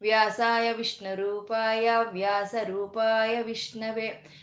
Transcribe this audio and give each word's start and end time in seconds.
ವ್ಯಾಸಾಯ 0.00 0.72
ವಿಷ್ಣುರೂಪಾಯ, 0.72 1.90
ವ್ಯಾಸರೂಪಾಯ 2.12 3.42
ವಿಷ್ಣವೆ. 3.42 4.38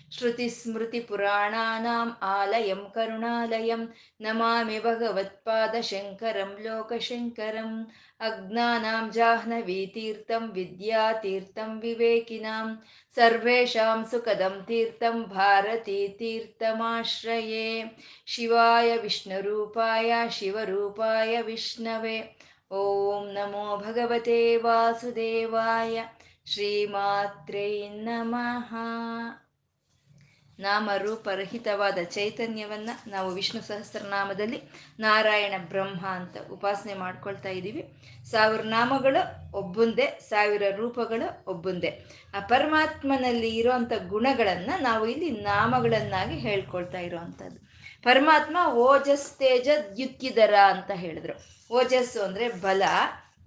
ಪುರಾಣಾನಾಂ 1.08 2.18
ಆಲಯಂ 2.22 2.88
ಕರುಣಾಲಯಂ. 2.96 3.94
ನಮಾಮಿ 4.22 4.80
ಭಗವತ್ಪಾದಶಂಕರಂ 4.80 6.58
ಲೋಕಶಂಕರಂ. 6.62 7.88
ಅಜ್ಞಾನಾಂ 8.20 9.12
ಜಾಹ್ನವೀತೀರ್ಥಂ 9.12 10.52
ವಿದ್ಯಾತೀರ್ಥಂ 10.52 11.80
ವಿವೇಕಿನಾಂ. 11.80 12.84
ಸರ್ವೇಷಾಂ 13.16 14.06
ಸುಖದಂ 14.12 14.66
ತೀರ್ಥಂ 14.68 15.24
ಭಾರತೀತೀರ್ಥಮಾಶ್ರಯೇ 15.24 17.84
शिवाय 18.28 19.02
ವಿಷ್ಣುರೂಪಾಯ 19.02 20.30
ಶಿವರೂಪಾಯ 20.30 21.42
ವಿಷ್ಣವೆ. 21.42 22.38
ಓಂ 22.72 23.28
ನಮೋ 23.32 23.78
ಭಗವತೆ 23.78 24.58
ವಾಸುದೇವಾಯ 24.58 26.04
ಶ್ರೀಮಾತ್ರೇ 26.46 27.90
ನಮಃ 27.90 28.74
ನಾಮರೂಪರಹಿತವಾದ 30.60 31.98
ಚೈತನ್ಯವನ್ನ 32.04 32.90
ನಾವು 33.08 33.34
ವಿಷ್ಣು 33.34 33.62
ಸಹಸ್ರನಾಮದಲ್ಲಿ 33.62 34.62
ನಾರಾಯಣ 35.00 35.54
ಬ್ರಹ್ಮ 35.70 36.08
ಅಂತ 36.08 36.38
ಉಪಾಸನೆ 36.52 36.94
ಮಾಡ್ಕೊಳ್ತಾ 36.94 37.50
ಇದ್ದೀವಿ. 37.50 37.94
ಸಾವಿರ 38.24 38.62
ನಾಮಗಳು 38.62 39.52
ಒಬ್ಬುಂದೇ, 39.58 40.20
ಸಾವಿರ 40.30 40.64
ರೂಪಗಳು 40.76 41.44
ಒಬ್ಬುಂದೇ. 41.48 42.06
ಆ 42.36 42.40
ಪರಮಾತ್ಮನಲ್ಲಿ 42.40 43.56
ಇರೋವಂಥ 43.56 43.92
ಗುಣಗಳನ್ನ 44.08 44.72
ನಾವು 44.82 45.08
ಇಲ್ಲಿ 45.08 45.30
ನಾಮಗಳನ್ನಾಗಿ 45.30 46.36
ಹೇಳ್ಕೊಳ್ತಾ 46.40 47.00
ಇರೋವಂಥದ್ದು. 47.00 47.75
ಪರಮಾತ್ಮ 48.06 48.58
ಓಜಸ್ 48.68 49.32
ತೇಜ 49.32 49.70
ದ್ಯುತ್ಕಿದರ 49.96 50.54
ಅಂತ 50.54 50.92
ಹೇಳಿದ್ರು. 50.92 51.34
ಓಜಸ್ಸು 51.74 52.24
ಅಂದ್ರೆ 52.24 52.50
ಬಲ, 52.50 52.84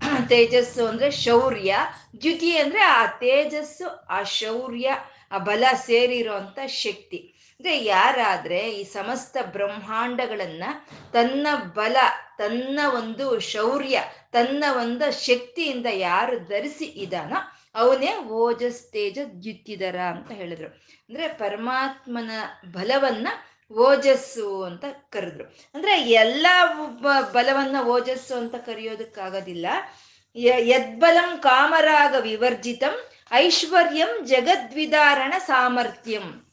ತೇಜಸ್ಸು 0.29 0.87
ಅಂದ್ರೆ 0.87 1.11
ಶೌರ್ಯ, 1.11 1.77
ದ್ಯುತಿ 2.23 2.57
ಅಂದ್ರೆ 2.57 2.81
ಆ 2.81 3.07
ತೇಜಸ್ಸು, 3.07 4.07
ಆ 4.07 4.23
ಶೌರ್ಯ, 4.23 4.95
ಆ 5.33 5.39
ಬಲ 5.39 5.65
ಸೇರಿರುವಂತ 5.75 6.59
ಶಕ್ತಿ. 6.67 7.35
ಅಂದ್ರೆ 7.53 7.85
ಯಾರಾದ್ರೆ 7.85 8.59
ಈ 8.59 8.85
ಸಮಸ್ತ 8.85 9.37
ಬ್ರಹ್ಮಾಂಡಗಳನ್ನ 9.53 10.65
ತನ್ನ 11.13 11.47
ಬಲ, 11.75 11.97
ತನ್ನ 12.39 12.81
ಒಂದು 12.97 13.41
ಶೌರ್ಯ, 13.41 14.03
ತನ್ನ 14.33 14.65
ಒಂದು 14.71 15.25
ಶಕ್ತಿಯಿಂದ 15.27 15.87
ಯಾರು 15.93 16.39
ಧರಿಸಿ 16.39 16.85
ಇದಾನೋ 16.85 17.37
ಅವನೇ 17.75 18.17
ಓಜಸ್ 18.17 18.93
ತೇಜ 18.93 19.19
ದ್ಯುತಿದರ 19.43 19.97
ಅಂತ 19.97 20.31
ಹೇಳಿದ್ರು. 20.31 20.69
ಅಂದ್ರೆ 21.09 21.29
ಪರಮಾತ್ಮನ 21.29 22.31
ಬಲವನ್ನ 22.73 23.29
ಓಜಸ್ಸು 23.73 24.63
ಅಂತ 24.63 24.85
ಕರೆದ್ರು. 25.11 25.45
ಅಂದ್ರೆ 25.75 26.03
ಎಲ್ಲ 26.03 26.47
ಬಲವನ್ನ 27.33 27.83
ಓಜಸ್ಸು 27.83 28.35
ಅಂತ 28.35 28.55
ಕರೆಯೋದಕ್ಕಾಗೋದಿಲ್ಲ. 28.55 29.67
ಯದ್ಬಲಂ 30.37 31.39
ಕಾಮರಾಗ 31.39 32.15
ವಿವರ್ಜಿತಂ 32.21 33.11
ಐಶ್ವರ್ಯಂ 33.33 34.27
ಜಗದ್ವಿದಾರಣ 34.27 35.35
ಸಾಮರ್ಥ್ಯಂ. 35.47 36.45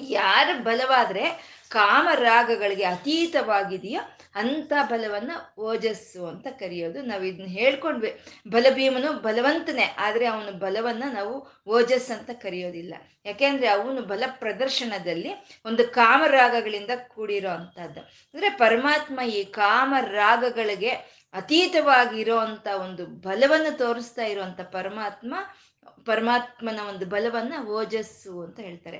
ಯಾರು 0.00 0.62
ಬಲವಾದ್ರೆ 0.62 1.58
ಕಾಮರಾಗಗಳಿಗೆ 1.68 2.84
ಅತೀತವಾಗಿದೆಯೋ 2.84 4.17
ಅಂಥ 4.38 4.72
ಬಲವನ್ನ 4.90 5.32
ಓಜಸ್ಸು 5.58 6.22
ಅಂತ 6.26 6.46
ಕರೆಯೋದು 6.60 7.00
ನಾವು 7.02 7.24
ಇದನ್ನ 7.24 7.50
ಹೇಳ್ಕೊಂಡ್ವಿ. 7.58 8.10
ಬಲಭೀಮನು 8.48 9.10
ಬಲವಂತನೇ, 9.26 9.86
ಆದರೆ 9.98 10.26
ಅವನ 10.26 10.50
ಬಲವನ್ನ 10.58 11.04
ನಾವು 11.12 11.34
ಓಜಸ್ 11.68 12.10
ಅಂತ 12.16 12.30
ಕರೆಯೋದಿಲ್ಲ. 12.42 12.94
ಯಾಕೆಂದ್ರೆ 13.24 13.68
ಅವನು 13.68 14.02
ಬಲ 14.02 14.24
ಪ್ರದರ್ಶನದಲ್ಲಿ 14.40 15.32
ಒಂದು 15.64 15.84
ಕಾಮರಾಗಗಳಿಂದ 15.92 16.92
ಕೂಡಿರೋ 17.08 17.50
ಅಂತದ್ದು 17.50 18.02
ಅಂದ್ರೆ 18.34 18.50
ಪರಮಾತ್ಮ 18.64 19.20
ಈ 19.30 19.40
ಕಾಮರಾಗಗಳಿಗೆ 19.60 20.92
ಅತೀತವಾಗಿರೋ 21.34 22.36
ಅಂತ 22.38 22.66
ಒಂದು 22.80 23.02
ಬಲವನ್ನು 23.26 23.72
ತೋರಿಸ್ತಾ 23.78 24.24
ಇರುವಂತ 24.24 24.60
ಪರಮಾತ್ಮ 24.72 25.32
ಪರಮಾತ್ಮನ 26.06 26.80
ಒಂದು 26.88 27.06
ಬಲವನ್ನ 27.06 27.66
ಓಜಸ್ಸು 27.68 28.42
ಅಂತ 28.42 28.60
ಹೇಳ್ತಾರೆ. 28.60 28.98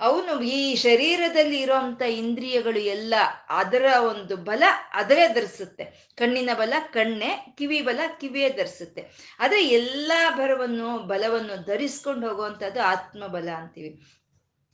ಅವನು 0.00 0.42
ಈ 0.42 0.74
ಶರೀರದಲ್ಲಿ 0.74 1.60
ಇರುವಂತ 1.60 2.02
ಇಂದ್ರಿಯಗಳು 2.02 2.78
ಎಲ್ಲ 2.78 3.14
ಅದರ 3.48 3.84
ಒಂದು 4.08 4.36
ಬಲ 4.36 4.62
ಅದರೇ 4.92 5.28
ಧರಿಸುತ್ತೆ 5.28 5.84
ಕಣ್ಣಿನ 6.16 6.50
ಬಲ, 6.54 6.72
ಕಣ್ಣೆ, 6.92 7.54
ಕಿವಿ 7.58 7.82
ಬಲ, 7.82 8.00
ಕಿವಿಯೇ 8.20 8.48
ಧರಿಸುತ್ತೆ 8.48 9.02
ಆದ್ರೆ 9.40 9.68
ಎಲ್ಲಾ 9.68 10.30
ಬಲವನ್ನು 10.30 10.98
ಬಲವನ್ನು 10.98 11.56
ಧರಿಸ್ಕೊಂಡು 11.66 12.28
ಹೋಗುವಂಥದ್ದು 12.28 12.82
ಆತ್ಮಬಲ 12.82 13.48
ಅಂತೀವಿ. 13.48 13.90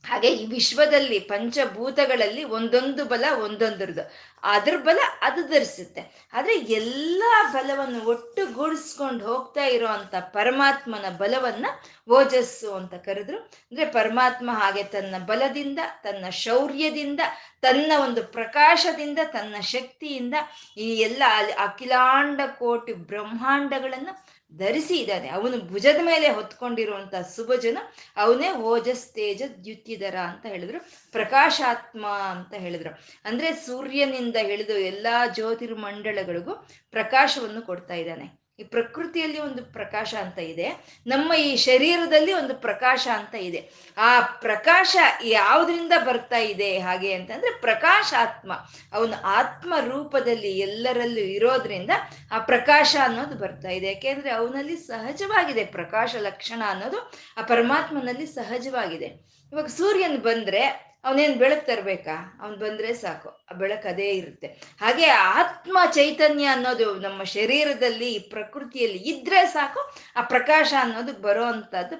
ಹಾಗೆ 0.07 0.27
ಈ 0.27 0.45
ವಿಶ್ವದಲ್ಲಿ 0.45 1.19
ಪಂಚಭೂತಗಳಲ್ಲಿ 1.19 2.43
ಒಂದೊಂದು 2.43 3.05
ಬಲ 3.05 3.25
ಒಂದೊಂದರದು 3.43 4.11
ಅದ್ರ 4.43 4.77
ಬಲ 4.77 4.99
ಅದು 5.21 5.47
ಧರಿಸುತ್ತೆ. 5.47 6.29
ಆದ್ರೆ 6.33 6.55
ಎಲ್ಲ 6.59 7.23
ಬಲವನ್ನು 7.51 8.05
ಒಟ್ಟುಗೂಡಿಸ್ಕೊಂಡು 8.05 9.25
ಹೋಗ್ತಾ 9.25 9.63
ಇರೋ 9.65 9.87
ಅಂತ 9.87 10.15
ಪರಮಾತ್ಮನ 10.15 11.09
ಬಲವನ್ನ 11.09 11.65
ಓಜಸ್ಸು 12.09 12.73
ಅಂತ 12.73 12.93
ಕರೆದ್ರು. 12.93 13.37
ಅಂದ್ರೆ 13.37 13.85
ಪರಮಾತ್ಮ 13.85 14.49
ಹಾಗೆ 14.51 14.83
ತನ್ನ 14.83 15.15
ಬಲದಿಂದ, 15.25 15.79
ತನ್ನ 16.03 16.29
ಶೌರ್ಯದಿಂದ, 16.29 17.19
ತನ್ನ 17.61 17.91
ಒಂದು 18.03 18.23
ಪ್ರಕಾಶದಿಂದ, 18.23 19.19
ತನ್ನ 19.25 19.55
ಶಕ್ತಿಯಿಂದ 19.61 20.33
ಈ 20.77 20.89
ಎಲ್ಲ 20.95 21.23
ಅಖಿಲಾಂಡ 21.57 22.41
ಕೋಟಿ 22.59 22.93
ಬ್ರಹ್ಮಾಂಡಗಳನ್ನು 22.93 24.36
ಧರಿಸಿ 24.55 24.97
ಇದ್ದಾನೆ. 24.97 25.29
ಅವನು 25.29 25.57
ಭುಜದ 25.57 25.97
ಮೇಲೆ 26.03 26.29
ಹೊತ್ಕೊಂಡಿರುವಂತ 26.29 27.15
ಸುಭಜನ 27.15 27.77
ಅವನೇ 28.17 28.51
ಓಜಸ್ 28.51 29.13
ತೇಜ 29.13 29.43
ದ್ಯುತಿದರ 29.63 30.15
ಅಂತ 30.15 30.45
ಹೇಳಿದ್ರು. 30.45 30.79
ಪ್ರಕಾಶಾತ್ಮ 31.11 32.07
ಅಂತ 32.07 32.53
ಹೇಳಿದ್ರು. 32.53 32.89
ಅಂದ್ರೆ 33.25 33.53
ಸೂರ್ಯನಿಂದ 33.53 34.35
ಹಿಡಿದು 34.35 34.77
ಎಲ್ಲಾ 34.77 35.27
ಜ್ಯೋತಿರ್ಮಂಡಳಗಳಿಗೂ 35.27 36.67
ಪ್ರಕಾಶವನ್ನು 36.91 37.61
ಕೊಡ್ತಾ 37.61 37.93
ಇದ್ದಾನೆ. 37.93 38.46
ಈ 38.59 38.63
ಪ್ರಕೃತಿಯಲ್ಲಿ 38.63 39.39
ಒಂದು 39.39 39.65
ಪ್ರಕಾಶ 39.65 40.15
ಅಂತ 40.21 40.39
ಇದೆ. 40.39 40.69
ನಮ್ಮ 41.07 41.33
ಈ 41.33 41.55
ಶರೀರದಲ್ಲಿ 41.55 42.33
ಒಂದು 42.33 42.55
ಪ್ರಕಾಶ 42.55 43.07
ಅಂತ 43.13 43.35
ಇದೆ. 43.35 43.69
ಆ 43.97 44.21
ಪ್ರಕಾಶ 44.21 44.95
ಯಾವುದರಿಂದ 45.23 45.91
ಬರ್ತಾ 46.05 46.37
ಇದೆ? 46.37 46.79
ಹಾಗೆ 46.79 47.13
ಅಂತಂದ್ರೆ 47.13 47.61
ಪ್ರಕಾಶಾತ್ಮ. 47.61 48.53
ಅವನು 48.93 49.21
ಆತ್ಮ 49.21 49.73
ರೂಪದಲ್ಲಿ 49.79 50.59
ಎಲ್ಲರಲ್ಲೂ 50.59 51.19
ಇರೋದ್ರಿಂದ 51.19 51.89
ಆ 52.31 52.39
ಪ್ರಕಾಶ 52.39 52.95
ಅನ್ನೋದು 53.03 53.35
ಬರ್ತಾ 53.35 53.69
ಇದೆ. 53.69 53.87
ಯಾಕೆಂದ್ರೆ 53.87 54.29
ಅವನಲ್ಲಿ 54.31 54.77
ಸಹಜವಾಗಿದೆ. 54.77 55.65
ಪ್ರಕಾಶ 55.65 56.15
ಲಕ್ಷಣ 56.19 56.61
ಅನ್ನೋದು 56.67 57.11
ಆ 57.37 57.41
ಪರಮಾತ್ಮನಲ್ಲಿ 57.41 58.25
ಸಹಜವಾಗಿದೆ. 58.25 59.05
ಇವಾಗ 59.51 59.65
ಸೂರ್ಯನ್ 59.65 60.17
ಬಂದ್ರೆ 60.17 60.87
ಅವನೇನ್ 61.07 61.35
ಬೆಳಕು 61.35 61.65
ತರ್ಬೇಕಾ? 61.65 62.39
ಅವನ್ 62.41 62.55
ಬಂದ್ರೆ 62.55 62.93
ಸಾಕು. 62.93 63.29
ಆ 63.51 63.53
ಬೆಳಕು 63.53 63.87
ಅದೇ 63.87 64.09
ಇರುತ್ತೆ. 64.09 64.47
ಹಾಗೆ 64.81 65.05
ಆತ್ಮ 65.05 65.77
ಚೈತನ್ಯ 65.91 66.45
ಅನ್ನೋದು 66.45 66.95
ನಮ್ಮ 66.95 67.23
ಶರೀರದಲ್ಲಿ 67.23 68.19
ಪ್ರಕೃತಿಯಲ್ಲಿ 68.19 68.97
ಇದ್ರೆ 68.97 69.45
ಸಾಕು, 69.45 69.81
ಆ 70.15 70.21
ಪ್ರಕಾಶ 70.21 70.73
ಅನ್ನೋದು 70.79 71.13
ಬರೋ 71.13 71.45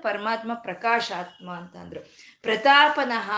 ಪರಮಾತ್ಮ 0.01 0.51
ಪ್ರಕಾಶಾತ್ಮ 0.53 1.51
ಅಂತಂದ್ರು 1.51 2.01
ಪ್ರತಾಪನಃ, 2.41 3.31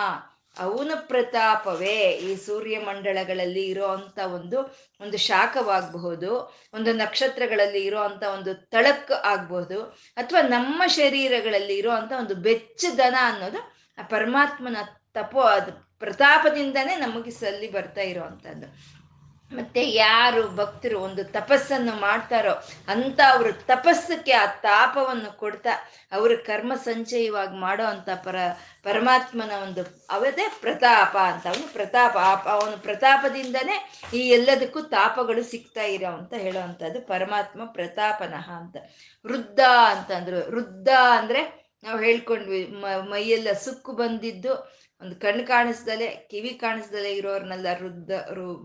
ಅವನ 0.59 0.91
ಪ್ರತಾಪವೇ 1.07 1.97
ಈ 2.25 2.36
ಸೂರ್ಯ 2.36 2.80
ಮಂಡಳಗಳಲ್ಲಿ 2.80 3.66
ಇರೋ 3.66 3.88
ಅಂತ 3.88 4.19
ಒಂದು 4.19 4.57
ಒಂದು 5.01 5.18
ಶಾಖವಾಗಬಹುದು, 5.18 6.31
ಒಂದು 6.74 6.94
ನಕ್ಷತ್ರಗಳಲ್ಲಿ 6.94 7.81
ಇರೋ 7.86 8.00
ಅಂತ 8.00 8.24
ಒಂದು 8.24 8.54
ತಳಕ್ 8.54 9.12
ಆಗ್ಬಹುದು, 9.12 9.81
ಅಥವಾ 10.18 10.42
ನಮ್ಮ 10.42 10.83
ಶರೀರಗಳಲ್ಲಿ 10.88 11.75
ಇರೋ 11.77 11.92
ಅಂತ 11.92 12.12
ಒಂದು 12.19 12.36
ಬೆಚ್ಚದನ 12.36 13.15
ಅನ್ನೋದು 13.22 13.60
ಆ 13.98 14.04
ಪರಮಾತ್ಮನ 14.10 14.77
ತಪೋ 15.19 15.42
ಅದು 15.57 15.71
ಪ್ರತಾಪದಿಂದನೇ 16.00 16.95
ನಮಗೆ 16.95 17.31
ಸಲ್ಲಿ 17.31 17.68
ಬರ್ತಾ 17.71 18.01
ಇರೋವಂಥದ್ದು. 18.01 19.00
ಮತ್ತೆ 19.56 19.81
ಯಾರು 19.92 20.42
ಭಕ್ತರು 20.56 20.98
ಒಂದು 21.00 21.24
ತಪಸ್ಸನ್ನು 21.24 21.94
ಮಾಡ್ತಾರೋ 22.00 22.51
ಅಂತ 22.88 23.19
ಅವರು 23.30 23.51
ತಪಸ್ಸಕ್ಕೆ 23.66 24.31
ಆ 24.31 24.45
ತಾಪವನ್ನು 24.45 25.31
ಕೊಡ್ತಾ 25.38 25.74
ಅವರು 26.12 26.36
ಕರ್ಮ 26.45 26.74
ಸಂಚಯವಾಗಿ 26.75 27.56
ಮಾಡೋ 27.57 27.86
ಅಂತ 27.86 28.10
ಪರ, 28.24 28.36
ಪರಮಾತ್ಮನ 28.83 29.54
ಒಂದು 29.63 29.83
ಅವದೇ 30.10 30.45
ಪ್ರತಾಪ 30.62 31.13
ಅಂತ. 31.18 31.48
ಅವನು 31.48 31.74
ಪ್ರತಾಪ 31.74 32.18
ಅವನು 32.48 32.77
ಪ್ರತಾಪದಿಂದನೇ 32.77 33.77
ಈ 34.13 34.22
ಎಲ್ಲದಕ್ಕೂ 34.30 34.81
ತಾಪಗಳು 34.81 35.44
ಸಿಗ್ತಾ 35.44 35.86
ಇರೋ 35.95 36.12
ಅಂತ 36.18 36.33
ಹೇಳೋ 36.33 36.60
ಅಂಥದ್ದು 36.60 37.01
ಪರಮಾತ್ಮ 37.01 37.62
ಪ್ರತಾಪನಃ 37.65 38.48
ಅಂತ. 38.51 38.77
ವೃದ್ಧ 39.25 39.60
ಅಂತಂದ್ರು. 39.94 40.39
ವೃದ್ಧ 40.51 40.89
ಅಂದ್ರೆ 41.18 41.42
ನಾವು 41.83 42.00
ಹೇಳ್ಕೊಂಡ್ವಿ 42.00 42.62
ಮೈಯೆಲ್ಲ 43.10 43.51
ಸುಕ್ಕು 43.65 43.92
ಬಂದಿದ್ದು 43.92 44.54
ಒಂದು 45.01 45.16
ಕಣ್ಣು 45.16 45.48
ಕಾಣಿಸ್ದಲೆ, 45.48 46.07
ಕಿವಿ 46.07 46.50
ಕಾಣಿಸ್ದಲೆ 46.50 47.13
ಇರೋರ್ನೆಲ್ಲ 47.13 47.68
ವೃದ್ಧ 47.84 48.12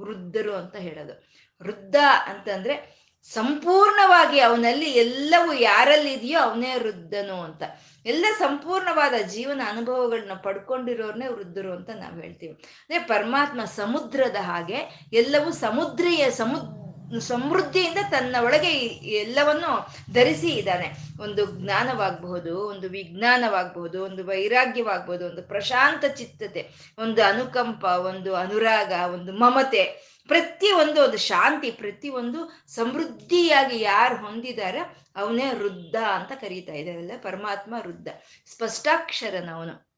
ವೃದ್ಧರು 0.00 0.54
ಅಂತ 0.56 0.76
ಹೇಳೋದು. 0.76 1.24
ವೃದ್ಧ 1.62 1.96
ಅಂತಂದ್ರೆ 2.26 3.04
ಸಂಪೂರ್ಣವಾಗಿ 3.22 4.40
ಅವನಲ್ಲಿ 4.40 4.86
ಎಲ್ಲವೂ 4.86 5.52
ಯಾರಲ್ಲಿ 5.52 6.12
ಇದೆಯೋ 6.12 6.40
ಅವನೇ 6.40 6.74
ವೃದ್ಧನು 6.74 7.40
ಅಂತ. 7.40 7.62
ಎಲ್ಲ 8.06 8.26
ಸಂಪೂರ್ಣವಾದ 8.38 9.22
ಜೀವನ 9.22 9.60
ಅನುಭವಗಳನ್ನ 9.66 10.32
ಪಡ್ಕೊಂಡಿರೋರ್ನೇ 10.32 11.26
ವೃದ್ಧರು 11.26 11.72
ಅಂತ 11.72 11.90
ನಾವು 11.90 12.20
ಹೇಳ್ತೀವಿ. 12.20 12.52
ಅಂದ್ರೆ 12.52 12.98
ಪರಮಾತ್ಮ 12.98 13.64
ಸಮುದ್ರದ 13.64 14.36
ಹಾಗೆ 14.36 15.08
ಎಲ್ಲವೂ 15.12 15.50
ಸಮುದ್ರೀಯ 15.52 16.30
ಸಮುದ್ರ 16.30 16.83
ಸಮೃದ್ಧಿಯಿಂದ 17.20 17.98
ತನ್ನ 18.10 18.36
ಒಳಗೆ 18.40 18.70
ಎಲ್ಲವನ್ನು 19.16 19.86
ಧರಿಸಿ 20.12 20.48
ಇದ್ದಾನೆ. 20.48 20.92
ಒಂದು 21.20 21.46
ಜ್ಞಾನವಾಗಬಹುದು, 21.46 22.68
ಒಂದು 22.68 22.88
ವಿಜ್ಞಾನವಾಗಬಹುದು, 22.88 24.04
ಒಂದು 24.04 24.24
ವೈರಾಗ್ಯವಾಗಬಹುದು, 24.24 25.26
ಒಂದು 25.26 25.42
ಪ್ರಶಾಂತ 25.42 26.04
ಚಿತ್ತತೆ, 26.04 26.70
ಒಂದು 26.98 27.22
ಅನುಕಂಪ, 27.22 27.84
ಒಂದು 27.84 28.34
ಅನುರಾಗ, 28.34 28.92
ಒಂದು 29.14 29.32
ಮಮತೆ 29.32 30.14
ಪ್ರತಿಯೊಂದು 30.28 31.04
ಒಂದು 31.04 31.16
ಶಾಂತಿ 31.16 31.70
ಪ್ರತಿಯೊಂದು 31.70 32.64
ಸಮೃದ್ಧಿಯಾಗಿ 32.68 33.80
ಯಾರು 33.80 34.16
ಹೊಂದಿದಾರ 34.16 34.76
ಅವನೇ 35.16 35.50
ವೃದ್ಧ 35.50 35.96
ಅಂತ 35.96 36.32
ಕರೀತಾ 36.40 36.72
ಇದ್ದಾರಲ್ಲ 36.72 37.10
ಪರಮಾತ್ಮ 37.22 37.74
ವೃದ್ಧ, 37.86 38.08
ಸ್ಪಷ್ಟಾಕ್ಷರನವನು. 38.46 39.93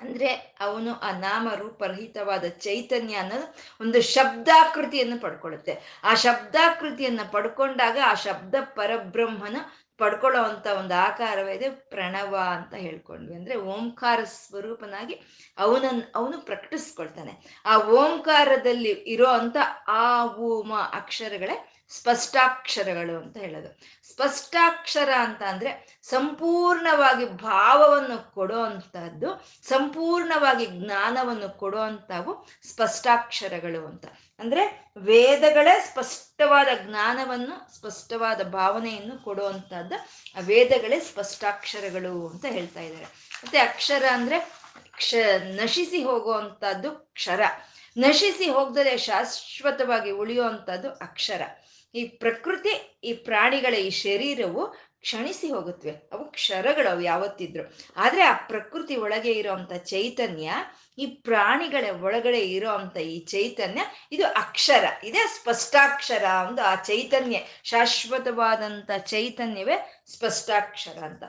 ಅಂದ್ರೆ 0.00 0.28
ಅವನು 0.60 1.00
ಆ 1.00 1.10
ನಾಮ 1.18 1.48
ರೂಪರಹಿತವಾದ 1.54 2.44
ಚೈತನ್ಯ 2.44 3.14
ಅನ್ನೋದು 3.14 3.46
ಒಂದು 3.80 4.02
ಶಬ್ದಾಕೃತಿಯನ್ನು 4.02 5.20
ಪಡ್ಕೊಳ್ಳುತ್ತೆ. 5.20 6.00
ಆ 6.04 6.14
ಶಬ್ದಾಕೃತಿಯನ್ನ 6.14 7.20
ಪಡ್ಕೊಂಡಾಗ 7.32 7.98
ಆ 8.06 8.14
ಶಬ್ದ 8.14 8.54
ಪರಬ್ರಹ್ಮನ 8.74 9.56
ಪಡ್ಕೊಳ್ಳೋ 9.98 10.42
ಅಂತ 10.42 10.66
ಒಂದು 10.66 10.94
ಇದೆ, 11.50 11.70
ಪ್ರಣವ 11.70 12.36
ಅಂತ 12.50 12.74
ಹೇಳ್ಕೊಂಡ್ವಿ. 12.74 13.34
ಅಂದ್ರೆ 13.34 13.56
ಓಂಕಾರ 13.56 14.20
ಸ್ವರೂಪನಾಗಿ 14.24 15.22
ಅವನನ್, 15.58 16.02
ಅವನು 16.14 16.38
ಪ್ರಕಟಿಸ್ಕೊಳ್ತಾನೆ. 16.38 17.62
ಆ 17.66 17.78
ಓಂಕಾರದಲ್ಲಿ 17.78 18.88
ಇರೋ 18.88 19.26
ಅಂತ 19.26 19.56
ಆ 19.88 20.26
ಓಮ 20.26 20.78
ಅಕ್ಷರಗಳೇ 20.78 21.70
ಸ್ಪಷ್ಟಾಕ್ಷರಗಳು 21.88 23.16
ಅಂತ 23.16 23.36
ಹೇಳೋದು. 23.36 23.68
ಸ್ಪಷ್ಟಾಕ್ಷರ 24.12 25.08
ಅಂತ 25.18 25.42
ಅಂದ್ರೆ 25.42 26.00
ಸಂಪೂರ್ಣವಾಗಿ 26.02 27.26
ಭಾವವನ್ನು 27.28 28.34
ಕೊಡೋ 28.34 28.62
ಅಂತಹದ್ದು 28.62 29.46
ಸಂಪೂರ್ಣವಾಗಿ 29.62 30.66
ಜ್ಞಾನವನ್ನು 30.66 31.58
ಕೊಡೋ 31.58 31.78
ಅಂತವು 31.78 32.48
ಸ್ಪಷ್ಟಾಕ್ಷರಗಳು 32.72 33.86
ಅಂತ. 33.86 34.04
ಅಂದ್ರೆ 34.38 34.92
ವೇದಗಳೇ 34.96 35.80
ಸ್ಪಷ್ಟವಾದ 35.80 36.68
ಜ್ಞಾನವನ್ನು, 36.86 37.74
ಸ್ಪಷ್ಟವಾದ 37.74 38.42
ಭಾವನೆಯನ್ನು 38.42 39.24
ಕೊಡುವಂತಹದ್ದು 39.24 39.94
ಆ 40.36 40.40
ವೇದಗಳೇ 40.40 41.00
ಸ್ಪಷ್ಟಾಕ್ಷರಗಳು 41.00 42.28
ಅಂತ 42.28 42.44
ಹೇಳ್ತಾ 42.44 42.80
ಇದ್ದಾರೆ. 42.80 43.04
ಮತ್ತೆ 43.44 43.58
ಅಕ್ಷರ 43.58 44.04
ಅಂದ್ರೆ 44.12 44.40
ಕ್ಷ, 44.96 45.14
ನಶಿಸಿ 45.38 46.02
ಹೋಗುವಂತಹದ್ದು 46.02 46.90
ಕ್ಷರ. 46.92 47.40
ನಶಿಸಿ 47.96 48.50
ಹೋಗ್ದಲೆ 48.50 48.96
ಶಾಶ್ವತವಾಗಿ 48.96 50.10
ಉಳಿಯುವಂಥದ್ದು 50.10 50.90
ಅಕ್ಷರ. 50.90 51.42
ಈ 51.94 52.04
ಪ್ರಕೃತಿ, 52.04 53.00
ಈ 53.04 53.12
ಪ್ರಾಣಿಗಳ 53.12 53.74
ಈ 53.74 53.90
ಶರೀರವು 53.90 54.76
ಕ್ಷಣಿಸಿ 55.04 55.48
ಹೋಗುತ್ತವೆ 55.50 55.92
ಅವು 56.12 56.24
ಕ್ಷರಗಳು 56.32 56.88
ಅವು 56.90 57.00
ಯಾವತ್ತಿದ್ರು. 57.00 57.64
ಆದರೆ 57.96 58.22
ಆ 58.22 58.32
ಪ್ರಕೃತಿ 58.32 58.96
ಒಳಗೆ 58.96 59.32
ಇರೋವಂಥ 59.32 59.72
ಚೈತನ್ಯ, 59.72 60.52
ಈ 60.98 61.06
ಪ್ರಾಣಿಗಳ 61.06 61.84
ಒಳಗಡೆ 62.00 62.40
ಇರೋಂಥ 62.40 62.96
ಈ 62.96 63.18
ಚೈತನ್ಯ, 63.24 63.80
ಇದು 64.12 64.26
ಅಕ್ಷರ. 64.26 64.84
ಇದೇ 65.04 65.22
ಸ್ಪಷ್ಟಾಕ್ಷರ 65.26 66.24
ಒಂದು 66.48 66.62
ಆ 66.62 66.74
ಚೈತನ್ಯ 66.74 67.38
ಶಾಶ್ವತವಾದಂಥ 67.64 68.90
ಚೈತನ್ಯವೇ 68.98 69.76
ಸ್ಪಷ್ಟಾಕ್ಷರ 70.06 70.98
ಅಂತ. 71.04 71.24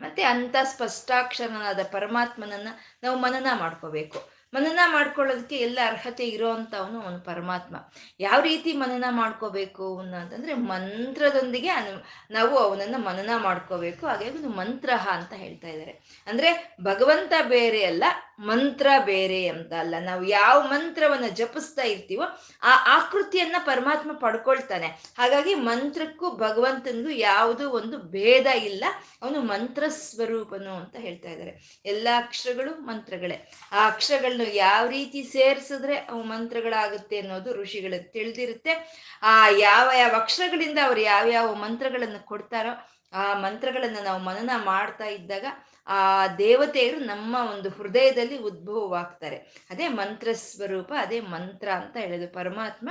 ಮತ್ತೆ 0.00 0.22
ಅಂತ 0.22 0.56
ಸ್ಪಷ್ಟಾಕ್ಷರನಾದ 0.64 1.80
ಪರಮಾತ್ಮನನ್ನ 1.92 2.68
ನಾವು 3.02 3.16
ಮನನ 3.18 3.46
ಮಾಡ್ಕೋಬೇಕು. 3.58 4.37
ಮನನ 4.54 4.80
ಮಾಡ್ಕೊಳ್ಳೋದಕ್ಕೆ 4.86 5.56
ಎಲ್ಲ 5.56 5.78
ಅರ್ಹತೆ 5.86 6.24
ಇರೋ 6.28 6.50
ಅಂಥವನು 6.50 7.00
ಅವನು 7.00 7.20
ಪರಮಾತ್ಮ. 7.20 7.76
ಯಾವ 8.20 8.40
ರೀತಿ 8.40 8.72
ಮನನ 8.72 9.04
ಮಾಡ್ಕೋಬೇಕು 9.10 9.98
ಅಂತಂದ್ರೆ 9.98 10.54
ಮಂತ್ರದೊಂದಿಗೆ 10.54 11.68
ಅನು, 11.68 12.06
ನಾವು 12.30 12.58
ಅವನನ್ನ 12.58 12.94
ಮನನ 12.98 13.30
ಮಾಡ್ಕೋಬೇಕು. 13.42 14.06
ಹಾಗೆ 14.06 14.30
ಒಂದು 14.30 14.48
ಮಂತ್ರ 14.48 14.90
ಅಂತ 15.10 15.32
ಹೇಳ್ತಾ 15.32 15.68
ಇದ್ದಾರೆ. 15.68 16.24
ಅಂದ್ರೆ 16.26 16.76
ಭಗವಂತ 16.82 17.32
ಬೇರೆ 17.48 17.84
ಅಲ್ಲ 17.84 18.04
ಮಂತ್ರ 18.38 18.86
ಬೇರೆ 19.04 19.48
ಅಂತ 19.48 19.72
ಅಲ್ಲ 19.72 19.94
ನಾವು 20.00 20.24
ಯಾವ 20.24 20.62
ಮಂತ್ರವನ್ನ 20.62 21.26
ಜಪಿಸ್ತಾ 21.26 21.82
ಇರ್ತೀವೋ 21.82 22.22
ಆ 22.62 22.96
ಆಕೃತಿಯನ್ನ 22.96 23.56
ಪರಮಾತ್ಮ 23.58 24.12
ಪಡ್ಕೊಳ್ತಾನೆ. 24.12 24.86
ಹಾಗಾಗಿ 25.18 25.54
ಮಂತ್ರಕ್ಕೂ 25.54 26.36
ಭಗವಂತನಿಗೂ 26.36 27.08
ಯಾವುದೂ 27.08 27.70
ಒಂದು 27.70 27.98
ಭೇದ 27.98 28.46
ಇಲ್ಲ. 28.46 28.84
ಅವನು 29.22 29.40
ಮಂತ್ರ 29.40 29.88
ಸ್ವರೂಪನು 29.88 30.72
ಅಂತ 30.76 30.96
ಹೇಳ್ತಾ 30.96 31.28
ಇದ್ದಾರೆ. 31.28 31.82
ಎಲ್ಲ 31.84 32.08
ಅಕ್ಷರಗಳು 32.16 32.74
ಮಂತ್ರಗಳೇ. 32.74 33.52
ಆ 33.72 33.86
ಅಕ್ಷರಗಳನ್ನ 33.86 34.40
ಯಾವ 34.52 34.88
ರೀತಿ 34.88 35.22
ಸೇರಿಸಿದ್ರೆ 35.22 35.96
ಅವು 35.96 36.22
ಮಂತ್ರಗಳಾಗುತ್ತೆ 36.22 37.18
ಅನ್ನೋದು 37.18 37.54
ಋಷಿಗಳಿಗೆ 37.54 38.02
ತಿಳಿದಿರುತ್ತೆ. 38.02 38.98
ಆ 39.22 39.48
ಯಾವ 39.48 39.90
ಯಾವ 39.98 40.14
ಅಕ್ಷರಗಳಿಂದ 40.14 40.78
ಅವ್ರು 40.84 41.00
ಯಾವ್ಯಾವ 41.00 41.54
ಮಂತ್ರಗಳನ್ನು 41.54 42.26
ಕೊಡ್ತಾರೋ 42.26 42.88
ಆ 43.12 43.34
ಮಂತ್ರಗಳನ್ನು 43.34 44.04
ನಾವು 44.04 44.22
ಮನನ 44.22 44.50
ಮಾಡ್ತಾ 44.64 45.04
ಇದ್ದಾಗ 45.04 45.46
ಆ 45.88 46.26
ದೇವತೆಯರು 46.26 46.98
ನಮ್ಮ 46.98 47.36
ಒಂದು 47.50 47.68
ಹೃದಯದಲ್ಲಿ 47.68 48.38
ಉದ್ಭವವಾಗ್ತಾರೆ. 48.38 49.36
ಅದೇ 49.70 49.88
ಮಂತ್ರ 49.88 50.28
ಸ್ವರೂಪ, 50.32 50.92
ಅದೇ 50.98 51.20
ಮಂತ್ರ 51.20 51.68
ಅಂತ 51.68 51.96
ಹೇಳೋದು 51.96 52.32
ಪರಮಾತ್ಮ. 52.32 52.88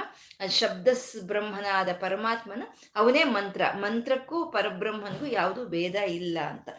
ಶಬ್ದ 0.49 0.87
ಬ್ರಹ್ಮನಾದ 1.23 1.89
ಪರಮಾತ್ಮನ 1.99 2.63
ಅವನೇ 2.95 3.23
ಮಂತ್ರ. 3.23 3.61
ಮಂತ್ರಕ್ಕೂ 3.75 4.45
ಪರಬ್ರಹ್ಮನಿಗೂ 4.45 5.25
ಯಾವುದು 5.25 5.65
ಭೇದ 5.65 5.95
ಇಲ್ಲ 5.95 6.37
ಅಂತ. 6.49 6.69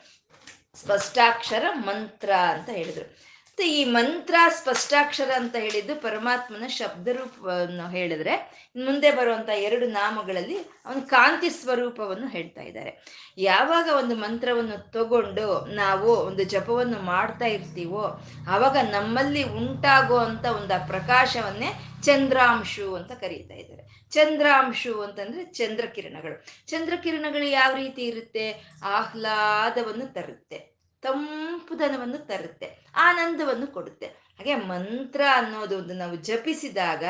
ಸ್ಪಷ್ಟಾಕ್ಷರ 0.75 1.65
ಮಂತ್ರ 1.73 2.31
ಅಂತ 2.33 2.69
ಹೇಳಿದ್ರು. 2.69 3.28
ಮತ್ತೆ 3.59 3.73
ಈ 3.73 3.85
ಮಂತ್ರ 3.85 4.35
ಸ್ಪಷ್ಟಾಕ್ಷರ 4.49 5.31
ಅಂತ 5.37 5.57
ಹೇಳಿದ್ದು 5.57 5.97
ಪರಮಾತ್ಮನ 5.97 6.67
ಶಬ್ದ 6.67 7.09
ರೂಪವನ್ನು 7.09 7.91
ಹೇಳಿದ್ರೆ 7.91 8.35
ಮುಂದೆ 8.77 9.11
ಬರುವಂತ 9.11 9.49
ಎರಡು 9.49 9.89
ನಾಮಗಳಲ್ಲಿ 9.89 10.59
ಅವನು 10.59 11.03
ಕಾಂತಿ 11.03 11.51
ಸ್ವರೂಪವನ್ನು 11.51 12.29
ಹೇಳ್ತಾ 12.29 12.61
ಇದ್ದಾರೆ. 12.61 13.05
ಯಾವಾಗ 13.39 13.89
ಒಂದು 13.99 14.15
ಮಂತ್ರವನ್ನು 14.15 14.91
ತಗೊಂಡು 14.91 15.65
ನಾವು 15.65 16.11
ಒಂದು 16.13 16.45
ಜಪವನ್ನು 16.45 16.99
ಮಾಡ್ತಾ 16.99 17.45
ಇರ್ತೀವೋ 17.45 18.21
ಆವಾಗ 18.49 18.77
ನಮ್ಮಲ್ಲಿ 18.77 19.43
ಉಂಟಾಗುವಂತ 19.43 20.45
ಒಂದು 20.45 20.87
ಪ್ರಕಾಶವನ್ನೇ 20.87 21.73
ಚಂದ್ರಾಂಶು 22.03 22.95
ಅಂತ 22.95 23.13
ಕರೀತಾ 23.13 23.55
ಇದ್ದಾರೆ. 23.55 24.07
ಚಂದ್ರಾಂಶು 24.11 25.03
ಅಂತಂದ್ರೆ 25.03 25.45
ಚಂದ್ರಕಿರಣಗಳು. 25.45 26.67
ಚಂದ್ರಕಿರಣಗಳು 26.67 27.45
ಯಾವ 27.45 27.75
ರೀತಿ 27.75 28.03
ಇರುತ್ತೆ? 28.03 28.65
ಆಹ್ಲಾದವನ್ನು 28.85 30.13
ತರುತ್ತೆ. 30.13 30.78
ತಂಪುದನವನ್ನು 31.03 32.19
ತರುತ್ತೆ, 32.31 32.69
ಆನಂದವನ್ನು 33.07 33.67
ಕೊಡುತ್ತೆ. 33.77 34.09
ಹಾಗೆ 34.39 34.55
ಮಂತ್ರ 34.71 35.21
ಅನ್ನೋದು 35.39 35.75
ಒಂದು 35.81 35.95
ನಾವು 36.01 36.17
ಜಪಿಸಿದಾಗ 36.29 37.05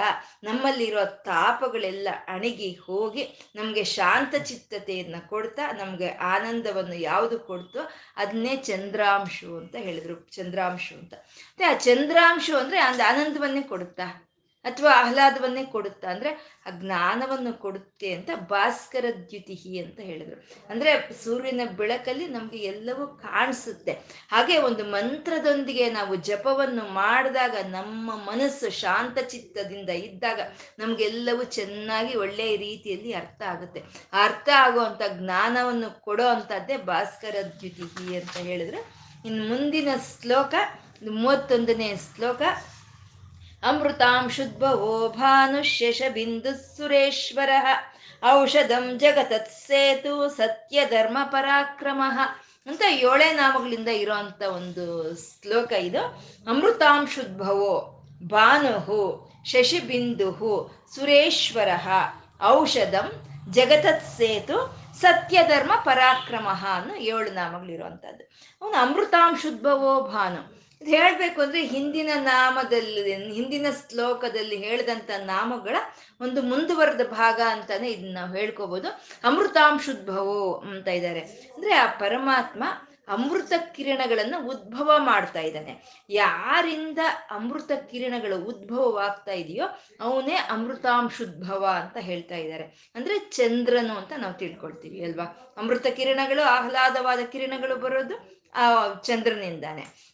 ನಮ್ಮಲ್ಲಿರೋ 0.46 1.02
ತಾಪಗಳೆಲ್ಲ 1.28 2.08
ಅಣಗಿ 2.34 2.70
ಹೋಗಿ 2.86 3.24
ನಮಗೆ 3.56 3.84
ಶಾಂತ 3.96 4.34
ಚಿತ್ತತೆಯನ್ನು 4.50 5.20
ಕೊಡ್ತಾ 5.32 5.64
ನಮಗೆ 5.80 6.08
ಆನಂದವನ್ನು 6.34 6.96
ಯಾವುದು 7.10 7.38
ಕೊಡ್ತೋ 7.50 7.82
ಅದನ್ನೇ 8.22 8.54
ಚಂದ್ರಾಂಶು 8.70 9.50
ಅಂತ 9.60 9.74
ಹೇಳಿದ್ರು, 9.86 10.16
ಚಂದ್ರಾಂಶು 10.36 10.94
ಅಂತ. 11.00 11.14
ಮತ್ತೆ 11.48 11.66
ಆ 11.72 11.74
ಚಂದ್ರಾಂಶು 11.88 12.54
ಅಂದರೆ 12.62 12.80
ಆನಂದವನ್ನೇ 13.10 13.64
ಕೊಡುತ್ತಾ? 13.74 14.08
ಅಥವಾ 14.70 14.90
ಆಹ್ಲಾದವನ್ನೇ 14.96 15.64
ಕೊಡುತ್ತಾ? 15.64 16.08
ಅಂದ್ರೆ 16.08 16.62
ಆ 16.66 16.70
ಜ್ಞಾನವನ್ನು 16.70 17.52
ಕೊಡುತ್ತೆ 17.52 18.12
ಅಂತ 18.12 18.30
ಭಾಸ್ಕರ 18.48 19.04
ದ್ಯುತಿಹಿ 19.30 19.78
ಅಂತ 19.78 20.00
ಹೇಳಿದ್ರು. 20.00 20.48
ಅಂದ್ರೆ 20.70 21.10
ಸೂರ್ಯನ 21.24 21.60
ಬೆಳಕಲ್ಲಿ 21.76 22.26
ನಮ್ಗೆ 22.26 22.56
ಎಲ್ಲವೂ 22.56 23.06
ಕಾಣಿಸುತ್ತೆ. 23.06 23.92
ಹಾಗೆ 24.32 24.58
ಒಂದು 24.58 24.84
ಮಂತ್ರದೊಂದಿಗೆ 24.84 25.90
ನಾವು 25.90 26.14
ಜಪವನ್ನು 26.14 26.84
ಮಾಡಿದಾಗ, 26.92 27.56
ನಮ್ಮ 27.66 28.16
ಮನಸ್ಸು 28.16 28.70
ಶಾಂತ 28.70 29.18
ಚಿತ್ತದಿಂದ 29.18 29.88
ಇದ್ದಾಗ 29.88 30.40
ನಮ್ಗೆಲ್ಲವೂ 30.78 31.42
ಚೆನ್ನಾಗಿ 31.42 32.14
ಒಳ್ಳೆಯ 32.14 32.56
ರೀತಿಯಲ್ಲಿ 32.56 33.12
ಅರ್ಥ 33.12 33.42
ಆಗುತ್ತೆ. 33.42 33.80
ಅರ್ಥ 34.12 34.48
ಆಗುವಂತ 34.56 35.02
ಜ್ಞಾನವನ್ನು 35.08 36.00
ಕೊಡೋ 36.00 36.26
ಅಂತದ್ದೇ 36.26 36.76
ಭಾಸ್ಕರ 36.76 37.36
ದ್ಯುತಿಹಿ 37.60 38.16
ಅಂತ 38.16 38.36
ಹೇಳಿದ್ರು. 38.36 39.08
ಇನ್ನು 39.26 39.44
ಮುಂದಿನ 39.44 39.88
ಶ್ಲೋಕ, 40.20 40.54
ಮೂವತ್ತೊಂದನೇ 41.10 41.94
ಶ್ಲೋಕ 41.96 42.42
ಅಮೃತಾಂ 43.62 44.30
ಶುದ್ಭವೋ 44.30 45.08
ಭಾನುಷ್ಯಶ 45.08 46.02
ಬಿಂದು 46.12 46.76
ಸುರೇಶ್ವರ. 46.76 47.50
ಔಷಧಂ 48.32 48.98
ಜಗತತ್ 48.98 49.50
ಸೇತು 49.50 50.30
ಸತ್ಯ 50.30 50.86
ಧರ್ಮ 50.86 51.18
ಪರಾಕ್ರಮ. 51.24 52.02
ಅಂತ 52.66 52.82
ಏಳೇ 52.90 53.32
ನಾಮಗಳಿಂದ 53.32 53.88
ಇರೋಂಥ 53.88 54.42
ಒಂದು 54.42 55.14
ಶ್ಲೋಕ 55.16 55.72
ಇದು. 55.72 56.02
ಅಮೃತಾಂ 56.48 57.06
ಶುದ್ಭವೋ 57.06 58.04
ಭಾನು 58.26 59.28
ಶಶಿಬಿಂದು 59.44 60.32
ಸುರೇಶ್ವರ. 60.94 61.68
ಔಷಧಂ 62.42 63.10
ಜಗತತ್ 63.50 64.16
ಸೇತು 64.16 64.78
ಸತ್ಯಧರ್ಮ 65.00 65.72
ಪರಾಕ್ರಮ 65.84 66.48
ಅನ್ನೋ 66.48 66.94
ಏಳು 66.94 67.30
ನಾಮಗಳಿರುವಂಥದ್ದು 67.30 68.30
ಅವನು 68.62 68.76
ಅಮೃತಾಂ 68.76 69.36
ಶುದ್ಭವೋ 69.36 70.00
ಭಾನು. 70.00 70.57
ಹೇಳಬೇಕು 70.84 71.40
ಅಂದ್ರೆ 71.40 71.66
ಹಿಂದಿನ 71.66 72.10
ನಾಮದಲ್ಲಿ, 72.14 73.14
ಹಿಂದಿನ 73.32 73.66
ಶ್ಲೋಕದಲ್ಲಿ 73.90 74.56
ಹೇಳಿದಂತ 74.56 75.10
ನಾಮಗಳ 75.24 75.76
ಒಂದು 76.20 76.42
ಮುಂದುವರೆದ 76.42 77.00
ಭಾಗ 77.10 77.40
ಅಂತಾನೆ 77.46 77.90
ಇದನ್ನ 77.90 78.14
ನಾವು 78.14 78.34
ಹೇಳ್ಕೋಬಹುದು 78.34 78.88
ಅಮೃತಾಂಶುದ್ಭವೋ 79.24 80.52
ಅಂತ 80.52 80.88
ಇದ್ದಾರೆ 80.88 81.20
ಅಂದ್ರೆ 81.20 81.74
ಆ 81.74 81.86
ಪರಮಾತ್ಮ 81.86 82.64
ಅಮೃತ 83.08 83.52
ಕಿರಣಗಳನ್ನು 83.74 84.50
ಉದ್ಭವ 84.50 84.92
ಮಾಡ್ತಾ 84.98 85.40
ಇದ್ದಾನೆ. 85.40 86.04
ಯಾರಿಂದ 86.10 86.98
ಅಮೃತ 87.30 87.72
ಕಿರಣಗಳು 87.72 88.44
ಉದ್ಭವವಾಗ್ತಾ 88.44 89.32
ಇದೆಯೋ 89.32 89.66
ಅವನೇ 90.00 90.34
ಅಮೃತಾಂಶುದ್ಭವ 90.34 91.66
ಅಂತ 91.82 91.96
ಹೇಳ್ತಾ 92.00 92.34
ಇದ್ದಾರೆ. 92.34 92.92
ಅಂದ್ರೆ 92.94 93.18
ಚಂದ್ರನು 93.18 93.94
ಅಂತ 93.94 94.12
ನಾವು 94.16 94.34
ತಿಳ್ಕೊಳ್ತೀವಿ 94.34 95.04
ಅಲ್ವಾ? 95.04 95.54
ಅಮೃತ 95.58 95.86
ಕಿರಣಗಳು, 95.86 96.42
ಆಹ್ಲಾದವಾದ 96.42 97.18
ಕಿರಣಗಳು 97.32 97.76
ಬರೋದು 97.76 98.38
ಆ 98.54 98.94
ಚಂದ್ರನಿಂದಾನೆ. 99.02 100.07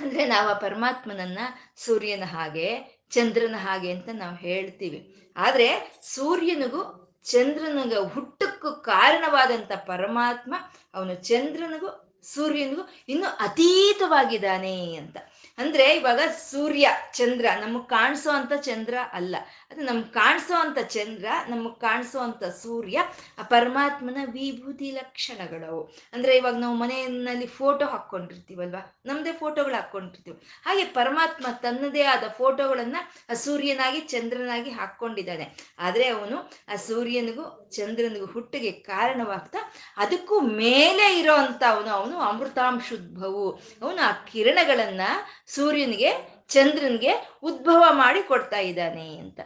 ಅಂದ್ರೆ 0.00 0.24
ನಾವು 0.24 0.48
ಆ 0.48 0.52
ಪರಮಾತ್ಮನನ್ನ 0.52 1.38
ಸೂರ್ಯನ 1.76 2.24
ಹಾಗೆ, 2.24 2.98
ಚಂದ್ರನ 3.10 3.54
ಹಾಗೆ 3.58 3.92
ಅಂತ 3.92 4.08
ನಾವು 4.12 4.36
ಹೇಳ್ತೀವಿ. 4.36 5.30
ಆದ್ರೆ 5.36 5.92
ಸೂರ್ಯನಿಗೂ 6.02 7.04
ಚಂದ್ರನಿಗ 7.24 7.96
ಹುಟ್ಟಕ್ಕೂ 7.96 8.70
ಕಾರಣವಾದಂಥ 8.70 9.72
ಪರಮಾತ್ಮ 9.72 10.54
ಅವನು 10.94 11.14
ಚಂದ್ರನಿಗೂ 11.14 12.20
ಸೂರ್ಯನಿಗೂ 12.22 12.88
ಇನ್ನು 13.08 13.26
ಅತೀತವಾಗಿದ್ದಾನೆ 13.26 14.94
ಅಂತ. 14.94 15.16
ಅಂದ್ರೆ 15.58 15.96
ಇವಾಗ 15.96 16.20
ಸೂರ್ಯ, 16.50 16.90
ಚಂದ್ರ 17.14 17.46
ನಮಗ್ 17.60 17.88
ಕಾಣಿಸೋ 17.88 18.30
ಅಂತ 18.30 18.52
ಚಂದ್ರ 18.52 18.94
ಅಲ್ಲ. 19.12 19.36
ಅದು 19.70 19.80
ನಮ್ಗೆ 19.80 20.12
ಕಾಣಿಸೋ 20.12 20.54
ಅಂತ 20.54 20.78
ಚಂದ್ರ, 20.78 21.26
ನಮಗೆ 21.48 21.80
ಕಾಣಿಸೋ 21.80 22.18
ಅಂತ 22.18 22.44
ಸೂರ್ಯ, 22.44 22.98
ಆ 23.38 23.42
ಪರಮಾತ್ಮನ 23.42 24.16
ವಿಭೂತಿ 24.24 24.90
ಲಕ್ಷಣಗಳವು. 24.90 25.82
ಅಂದ್ರೆ 26.12 26.36
ಇವಾಗ 26.36 26.54
ನಾವು 26.54 26.74
ಮನೆಯಲ್ಲಿ 26.74 27.46
ಫೋಟೋ 27.46 27.86
ಹಾಕ್ಕೊಂಡಿರ್ತೀವಲ್ವಾ? 27.86 29.00
ನಮ್ದೇ 29.06 29.32
ಫೋಟೋಗಳು 29.32 29.74
ಹಾಕ್ಕೊಂಡಿರ್ತೀವಿ. 29.74 30.40
ಹಾಗೆ 30.66 30.84
ಪರಮಾತ್ಮ 30.84 31.46
ತನ್ನದೇ 31.62 32.02
ಆದ 32.02 32.24
ಫೋಟೋಗಳನ್ನ 32.28 32.96
ಆ 33.30 33.34
ಸೂರ್ಯನಾಗಿ, 33.34 34.00
ಚಂದ್ರನಾಗಿ 34.00 34.70
ಹಾಕ್ಕೊಂಡಿದ್ದಾನೆ. 34.70 35.56
ಆದ್ರೆ 35.78 36.08
ಅವನು 36.08 36.50
ಆ 36.72 36.76
ಸೂರ್ಯನಿಗೂ, 36.76 37.70
ಚಂದ್ರನಿಗೂ 37.72 38.26
ಹುಟ್ಟಿಗೆ 38.26 38.72
ಕಾರಣವಾಗ್ತಾ 38.72 39.58
ಅದಕ್ಕೂ 39.96 40.40
ಮೇಲೆ 40.40 41.18
ಇರೋ 41.20 41.34
ಅಂತ 41.34 41.62
ಅವನು 41.68 41.88
ಅವನು 41.88 42.18
ಅಮೃತಾಂಶುದ್ಭವು. 42.18 43.50
ಅವನು 43.82 44.08
ಆ 44.08 44.12
ಕಿರಣಗಳನ್ನ 44.12 45.00
ಸೂರ್ಯನಿಗೆ, 45.46 46.38
ಚಂದ್ರನಿಗೆ 46.48 47.28
ಉದ್ಭವ 47.42 47.84
ಮಾಡಿ 47.90 48.22
ಕೊಡ್ತಾ 48.22 48.58
ಇದ್ದಾನೆ 48.58 49.18
ಅಂತ. 49.18 49.40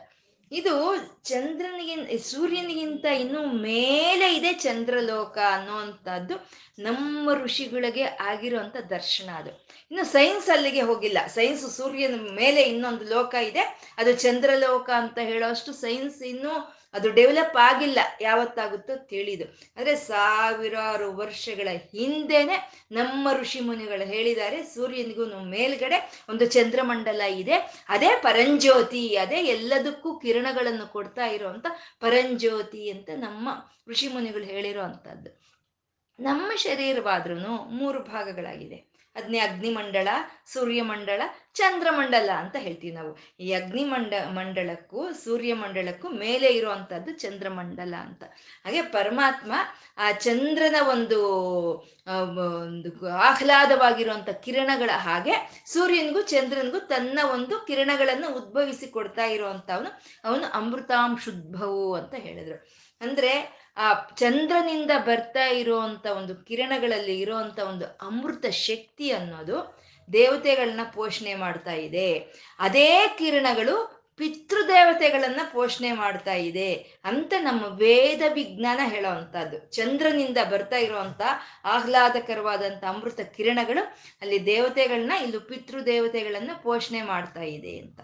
ಇದು 0.52 0.94
ಚಂದ್ರನಿಗಿಂತ 1.24 2.22
ಸೂರ್ಯನಿಗಿಂತ 2.22 3.04
ಇನ್ನೂ 3.04 3.46
ಮೇಲೆ 3.46 4.36
ಇದೆ 4.36 4.52
ಚಂದ್ರಲೋಕ 4.52 5.38
ಅನ್ನೋವಂಥದ್ದು 5.38 6.34
ನಮ್ಮ 6.78 7.34
ಋಷಿಗಳಿಗೆ 7.34 8.02
ಆಗಿರುವಂಥ 8.02 8.76
ದರ್ಶನ 8.76 9.30
ಅದು. 9.30 9.66
ಇನ್ನು 9.90 10.04
ಸೈನ್ಸ್ 10.04 10.50
ಅಲ್ಲಿಗೆ 10.50 10.80
ಹೋಗಿಲ್ಲ. 10.80 11.18
ಸೈನ್ಸ್ 11.26 11.76
ಸೂರ್ಯನ 11.76 12.14
ಮೇಲೆ 12.34 12.62
ಇನ್ನೊಂದು 12.62 13.04
ಲೋಕ 13.04 13.34
ಇದೆ. 13.34 13.80
ಅದು 13.98 14.12
ಚಂದ್ರಲೋಕ 14.12 14.90
ಅಂತ 14.90 15.18
ಹೇಳೋಷ್ಟು 15.18 15.72
ಸೈನ್ಸ್ 15.72 16.22
ಇನ್ನೂ 16.22 16.81
ಅದು 16.94 17.10
ಡೆವಲಪ್ 17.12 17.56
ಆಗಿಲ್ಲ. 17.56 17.98
ಯಾವತ್ತಾಗುತ್ತೋ 18.20 18.96
ತಿಳಿದು. 18.96 19.44
ಅಂದರೆ 19.76 19.96
ಸಾವಿರಾರು 19.96 21.16
ವರ್ಷಗಳ 21.16 21.68
ಹಿಂದೆನೆ 21.68 22.86
ನಮ್ಮ 22.92 23.28
ಋಷಿ 23.32 23.60
ಮುನಿಗಳು 23.60 24.04
ಹೇಳಿದ್ದಾರೆ, 24.04 24.62
ಸೂರ್ಯನಿಗೂ 24.62 25.26
ಮೇಲ್ಗಡೆ 25.44 26.24
ಒಂದು 26.28 26.46
ಚಂದ್ರಮಂಡಲ 26.46 27.20
ಇದೆ. 27.20 27.84
ಅದೇ 27.88 28.10
ಪರಂಜ್ಯೋತಿ, 28.22 29.16
ಅದೇ 29.16 29.36
ಎಲ್ಲದಕ್ಕೂ 29.36 30.18
ಕಿರಣಗಳನ್ನು 30.18 30.92
ಕೊಡ್ತಾ 30.92 31.26
ಇರುವಂತ 31.26 31.66
ಪರಂಜ್ಯೋತಿ 32.00 32.90
ಅಂತ 32.90 33.10
ನಮ್ಮ 33.14 33.48
ಋಷಿ 33.88 34.08
ಮುನಿಗಳು 34.08 34.44
ಹೇಳಿರೋ 34.44 34.80
ಅಂಥದ್ದು. 34.80 35.42
ನಮ್ಮ 36.20 36.54
ಶರೀರವಾದ್ರೂ 36.56 37.34
ಮೂರು 37.66 38.00
ಭಾಗಗಳಾಗಿದೆ 38.00 38.91
ಅದನ್ನೇ 39.16 39.38
ಅಗ್ನಿಮಂಡಳ, 39.38 40.08
ಸೂರ್ಯಮಂಡಳ, 40.46 41.22
ಚಂದ್ರಮಂಡಲ 41.54 42.30
ಅಂತ 42.38 42.56
ಹೇಳ್ತೀವಿ 42.58 42.94
ನಾವು. 42.94 43.18
ಈ 43.40 43.52
ಅಗ್ನಿಮಂಡ 43.52 44.14
ಮಂಡಳಕ್ಕೂ 44.28 45.12
ಸೂರ್ಯಮಂಡಲಕ್ಕೂ 45.12 46.08
ಮೇಲೆ 46.08 46.48
ಇರುವಂಥದ್ದು 46.48 47.12
ಚಂದ್ರಮಂಡಲ 47.12 47.94
ಅಂತ. 48.00 48.22
ಹಾಗೆ 48.64 48.82
ಪರಮಾತ್ಮ 48.82 49.52
ಆ 49.98 50.12
ಚಂದ್ರನ 50.12 50.74
ಒಂದು 50.90 51.18
ಒಂದು 52.06 53.08
ಆಹ್ಲಾದವಾಗಿರುವಂಥ 53.08 54.30
ಕಿರಣಗಳ 54.30 54.90
ಹಾಗೆ 54.96 55.34
ಸೂರ್ಯನಿಗೂ 55.66 56.22
ಚಂದ್ರನಿಗೂ 56.22 56.78
ತನ್ನ 56.78 57.18
ಒಂದು 57.32 57.66
ಕಿರಣಗಳನ್ನು 57.66 58.28
ಉದ್ಭವಿಸಿ 58.34 58.86
ಕೊಡ್ತಾ 58.86 59.24
ಇರುವಂತವನು 59.24 59.90
ಅವನು 60.24 60.46
ಅಮೃತಾಂಶುದ್ಭವು 60.52 61.94
ಅಂತ 61.94 62.14
ಹೇಳಿದ್ರು. 62.14 62.58
ಅಂದ್ರೆ 63.00 63.61
ಆ 63.76 63.92
ಚಂದ್ರನಿಂದ 64.16 64.90
ಬರ್ತಾ 64.98 65.44
ಇರುವಂತ 65.44 66.06
ಒಂದು 66.06 66.44
ಕಿರಣಗಳಲ್ಲಿ 66.44 67.20
ಇರುವಂತ 67.20 67.58
ಒಂದು 67.58 67.84
ಅಮೃತ 67.84 68.46
ಶಕ್ತಿ 68.46 69.10
ಅನ್ನೋದು 69.10 69.82
ದೇವತೆಗಳನ್ನ 70.12 70.80
ಪೋಷಣೆ 70.94 71.34
ಮಾಡ್ತಾ 71.34 71.72
ಇದೆ. 71.72 72.18
ಅದೇ 72.58 73.06
ಕಿರಣಗಳು 73.18 74.02
ಪಿತೃದೇವತೆಗಳನ್ನ 74.16 75.40
ಪೋಷಣೆ 75.52 75.92
ಮಾಡ್ತಾ 75.92 76.34
ಇದೆ 76.34 76.74
ಅಂತ 77.04 77.34
ನಮ್ಮ 77.38 77.64
ವೇದ 77.64 78.22
ವಿಜ್ಞಾನ 78.32 78.80
ಹೇಳೋವಂಥದ್ದು 78.84 79.70
ಚಂದ್ರನಿಂದ 79.70 80.38
ಬರ್ತಾ 80.50 80.76
ಇರುವಂತ 80.76 81.22
ಆಹ್ಲಾದಕರವಾದಂತ 81.64 82.84
ಅಮೃತ 82.84 83.20
ಕಿರಣಗಳು 83.20 83.96
ಅಲ್ಲಿ 84.20 84.46
ದೇವತೆಗಳನ್ನ, 84.46 85.12
ಇಲ್ಲಿ 85.22 85.48
ಪಿತೃದೇವತೆಗಳನ್ನ 85.48 86.50
ಪೋಷಣೆ 86.62 87.02
ಮಾಡ್ತಾ 87.02 87.42
ಇದೆ 87.42 87.78
ಅಂತ. 87.78 88.00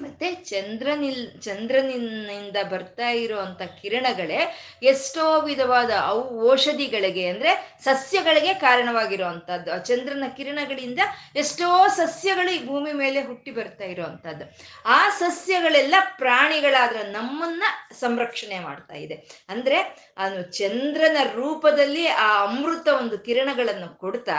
ಮತ್ತೆ 0.00 0.34
ಚಂದ್ರನಿಲ್ 0.34 1.42
ಚಂದ್ರನಿಂದ 1.42 2.56
ಬರ್ತಾ 2.70 3.08
ಇರುವಂತ 3.08 3.62
ಕಿರಣಗಳೇ 3.62 4.58
ಎಷ್ಟೋ 4.82 5.40
ವಿಧವಾದ 5.40 5.90
ಔ 6.08 6.50
ಔಷಧಿಗಳಿಗೆ 6.50 7.28
ಅಂದ್ರೆ 7.28 7.78
ಸಸ್ಯಗಳಿಗೆ 7.80 8.54
ಕಾರಣವಾಗಿರುವಂತಹದ್ದು. 8.54 9.72
ಆ 9.72 9.78
ಚಂದ್ರನ 9.78 10.24
ಕಿರಣಗಳಿಂದ 10.36 10.98
ಎಷ್ಟೋ 11.36 11.88
ಸಸ್ಯಗಳು 11.88 12.50
ಈ 12.50 12.66
ಭೂಮಿ 12.66 12.92
ಮೇಲೆ 12.92 13.20
ಹುಟ್ಟಿ 13.22 13.50
ಬರ್ತಾ 13.50 13.84
ಇರುವಂತಹದ್ದು. 13.84 14.44
ಆ 14.86 15.08
ಸಸ್ಯಗಳೆಲ್ಲ 15.08 15.94
ಪ್ರಾಣಿಗಳಾದ್ರ 16.18 16.96
ನಮ್ಮನ್ನ 17.10 17.62
ಸಂರಕ್ಷಣೆ 18.00 18.58
ಮಾಡ್ತಾ 18.58 18.94
ಇದೆ. 18.94 19.46
ಅಂದ್ರೆ 19.48 19.78
ಅದು 20.16 20.42
ಚಂದ್ರನ 20.42 21.16
ರೂಪದಲ್ಲಿ 21.34 22.06
ಆ 22.08 22.44
ಅಮೃತ 22.44 22.88
ಒಂದು 22.88 23.18
ಕಿರಣಗಳನ್ನು 23.18 23.98
ಕೊಡ್ತಾ 23.98 24.38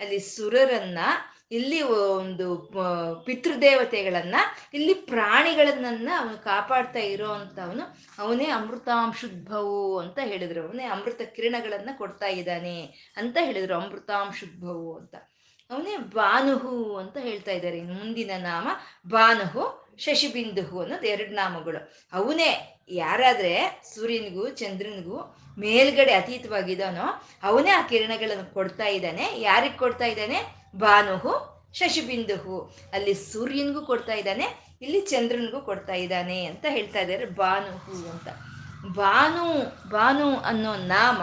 ಅಲ್ಲಿ 0.00 0.18
ಸುರರನ್ನ 0.18 0.98
ಇಲ್ಲಿ 1.50 1.82
ಒಂದು 1.82 2.56
ಪಿತೃದೇವತೆಗಳನ್ನ, 3.24 4.34
ಇಲ್ಲಿ 4.74 4.94
ಪ್ರಾಣಿಗಳನ್ನ 4.94 6.08
ಅವನು 6.18 6.44
ಕಾಪಾಡ್ತಾ 6.44 6.98
ಇರೋ 6.98 7.32
ಅವನೇ 8.18 8.44
ಅಮೃತಾಂಶುದ್ಭವು 8.44 9.98
ಅಂತ 9.98 10.18
ಹೇಳಿದ್ರು. 10.22 10.66
ಅವನೇ 10.66 10.84
ಅಮೃತ 10.84 11.20
ಕಿರಣಗಳನ್ನ 11.22 11.90
ಕೊಡ್ತಾ 11.98 12.26
ಇದ್ದಾನೆ 12.26 12.82
ಅಂತ 13.16 13.36
ಹೇಳಿದ್ರು, 13.40 13.74
ಅಮೃತಾಂಶುದ್ಭವು 13.74 14.98
ಅಂತ. 14.98 15.14
ಅವನೇ 15.70 15.96
ಬಾನುಹು 15.96 16.96
ಅಂತ 16.96 17.16
ಹೇಳ್ತಾ 17.16 17.50
ಇದ್ದಾರೆ. 17.50 17.82
ಮುಂದಿನ 17.82 18.30
ನಾಮ 18.38 18.68
ಬಾನುಹು 19.08 19.86
ಶಶಿಬಿಂದುಹು 19.98 20.80
ಅನ್ನೋದು 20.80 21.06
ಎರಡು 21.06 21.34
ನಾಮಗಳು. 21.34 21.92
ಅವನೇ 22.12 22.80
ಯಾರಾದ್ರೆ 22.88 23.82
ಸೂರ್ಯನಿಗೂ, 23.94 24.48
ಚಂದ್ರನಿಗೂ 24.48 25.36
ಮೇಲ್ಗಡೆ 25.58 26.12
ಅತೀತವಾಗಿದ್ದಾನೋ, 26.12 27.22
ಅವನೇ 27.42 27.70
ಆ 27.70 27.82
ಕಿರಣಗಳನ್ನು 27.82 28.54
ಕೊಡ್ತಾ 28.54 28.86
ಇದ್ದಾನೆ. 28.86 29.40
ಯಾರಿಗೆ 29.40 29.76
ಕೊಡ್ತಾ 29.76 30.04
ಇದ್ದಾನೆ? 30.04 30.65
ಭಾನುಹು, 30.76 31.56
ಶಶಿಬಿಂದುಹು. 31.72 32.76
ಅಲ್ಲಿ 32.92 33.14
ಸೂರ್ಯನಿಗೂ 33.14 33.86
ಕೊಡ್ತಾ 33.86 34.12
ಇದ್ದಾನೆ, 34.12 34.44
ಇಲ್ಲಿ 34.82 35.00
ಚಂದ್ರನಿಗೂ 35.00 35.60
ಕೊಡ್ತಾ 35.60 35.92
ಇದ್ದಾನೆ 35.92 36.44
ಅಂತ 36.44 36.64
ಹೇಳ್ತಾ 36.68 37.00
ಇದ್ದಾರೆ 37.00 37.26
ಭಾನುಹು 37.26 38.10
ಅಂತ. 38.10 38.28
ಭಾನು 38.96 39.44
ಭಾನು 39.90 40.36
ಅನ್ನೋ 40.36 40.74
ನಾಮ 40.74 41.22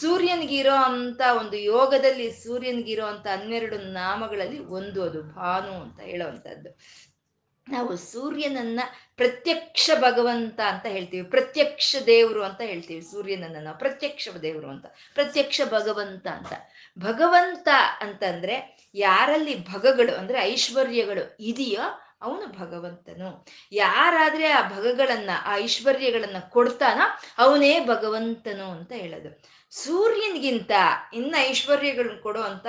ಸೂರ್ಯನಿಗಿರೋ 0.00 0.74
ಅಂತ 0.74 1.20
ಒಂದು 1.40 1.56
ಯೋಗದಲ್ಲಿ 1.56 2.32
ಸೂರ್ಯನಿಗಿರೋ 2.32 3.06
ಅಂತ 3.06 3.26
ಹನ್ನೆರಡು 3.26 3.78
ನಾಮಗಳಲ್ಲಿ 3.78 4.58
ಒಂದು 4.58 5.02
ಅದು, 5.02 5.22
ಭಾನು 5.22 5.82
ಅಂತ 5.82 6.00
ಹೇಳುವಂಥದ್ದು. 6.00 6.78
ನಾವು 7.68 7.96
ಸೂರ್ಯನನ್ನ 7.96 8.80
ಪ್ರತ್ಯಕ್ಷ 9.16 9.90
ಭಗವಂತ 10.00 10.60
ಅಂತ 10.60 10.86
ಹೇಳ್ತೀವಿ. 10.86 11.30
ಪ್ರತ್ಯಕ್ಷ 11.30 11.96
ದೇವರು 12.06 12.42
ಅಂತ 12.42 12.60
ಹೇಳ್ತೀವಿ 12.60 13.02
ಸೂರ್ಯನನ್ನ 13.02 13.56
ನಾವು. 13.60 13.78
ಪ್ರತ್ಯಕ್ಷ 13.78 14.28
ದೇವರು 14.42 14.70
ಅಂತ. 14.70 14.86
ಪ್ರತ್ಯಕ್ಷ 15.14 15.60
ಭಗವಂತ 15.64 16.26
ಅಂತ. 16.26 16.52
ಭಗವಂತ 16.98 17.68
ಅಂತಂದ್ರೆ 18.00 18.81
ಯಾರಲ್ಲಿ 18.94 19.72
ಭಗಗಳು 19.72 20.18
ಅಂದ್ರೆ 20.18 20.42
ಐಶ್ವರ್ಯಗಳು 20.42 21.36
ಇದೆಯೋ 21.40 22.00
ಅವನು 22.22 22.46
ಭಗವಂತನು. 22.46 23.46
ಯಾರಾದ್ರೆ 23.72 24.46
ಆ 24.46 24.68
ಭಗಗಳನ್ನ, 24.68 25.30
ಆ 25.44 25.56
ಐಶ್ವರ್ಯಗಳನ್ನ 25.56 26.36
ಕೊಡ್ತಾನ 26.38 27.00
ಅವನೇ 27.38 27.80
ಭಗವಂತನು 27.80 28.70
ಅಂತ 28.70 28.92
ಹೇಳೋದು. 28.92 29.42
ಸೂರ್ಯನಿಗಿಂತ 29.70 30.70
ಇನ್ನ 31.14 31.36
ಐಶ್ವರ್ಯಗಳನ್ನ 31.38 32.20
ಕೊಡೋ 32.20 32.40
ಅಂತ 32.40 32.66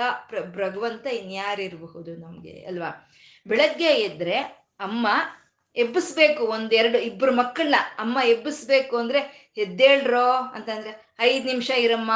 ಭಗವಂತ 0.56 1.06
ಇನ್ಯಾರಿರಬಹುದು 1.06 2.16
ನಮ್ಗೆ 2.16 2.64
ಅಲ್ವಾ? 2.64 3.10
ಬೆಳಗ್ಗೆ 3.46 3.84
ಎದ್ರೆ 3.84 4.38
ಅಮ್ಮ 4.80 5.08
ಎಬ್ಬಿಸ್ಬೇಕು 5.76 6.44
ಒಂದೆರಡು 6.44 6.98
ಇಬ್ರು 6.98 7.34
ಮಕ್ಕಳನ್ನ 7.34 7.74
ಅಮ್ಮ 7.98 8.18
ಎಬ್ಬಿಸ್ಬೇಕು 8.24 8.96
ಅಂದ್ರೆ 8.96 9.52
ಎದ್ದೇಳ್ರೋ 9.56 10.30
ಅಂತಂದ್ರೆ 10.30 11.14
ಐದ್ 11.20 11.46
ನಿಮಿಷ 11.46 11.70
ಇರಮ್ಮ 11.70 12.10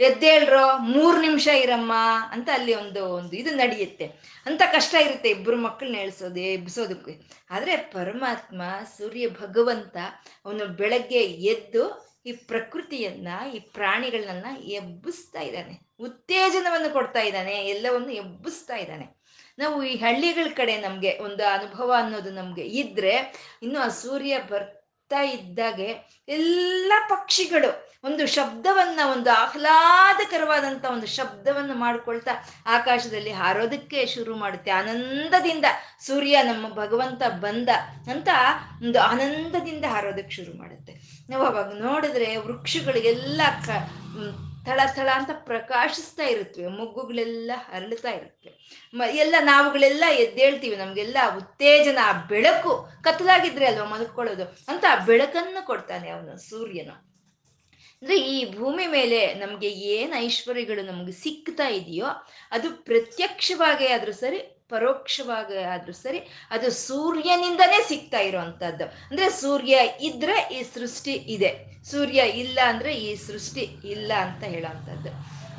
ಎದ್ದೇಳ್ರೋ 0.00 0.78
ಮೂರ್ 0.78 1.20
ನಿಮಿಷ 1.20 1.48
ಇರಮ್ಮ 1.48 1.92
ಅಂತ 2.30 2.48
ಅಲ್ಲಿ 2.52 2.74
ಒಂದು 2.74 3.04
ಒಂದು 3.04 3.36
ಇದು 3.36 3.54
ನಡೆಯುತ್ತೆ. 3.54 4.04
ಅಂತ 4.46 4.62
ಕಷ್ಟ 4.72 4.94
ಇರುತ್ತೆ 4.94 5.30
ಇಬ್ಬರು 5.30 5.56
ಮಕ್ಕಳನ್ನ 5.56 5.94
ಎಳ್ಸೋದು, 5.94 6.40
ಎಬ್ಬಿಸೋದಕ್ಕೆ. 6.40 7.44
ಆದ್ರೆ 7.50 7.76
ಪರಮಾತ್ಮ, 7.76 8.62
ಸೂರ್ಯ 8.98 9.28
ಭಗವಂತ 9.28 9.96
ಅವನು 10.44 10.66
ಬೆಳಗ್ಗೆ 10.66 11.18
ಎದ್ದು 11.24 12.10
ಈ 12.26 12.32
ಪ್ರಕೃತಿಯನ್ನ, 12.32 13.28
ಈ 13.54 13.58
ಪ್ರಾಣಿಗಳನ್ನ 13.58 14.46
ಎಬ್ಬಿಸ್ತಾ 14.62 15.40
ಇದ್ದಾನೆ. 15.40 15.90
ಉತ್ತೇಜನವನ್ನು 16.00 16.92
ಕೊಡ್ತಾ 16.92 17.20
ಇದ್ದಾನೆ, 17.20 17.52
ಎಲ್ಲವನ್ನು 17.52 18.10
ಎಬ್ಬಿಸ್ತಾ 18.10 18.76
ಇದ್ದಾನೆ. 18.76 19.20
ನಾವು 19.58 19.84
ಈ 19.84 19.96
ಹಳ್ಳಿಗಳ 19.96 20.54
ಕಡೆ 20.54 20.76
ನಮಗೆ 20.76 21.18
ಒಂದು 21.18 21.44
ಅನುಭವ 21.46 21.94
ಅನ್ನೋದು 21.98 22.30
ನಮಗೆ 22.30 22.62
ಇದ್ರೆ, 22.62 23.34
ಇನ್ನು 23.62 23.80
ಆ 23.80 23.88
ಸೂರ್ಯ 23.88 24.38
ಬರ್ತಾ 25.10 25.22
ಇದ್ದಾಗೆ 25.22 25.88
ಎಲ್ಲ 26.28 26.92
ಪಕ್ಷಿಗಳು 27.08 27.70
ಒಂದು 28.04 28.24
ಶಬ್ದವನ್ನ, 28.26 29.00
ಒಂದು 29.12 29.30
ಆಹ್ಲಾದಕರವಾದಂಥ 29.30 30.84
ಒಂದು 30.84 31.06
ಶಬ್ದವನ್ನು 31.06 31.74
ಮಾಡ್ಕೊಳ್ತಾ 31.74 32.30
ಆಕಾಶದಲ್ಲಿ 32.66 33.32
ಹಾರೋದಕ್ಕೆ 33.32 34.06
ಶುರು 34.06 34.34
ಮಾಡುತ್ತೆ. 34.36 34.70
ಆನಂದದಿಂದ 34.70 35.66
ಸೂರ್ಯ 36.06 36.42
ನಮ್ಮ 36.42 36.66
ಭಗವಂತ 36.74 37.22
ಬಂದ 37.40 37.68
ಅಂತ 38.10 38.28
ಒಂದು 38.82 39.00
ಆನಂದದಿಂದ 39.00 39.84
ಹಾರೋದಕ್ಕೆ 39.84 40.36
ಶುರು 40.36 40.54
ಮಾಡುತ್ತೆ. 40.58 40.94
ನಾವು 41.30 41.44
ಅವಾಗ 41.44 41.72
ನೋಡಿದ್ರೆ 41.78 42.36
ವೃಕ್ಷಗಳಿಗೆಲ್ಲ 42.36 43.40
ಕ 43.66 43.70
ಥಳ 44.64 44.80
ಥಳ 44.94 45.08
ಅಂತ 45.14 45.30
ಪ್ರಕಾಶಿಸ್ತಾ 45.32 46.24
ಇರುತ್ತವೆ, 46.24 46.66
ಮೊಗ್ಗುಗಳೆಲ್ಲ 46.66 47.50
ಹರಳುತ್ತಾ 47.54 48.10
ಇರುತ್ತೆ. 48.10 48.50
ಮ, 48.94 49.02
ಎಲ್ಲ 49.12 49.34
ನಾವುಗಳೆಲ್ಲ 49.40 50.04
ಎದ್ದೇಳ್ತೀವಿ, 50.10 50.76
ನಮಗೆಲ್ಲ 50.76 51.16
ಉತ್ತೇಜನ, 51.36 51.98
ಆ 52.02 52.12
ಬೆಳಕು 52.12 52.88
ಕತ್ತಲಾಗಿದ್ರೆ 53.02 53.66
ಅಲ್ವಾ 53.66 53.84
ಮಲ್ಕೊಳ್ಳೋದು? 53.84 54.56
ಅಂತ 54.68 54.84
ಆ 54.90 55.04
ಬೆಳಕನ್ನು 55.04 55.66
ಕೊಡ್ತಾನೆ 55.66 56.10
ಅವನು, 56.10 56.36
ಸೂರ್ಯನು. 56.36 57.10
ಅಂದ್ರೆ 58.02 58.20
ಈ 58.20 58.56
ಭೂಮಿ 58.56 58.86
ಮೇಲೆ 58.86 59.34
ನಮಗೆ 59.34 59.70
ಏನು 59.70 60.16
ಐಶ್ವರ್ಯಗಳು 60.16 60.82
ನಮ್ಗೆ 60.82 61.12
ಸಿಗ್ತಾ 61.12 61.68
ಇದೆಯೋ, 61.68 62.06
ಅದು 62.50 62.84
ಪ್ರತ್ಯಕ್ಷವಾಗಿ 62.84 63.86
ಆದರೂ 63.86 64.12
ಸರಿ 64.12 64.59
ಪರೋಕ್ಷವಾಗಿ 64.70 65.58
ಆದ್ರೂ 65.74 65.92
ಸರಿ, 65.92 66.20
ಅದು 66.50 66.70
ಸೂರ್ಯನಿಂದನೇ 66.70 67.78
ಸಿಗ್ತಾ 67.88 68.20
ಇರೋವಂಥದ್ದು 68.20 68.84
ಅಂದ್ರೆ 68.84 69.28
ಸೂರ್ಯ 69.30 69.78
ಇದ್ರೆ 70.00 70.36
ಈ 70.54 70.62
ಸೃಷ್ಟಿ 70.74 71.12
ಇದೆ. 71.34 71.50
ಸೂರ್ಯ 71.84 72.20
ಇಲ್ಲ 72.42 72.58
ಅಂದ್ರೆ 72.66 72.92
ಈ 73.06 73.10
ಸೃಷ್ಟಿ 73.26 73.64
ಇಲ್ಲ 73.94 74.12
ಅಂತ 74.24 74.44
ಹೇಳೋವಂಥದ್ದು 74.44 75.10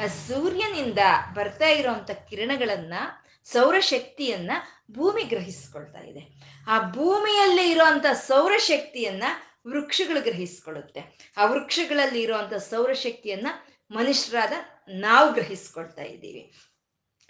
ಆ 0.03 0.07
ಸೂರ್ಯನಿಂದ 0.27 1.01
ಬರ್ತಾ 1.33 1.67
ಇರೋವಂಥ 1.79 2.11
ಕಿರಣಗಳನ್ನ, 2.29 2.93
ಸೌರಶಕ್ತಿಯನ್ನ 3.45 4.51
ಭೂಮಿ 4.91 5.23
ಗ್ರಹಿಸ್ಕೊಳ್ತಾ 5.23 6.01
ಇದೆ. 6.11 6.23
ಆ 6.67 6.75
ಭೂಮಿಯಲ್ಲಿ 6.91 7.65
ಇರುವಂತ 7.71 8.05
ಸೌರಶಕ್ತಿಯನ್ನ 8.13 9.23
ವೃಕ್ಷಗಳು 9.67 10.21
ಗ್ರಹಿಸ್ಕೊಳ್ಳುತ್ತೆ. 10.21 11.01
ಆ 11.37 11.45
ವೃಕ್ಷಗಳಲ್ಲಿ 11.45 12.21
ಇರುವಂತ 12.21 12.53
ಸೌರಶಕ್ತಿಯನ್ನ 12.53 13.47
ಮನುಷ್ಯರಾದ 13.91 14.53
ನಾವು 14.89 15.27
ಗ್ರಹಿಸ್ಕೊಳ್ತಾ 15.33 16.03
ಇದ್ದೀವಿ. 16.03 16.43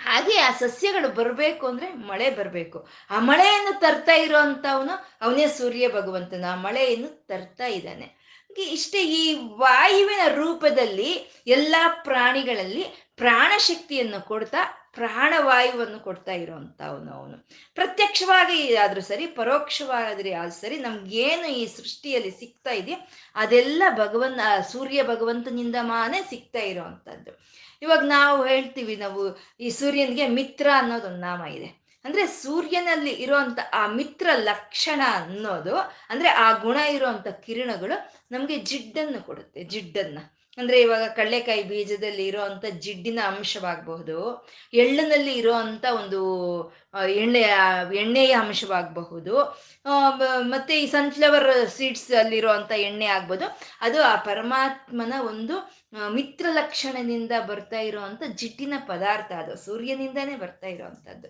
ಹಾಗೆ 0.03 0.37
ಆ 0.39 0.51
ಸಸ್ಯಗಳು 0.51 1.09
ಬರಬೇಕು 1.09 1.67
ಅಂದ್ರೆ 1.67 1.93
ಮಳೆ 1.93 2.29
ಬರಬೇಕು. 2.29 2.87
ಆ 3.09 3.19
ಮಳೆಯನ್ನು 3.19 3.79
ತರ್ತಾ 3.79 4.13
ಇರೋಂಥವನು 4.13 4.93
ಅವನೇ 5.21 5.47
ಸೂರ್ಯ 5.47 5.87
ಭಗವಂತನ. 5.89 6.45
ಆ 6.51 6.55
ಮಳೆಯನ್ನು 6.55 7.27
ತರ್ತಾ 7.27 7.65
ಇದ್ದಾನೆ. 7.65 8.21
ಇಷ್ಟೇ 8.57 9.01
ಈ 9.03 9.33
ವಾಯುವಿನ 9.33 10.35
ರೂಪದಲ್ಲಿ 10.35 11.11
ಎಲ್ಲ 11.47 11.75
ಪ್ರಾಣಿಗಳಲ್ಲಿ 12.03 12.83
ಪ್ರಾಣಶಕ್ತಿಯನ್ನು 13.15 14.25
ಕೊಡ್ತಾ, 14.25 14.57
ಪ್ರಾಣವಾಯುವನ್ನು 14.93 15.99
ಕೊಡ್ತಾ 15.99 16.31
ಇರುವಂತವನು 16.31 17.11
ಅವನು. 17.13 17.47
ಪ್ರತ್ಯಕ್ಷವಾಗಿ 17.75 18.75
ಆದ್ರೂ 18.75 19.01
ಸರಿ, 19.01 19.25
ಪರೋಕ್ಷವಾದ್ರೆ 19.25 20.33
ಆದ್ರೂ 20.33 20.51
ಸರಿ, 20.51 20.77
ನಮ್ಗೇನು 20.77 21.47
ಈ 21.47 21.65
ಸೃಷ್ಟಿಯಲ್ಲಿ 21.65 22.31
ಸಿಗ್ತಾ 22.31 22.71
ಇದೆಯೋ 22.71 22.97
ಅದೆಲ್ಲ 23.35 23.83
ಭಗವನ್ 23.95 24.39
ಸೂರ್ಯ 24.71 25.03
ಭಗವಂತನಿಂದ 25.03 25.75
ಮಾನೇ 25.81 26.21
ಸಿಗ್ತಾ 26.29 26.59
ಇರೋವಂಥದ್ದು 26.59 27.31
ಇವಾಗ 27.81 28.03
ನಾವು 28.17 28.39
ಹೇಳ್ತೀವಿ 28.45 28.95
ನಾವು 28.95 29.21
ಈ 29.59 29.69
ಸೂರ್ಯನಿಗೆ 29.79 30.25
ಮಿತ್ರ 30.39 30.67
ಅನ್ನೋದೊಂದು 30.81 31.21
ನಾಮ 31.27 31.43
ಇದೆ. 31.57 31.69
ಅಂದ್ರೆ 32.05 32.23
ಸೂರ್ಯನಲ್ಲಿ 32.43 33.13
ಇರುವಂತ 33.23 33.59
ಆ 33.79 33.81
ಮಿತ್ರ 33.97 34.27
ಲಕ್ಷಣ 34.49 35.01
ಅನ್ನೋದು, 35.21 35.75
ಅಂದ್ರೆ 36.11 36.29
ಆ 36.45 36.47
ಗುಣ 36.65 36.77
ಇರುವಂತ 36.95 37.27
ಕಿರಣಗಳು 37.45 37.95
ನಮ್ಗೆ 38.31 38.57
ಜಿಡ್ಡನ್ನು 38.69 39.19
ಕೊಡುತ್ತೆ, 39.25 39.63
ಜಿಡ್ಡನ್ನ. 39.73 40.19
ಅಂದ್ರೆ 40.57 40.77
ಇವಾಗ 40.81 41.03
ಕಡಲೆಕಾಯಿ 41.17 41.63
ಬೀಜದಲ್ಲಿ 41.63 42.23
ಇರುವಂತ 42.27 42.65
ಜಿಡ್ಡಿನ 42.85 43.19
ಅಂಶವಾಗಬಹುದು, 43.31 44.17
ಎಳ್ಳಿನಲ್ಲಿ 44.73 45.33
ಇರುವಂತ 45.41 45.85
ಒಂದು 45.99 46.19
ಎಣ್ಣೆಯ 47.21 47.51
ಎಣ್ಣೆಯ 48.01 48.33
ಅಂಶವಾಗಬಹುದು 48.43 49.35
ಮತ್ತೆ 50.53 50.73
ಈ 50.81 50.87
ಸನ್ಫ್ಲವರ್ 50.87 51.47
ಸೀಡ್ಸ್ 51.77 52.09
ಅಲ್ಲಿರುವಂತ 52.21 52.71
ಎಣ್ಣೆ 52.87 53.07
ಆಗ್ಬೋದು 53.17 53.45
ಅದು 53.81 53.99
ಆ 54.03 54.15
ಪರಮಾತ್ಮನ 54.29 55.13
ಒಂದು 55.31 55.57
ಮಿತ್ರ 56.15 56.45
ಲಕ್ಷಣದಿಂದ 56.53 57.33
ಬರ್ತಾ 57.47 57.79
ಇರುವಂತ 57.79 58.23
ಜಿಟ್ಟಿನ 58.39 58.73
ಪದಾರ್ಥ 58.87 59.31
ಅದು, 59.41 59.55
ಸೂರ್ಯನಿಂದಾನೇ 59.65 60.35
ಬರ್ತಾ 60.35 60.67
ಇರೋವಂಥದ್ದು 60.67 61.29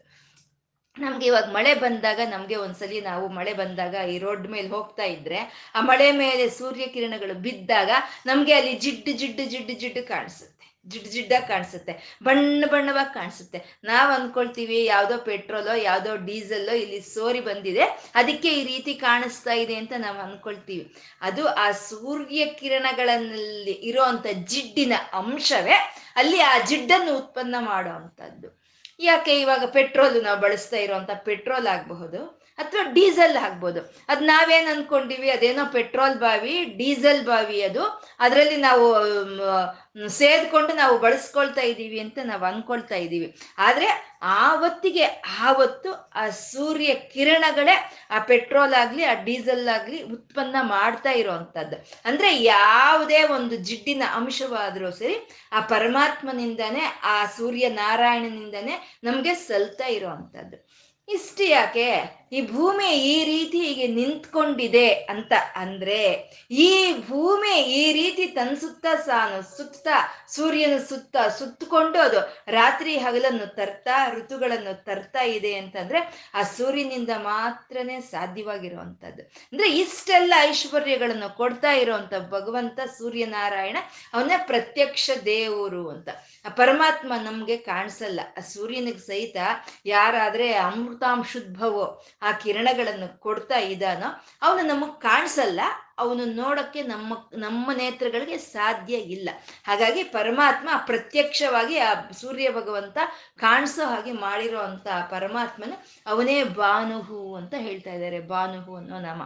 ನಮ್ಗೆ 0.98 1.26
ಇವಾಗ 1.28 1.48
ಮಳೆ 1.52 1.74
ಬಂದಾಗ 1.76 2.20
ನಮ್ಗೆ 2.30 2.56
ಒಂದ್ಸಲಿ 2.56 2.98
ನಾವು 3.02 3.26
ಮಳೆ 3.30 3.54
ಬಂದಾಗ 3.54 3.96
ಈ 4.14 4.16
ರೋಡ್ 4.20 4.48
ಮೇಲೆ 4.48 4.68
ಹೋಗ್ತಾ 4.68 5.06
ಇದ್ರೆ, 5.16 5.40
ಆ 5.76 5.82
ಮಳೆ 5.82 6.08
ಮೇಲೆ 6.18 6.46
ಸೂರ್ಯ 6.60 6.86
ಕಿರಣಗಳು 6.88 7.36
ಬಿದ್ದಾಗ 7.46 7.92
ನಮ್ಗೆ 8.26 8.54
ಅಲ್ಲಿ 8.54 8.74
ಜಿಡ್ಡು 8.86 9.12
ಜಿಡ್ಡು 9.22 9.44
ಜಿಡ್ಡು 9.54 9.74
ಜಿಡ್ಡು 9.84 10.08
ಕಾಣಿಸುತ್ತೆ. 10.08 10.51
ಜಿಡ್ 10.88 11.08
ಜಿಡ್ಡಾಗಿ 11.08 11.48
ಕಾಣಿಸುತ್ತೆ, 11.48 11.94
ಬಣ್ಣ 12.24 12.64
ಬಣ್ಣವಾಗಿ 12.72 13.14
ಕಾಣಿಸುತ್ತೆ. 13.14 13.60
ನಾವು 13.84 14.12
ಅಂದ್ಕೊಳ್ತೀವಿ 14.14 14.86
ಯಾವುದೋ 14.86 15.18
ಪೆಟ್ರೋಲೋ, 15.18 15.74
ಯಾವುದೋ 15.74 16.16
ಡೀಸೆಲ್ಲೋ 16.16 16.74
ಇಲ್ಲಿ 16.74 17.02
ಸೋರಿ 17.02 17.40
ಬಂದಿದೆ, 17.40 17.84
ಅದಕ್ಕೆ 18.16 18.50
ಈ 18.50 18.64
ರೀತಿ 18.64 18.94
ಕಾಣಿಸ್ತಾ 18.94 19.54
ಇದೆ 19.54 19.76
ಅಂತ 19.76 19.94
ನಾವು 19.98 20.20
ಅಂದ್ಕೊಳ್ತೀವಿ 20.20 20.86
ಅದು 21.22 21.48
ಆ 21.48 21.72
ಸೂರ್ಯ 21.72 22.46
ಕಿರಣಗಳಲ್ಲಿ 22.46 23.72
ಇರೋವಂಥ 23.72 24.28
ಜಿಡ್ಡಿನ 24.54 24.94
ಅಂಶವೇ 25.14 25.78
ಅಲ್ಲಿ 26.16 26.40
ಆ 26.42 26.58
ಜಿಡ್ಡನ್ನು 26.66 27.18
ಉತ್ಪನ್ನ 27.18 27.56
ಮಾಡೋ 27.60 27.92
ಅಂಥದ್ದು. 27.92 28.50
ಯಾಕೆ 29.00 29.34
ಇವಾಗ 29.42 29.64
ಪೆಟ್ರೋಲ್ 29.66 30.24
ನಾವು 30.24 30.40
ಬಳಸ್ತಾ 30.40 30.78
ಇರೋವಂಥ 30.78 31.12
ಪೆಟ್ರೋಲ್ 31.26 31.68
ಆಗಬಹುದು? 31.68 32.41
ಅಥವಾ 32.62 32.84
ಡೀಸೆಲ್ 32.98 33.38
ಆಗ್ಬೋದು 33.46 33.82
ಅದು 34.12 34.22
ನಾವೇನು 34.32 34.70
ಅನ್ಕೊಂಡಿವಿ? 34.76 35.30
ಅದೇನೋ 35.36 35.64
ಪೆಟ್ರೋಲ್ 35.78 36.18
ಬಾವಿ, 36.26 36.56
ಡೀಸೆಲ್ 36.82 37.22
ಬಾವಿ 37.30 37.60
ಅದು. 37.70 37.84
ಅದರಲ್ಲಿ 38.26 38.58
ನಾವು 38.68 38.86
ಸೇದ್ಕೊಂಡು 40.20 40.74
ನಾವು 40.74 40.96
ಬಳಸ್ಕೊಳ್ತಾ 41.06 41.64
ಇದ್ದೀವಿ 41.72 41.98
ಅಂತ 42.04 42.18
ನಾವು 42.30 42.44
ಅನ್ಕೊಳ್ತಾ 42.50 42.98
ಇದ್ದೀವಿ. 43.06 43.28
ಆದರೆ 43.58 43.88
ಆವತ್ತಿಗೆ, 44.44 45.06
ಆವತ್ತು 45.48 45.90
ಆ 46.22 46.24
ಸೂರ್ಯ 46.52 46.90
ಕಿರಣಗಳೇ 47.14 47.76
ಆ 48.16 48.20
ಪೆಟ್ರೋಲ್ 48.32 48.76
ಆಗಲಿ, 48.82 49.04
ಆ 49.12 49.14
ಡೀಸೆಲ್ 49.28 49.68
ಆಗಲಿ 49.76 50.00
ಉತ್ಪನ್ನ 50.16 50.58
ಮಾಡ್ತಾ 50.76 51.12
ಇರೋವಂಥದ್ದು 51.22 51.78
ಅಂದರೆ 52.06 52.30
ಯಾವುದೇ 52.44 53.22
ಒಂದು 53.38 53.58
ಜಿಡ್ಡಿನ 53.70 54.04
ಅಂಶವಾದರೂ 54.20 54.92
ಸರಿ, 55.02 55.18
ಆ 55.54 55.62
ಪರಮಾತ್ಮನಿಂದನೇ, 55.74 56.86
ಆ 57.14 57.18
ಸೂರ್ಯ 57.38 57.66
ನಾರಾಯಣನಿಂದಾನೇ 57.82 58.78
ನಮಗೆ 59.04 59.36
ಸಲ್ತಾ 59.48 59.90
ಇರೋವಂಥದ್ದು 59.98 60.58
ಇಷ್ಟು 61.08 61.44
ಯಾಕೆ? 61.58 61.88
ಈ 62.32 62.42
ಭೂಮಿ 62.52 62.90
ಈ 62.90 63.24
ರೀತಿ 63.24 63.60
ಹೀಗೆ 63.60 63.88
ನಿಂತ್ಕೊಂಡಿದೆ 63.88 64.90
ಅಂತ 64.90 65.34
ಅಂದ್ರೆ 65.56 66.00
ಈ 66.52 66.94
ಭೂಮಿ 67.08 67.62
ಈ 67.62 67.94
ರೀತಿ 67.94 68.26
ತನ್ನ 68.26 68.54
ಸುತ್ತ 68.56 68.86
ಸಾನು 69.06 69.58
ಸುತ್ತ 69.58 69.88
ಸೂರ್ಯನ 70.28 70.78
ಸುತ್ತ 70.90 71.18
ಸುತ್ತಕೊಂಡು 71.40 72.00
ಅದು 72.00 72.20
ರಾತ್ರಿ 72.48 72.98
ಹಗಲನ್ನು 72.98 73.56
ತರ್ತಾ 73.56 74.10
ಋತುಗಳನ್ನು 74.10 74.84
ತರ್ತಾ 74.84 75.22
ಇದೆ 75.22 75.54
ಅಂತಂದ್ರೆ 75.54 76.32
ಆ 76.34 76.44
ಸೂರ್ಯನಿಂದ 76.44 77.10
ಮಾತ್ರನೇ 77.18 78.02
ಸಾಧ್ಯವಾಗಿರುವಂಥದ್ದು. 78.02 79.22
ಅಂದ್ರೆ 79.22 79.72
ಇಷ್ಟೆಲ್ಲ 79.72 80.34
ಐಶ್ವರ್ಯಗಳನ್ನು 80.42 81.38
ಕೊಡ್ತಾ 81.38 81.72
ಇರುವಂತ 81.72 82.14
ಭಗವಂತ 82.30 82.80
ಸೂರ್ಯನಾರಾಯಣ 82.98 83.78
ಅವನ 84.14 84.32
ಪ್ರತ್ಯಕ್ಷ 84.48 85.12
ದೇವರು 85.26 85.90
ಅಂತ. 85.90 86.10
ಆ 86.46 86.50
ಪರಮಾತ್ಮ 86.50 87.14
ನಮ್ಗೆ 87.24 87.58
ಕಾಣಿಸಲ್ಲ. 87.58 88.20
ಆ 88.38 88.42
ಸೂರ್ಯನಿಗೆ 88.42 89.00
ಸಹಿತ 89.00 89.38
ಯಾರಾದ್ರೆ 89.86 90.54
ಅಮೃತಾಂಶುದ್ಭವೋ 90.54 91.86
ಆ 92.22 92.32
ಕಿರಣಗಳನ್ನು 92.32 93.20
ಕೊಡ್ತಾ 93.20 93.58
ಇದ್ದಾನೋ, 93.58 94.10
ಅವನು 94.42 94.68
ನಮಗೆ 94.68 95.00
ಕಾಣಿಸಲ್ಲ, 95.00 95.62
ಅವನು 95.98 96.26
ನೋಡಕ್ಕೆ 96.26 96.82
ನಮ್ಮ 96.84 97.14
ನಮ್ಮ 97.38 97.72
ನೇತ್ರಗಳಿಗೆ 97.72 98.38
ಸಾಧ್ಯ 98.38 98.96
ಇಲ್ಲ. 98.96 99.30
ಹಾಗಾಗಿ 99.64 100.04
ಪರಮಾತ್ಮ 100.04 100.70
ಪ್ರತ್ಯಕ್ಷವಾಗಿ 100.86 101.78
ಆ 101.78 101.94
ಸೂರ್ಯ 102.12 102.50
ಭಗವಂತ 102.52 102.98
ಕಾಣಿಸೋ 103.40 103.86
ಹಾಗೆ 103.86 104.12
ಮಾಡಿರೋ 104.12 104.60
ಅಂತ 104.60 104.88
ಪರಮಾತ್ಮನ 105.10 105.74
ಅವನೇ 106.08 106.44
ಬಾನುಹು 106.44 107.36
ಅಂತ 107.36 107.54
ಹೇಳ್ತಾ 107.58 107.90
ಇದ್ದಾರೆ 107.90 108.20
ಬಾನುಹು 108.20 108.76
ಅನ್ನೋ 108.76 109.00
ನಾಮ. 109.00 109.22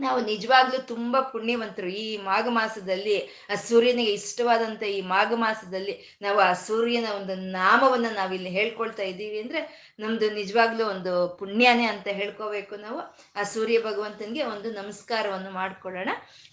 ನಾವು 0.00 0.20
ನಿಜವಾಗ್ಲೂ 0.20 0.78
ತುಂಬಾ 0.82 1.20
ಪುಣ್ಯವಂತರು. 1.20 1.88
ಈ 1.88 2.16
ಮಾಘ 2.16 2.46
ಮಾಸದಲ್ಲಿ 2.48 3.46
ಆ 3.50 3.54
ಸೂರ್ಯನಿಗೆ 3.54 4.12
ಇಷ್ಟವಾದಂತ 4.12 4.82
ಈ 4.82 5.00
ಮಾಘ 5.00 5.32
ಮಾಸದಲ್ಲಿ 5.34 6.18
ನಾವು 6.22 6.40
ಆ 6.40 6.52
ಸೂರ್ಯನ 6.52 7.12
ಒಂದು 7.12 7.34
ನಾಮವನ್ನ 7.34 8.06
ನಾವಿಲ್ಲಿ 8.14 8.50
ಹೇಳ್ಕೊಳ್ತಾ 8.50 9.02
ಇದ್ದೀವಿ 9.02 9.40
ಅಂದ್ರೆ 9.40 9.94
ನಮ್ದು 9.98 10.30
ನಿಜವಾಗ್ಲೂ 10.30 10.86
ಒಂದು 10.86 11.36
ಪುಣ್ಯನೇ 11.38 11.86
ಅಂತ 11.86 12.08
ಹೇಳ್ಕೋಬೇಕು 12.08 12.76
ನಾವು. 12.76 13.00
ಆ 13.36 13.42
ಸೂರ್ಯ 13.42 13.80
ಭಗವಂತನಿಗೆ 13.80 14.44
ಒಂದು 14.44 14.70
ನಮಸ್ಕಾರವನ್ನು 14.70 15.50
ಮಾಡ್ಕೊಳ್ಳೋಣ. 15.50 16.08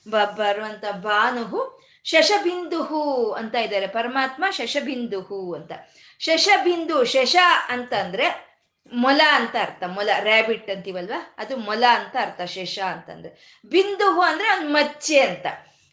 ಬ, 0.09 0.15
ಬರುವಂತ 0.15 0.85
ಭಾನುಹು 0.91 1.87
ಶಶಬಿಂದುಹು 2.03 3.31
ಅಂತ 3.31 3.55
ಇದ್ದಾರೆ. 3.55 3.87
ಪರಮಾತ್ಮ 3.87 4.45
ಶಶಬಿಂದುಹು 4.51 5.53
ಅಂತ. 5.53 5.71
ಶಶಬಿಂದು 6.19 7.05
ಶಶ 7.05 7.35
ಅಂತಂದ್ರೆ 7.69 8.56
ಮೊಲ 8.93 9.21
ಅಂತ 9.33 9.55
ಅರ್ಥ, 9.61 9.83
ಮೊಲ 9.83 10.09
ರ್ಯಾಬಿಟ್ 10.19 10.69
ಅಂತೀವಲ್ವಾ? 10.69 11.35
ಅದು 11.37 11.57
ಮೊಲ 11.57 11.83
ಅಂತ 11.89 12.15
ಅರ್ಥ, 12.21 12.41
ಶೇಷ 12.41 12.79
ಅಂತಂದ್ರೆ. 12.79 13.61
ಬಿಂದುಹು 13.65 14.21
ಅಂದ್ರೆ 14.21 14.47
ಅವ್ನು 14.47 14.69
ಮಚ್ಚೆ 14.69 15.19
ಅಂತ. 15.19 15.45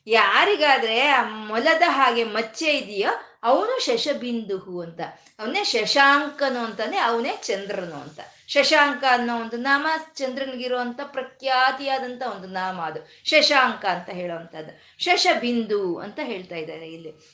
ಯಾರಿಗಾದ್ರೆ 0.07 1.07
ಆ 1.07 1.22
ಮೊಲದ 1.22 1.83
ಹಾಗೆ 1.87 2.24
ಮಚ್ಚೆ 2.24 2.76
ಇದೆಯೋ 2.76 3.11
ಅವನು 3.42 3.85
ಶಶಬಿಂದುಹು 3.85 4.80
ಅಂತ. 4.80 5.00
ಅವನೇ 5.38 5.64
ಶಶಾಂಕನು 5.64 6.59
ಅಂತಾನೆ, 6.59 6.98
ಅವನೇ 6.98 7.37
ಚಂದ್ರನು 7.42 7.96
ಅಂತ. 7.96 8.20
ಶಶಾಂಕ 8.48 9.04
ಅನ್ನೋ 9.11 9.40
ಒಂದು 9.40 9.57
ನಾಮ 9.57 9.87
ಚಂದ್ರನಿಗಿರುವಂತ 10.14 11.00
ಪ್ರಖ್ಯಾತಿಯಾದಂತ 11.04 12.22
ಒಂದು 12.22 12.48
ನಾಮ 12.48 12.80
ಅದು. 12.80 13.28
ಶಶಾಂಕ 13.30 13.85
ಅಂತ 13.85 14.11
ಹೇಳುವಂಥದ್ದು. 14.11 15.04
ಶಶಬಿಂದು 15.04 15.98
ಅಂತ 15.98 16.18
ಹೇಳ್ತಾ 16.22 16.57
ಇದ್ದಾರೆ 16.57 16.88
ಇಲ್ಲಿ. 16.88 17.34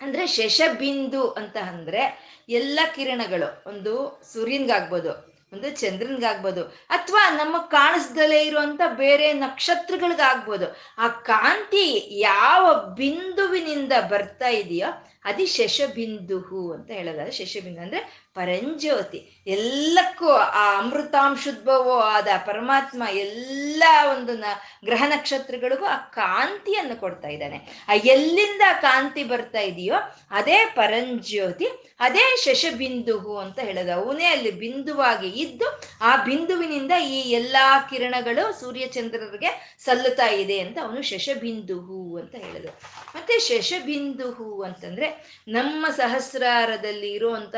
ಅಂದ್ರೆ 0.00 0.26
ಶಶಬಿಂದು 0.26 1.22
ಅಂತ 1.30 1.56
ಅಂದ್ರೆ 1.56 2.02
ಎಲ್ಲ 2.48 2.78
ಕಿರಣಗಳು. 2.94 3.48
ಒಂದು 3.66 3.92
ಸೂರ್ಯನ್ಗಾಗ್ಬೋದು, 4.32 5.12
ಒಂದು 5.52 5.68
ಚಂದ್ರನ್ಗಾಗ್ಬೋದು, 5.80 6.62
ಅಥವಾ 6.88 7.22
ನಮ್ಮ 7.30 7.56
ಕಾಣಿಸ್ದಲೇ 7.58 8.38
ಇರುವಂತ 8.44 8.80
ಬೇರೆ 8.96 9.32
ನಕ್ಷತ್ರಗಳಿಗಾಗ್ಬೋದು. 9.32 10.66
ಆ 10.98 11.08
ಕಾಂತಿ 11.08 11.86
ಯಾವ 12.20 12.94
ಬಿಂದುವಿನಿಂದ 12.94 13.92
ಬರ್ತಾ 14.10 14.48
ಇದೆಯೋ 14.48 14.90
ಅದಿ 15.24 15.46
ಶಶಬಿಂದು 15.46 16.38
ಅಂತ 16.72 16.90
ಹೇಳೋದಾದ್ರೆ 16.90 17.32
ಶಶಬಿಂದು 17.32 17.80
ಅಂದ್ರೆ 17.80 18.27
ಪರಂಜ್ಯೋತಿ, 18.38 19.20
ಎಲ್ಲಕ್ಕೂ 19.46 20.28
ಆ 20.60 20.64
ಅಮೃತಾಂಶುದ್ಭವೋ 20.78 21.96
ಆದ 21.98 22.28
ಪರಮಾತ್ಮ 22.46 23.02
ಎಲ್ಲ 23.10 23.82
ಒಂದು 24.10 24.32
ನ 24.38 24.44
ಗ್ರಹ 24.84 25.02
ನಕ್ಷತ್ರಗಳಿಗೂ 25.06 25.84
ಆ 25.84 25.96
ಕಾಂತಿಯನ್ನು 25.96 26.96
ಕೊಡ್ತಾ 27.00 27.28
ಇದ್ದಾನೆ. 27.28 27.58
ಆ 27.88 27.94
ಎಲ್ಲಿಂದ 27.94 28.62
ಕಾಂತಿ 28.82 29.24
ಬರ್ತಾ 29.24 29.60
ಇದೆಯೋ 29.60 29.96
ಅದೇ 30.30 30.58
ಪರಂಜ್ಯೋತಿ, 30.76 31.68
ಅದೇ 32.00 32.24
ಶಶಬಿಂದುಹು 32.36 33.36
ಅಂತ 33.36 33.58
ಹೇಳೋದು. 33.58 33.92
ಅವನೇ 33.92 34.26
ಅಲ್ಲಿ 34.26 34.50
ಬಿಂದುವಾಗಿ 34.50 35.28
ಇದ್ದು 35.28 35.66
ಆ 36.00 36.16
ಬಿಂದುವಿನಿಂದ 36.16 36.92
ಈ 37.08 37.18
ಎಲ್ಲಾ 37.30 37.66
ಕಿರಣಗಳು 37.90 38.60
ಸೂರ್ಯಚಂದ್ರರಿಗೆ 38.60 39.50
ಸಲ್ಲುತ್ತಾ 39.84 40.28
ಇದೆ 40.42 40.58
ಅಂತ 40.60 40.78
ಅವನು 40.82 41.02
ಶಶಬಿಂದುಹು 41.02 42.00
ಅಂತ 42.16 42.34
ಹೇಳೋದು. 42.34 42.68
ಮತ್ತೆ 43.16 43.34
ಶಶಬಿಂದುಹು 43.38 44.62
ಅಂತಂದ್ರೆ 44.62 45.08
ನಮ್ಮ 45.48 45.86
ಸಹಸ್ರಾರದಲ್ಲಿ 45.96 47.10
ಇರುವಂತ 47.12 47.54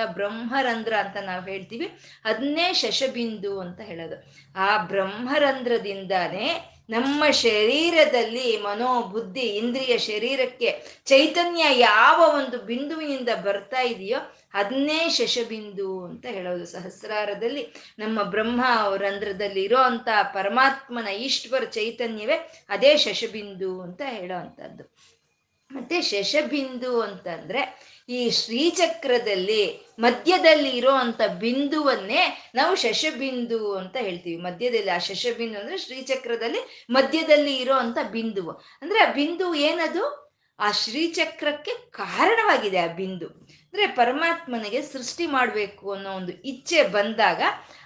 ಬ್ರಹ್ಮರಂಧ್ರ 0.70 0.96
ಅಂತ 0.96 1.16
ನಾವು 1.16 1.44
ಹೇಳ್ತೀವಿ. 1.44 1.92
ಅದನ್ನೇ 2.24 2.72
ಶಶಬಿಂದು 2.72 3.60
ಅಂತ 3.60 3.80
ಹೇಳೋದು. 3.80 4.32
ಆ 4.56 4.76
ಬ್ರಹ್ಮರಂಧ್ರದಿಂದಾನೇ 4.76 6.76
ನಮ್ಮ 6.90 7.30
ಶರೀರದಲ್ಲಿ 7.30 8.56
ಮನೋ 8.56 9.02
ಬುದ್ಧಿ 9.02 9.40
ಇಂದ್ರಿಯ 9.40 9.98
ಶರೀರಕ್ಕೆ 9.98 11.00
ಚೈತನ್ಯ 11.04 11.64
ಯಾವ 11.70 12.38
ಒಂದು 12.38 12.58
ಬಿಂದುವಿನಿಂದ 12.58 13.28
ಬರ್ತಾ 13.44 13.80
ಇದೆಯೋ 13.80 14.18
ಅದನ್ನೇ 14.54 15.10
ಶಶಬಿಂದು 15.10 16.04
ಅಂತ 16.04 16.26
ಹೇಳೋದು. 16.26 16.66
ಸಹಸ್ರಾರದಲ್ಲಿ 16.66 17.68
ನಮ್ಮ 17.98 18.22
ಬ್ರಹ್ಮ 18.22 18.64
ರಂಧ್ರದಲ್ಲಿ 18.96 19.62
ಇರೋ 19.62 19.78
ಅಂತ 19.78 20.08
ಪರಮಾತ್ಮನ 20.22 21.08
ಈಶ್ವರ 21.08 21.64
ಚೈತನ್ಯವೇ 21.64 22.64
ಅದೇ 22.68 22.96
ಶಶಬಿಂದು 22.96 23.82
ಅಂತ 23.82 24.02
ಹೇಳೋ 24.04 24.40
ಅಂಥದ್ದು. 24.40 24.96
ಮತ್ತೆ 25.70 26.00
ಶಶಬಿಂದು 26.00 27.00
ಅಂತಂದ್ರೆ 27.00 27.89
ಈ 28.10 28.30
ಶ್ರೀಚಕ್ರದಲ್ಲಿ 28.30 29.92
ಮಧ್ಯದಲ್ಲಿ 29.98 30.70
ಇರೋ 30.70 30.90
ಅಂತ 30.90 31.20
ಬಿಂದುವನ್ನೇ 31.40 32.50
ನಾವು 32.54 32.76
ಶಶಬಿಂದು 32.76 33.76
ಅಂತ 33.76 33.96
ಹೇಳ್ತೀವಿ. 33.96 34.42
ಮಧ್ಯದಲ್ಲಿ 34.42 34.90
ಆ 34.90 34.98
ಶಶಬಿಂದು 34.98 35.58
ಅಂದ್ರೆ 35.58 35.78
ಶ್ರೀಚಕ್ರದಲ್ಲಿ 35.78 36.86
ಮಧ್ಯದಲ್ಲಿ 36.90 37.56
ಇರೋ 37.56 37.74
ಅಂತ 37.74 37.98
ಬಿಂದುವು 38.12 38.50
ಅಂದ್ರೆ 38.82 38.98
ಆ 38.98 39.12
ಬಿಂದು 39.12 39.54
ಏನದು? 39.54 40.34
ಆ 40.58 40.70
ಶ್ರೀಚಕ್ರಕ್ಕೆ 40.70 41.70
ಕಾರಣವಾಗಿದೆ 41.90 42.78
ಆ 42.78 42.86
ಬಿಂದು. 42.86 43.26
ಅಂದ್ರೆ 43.26 43.86
ಪರಮಾತ್ಮನಿಗೆ 43.86 44.82
ಸೃಷ್ಟಿ 44.82 45.26
ಮಾಡಬೇಕು 45.26 45.92
ಅನ್ನೋ 45.92 46.10
ಒಂದು 46.10 46.32
ಇಚ್ಛೆ 46.32 46.82
ಬಂದಾಗ 46.82 47.42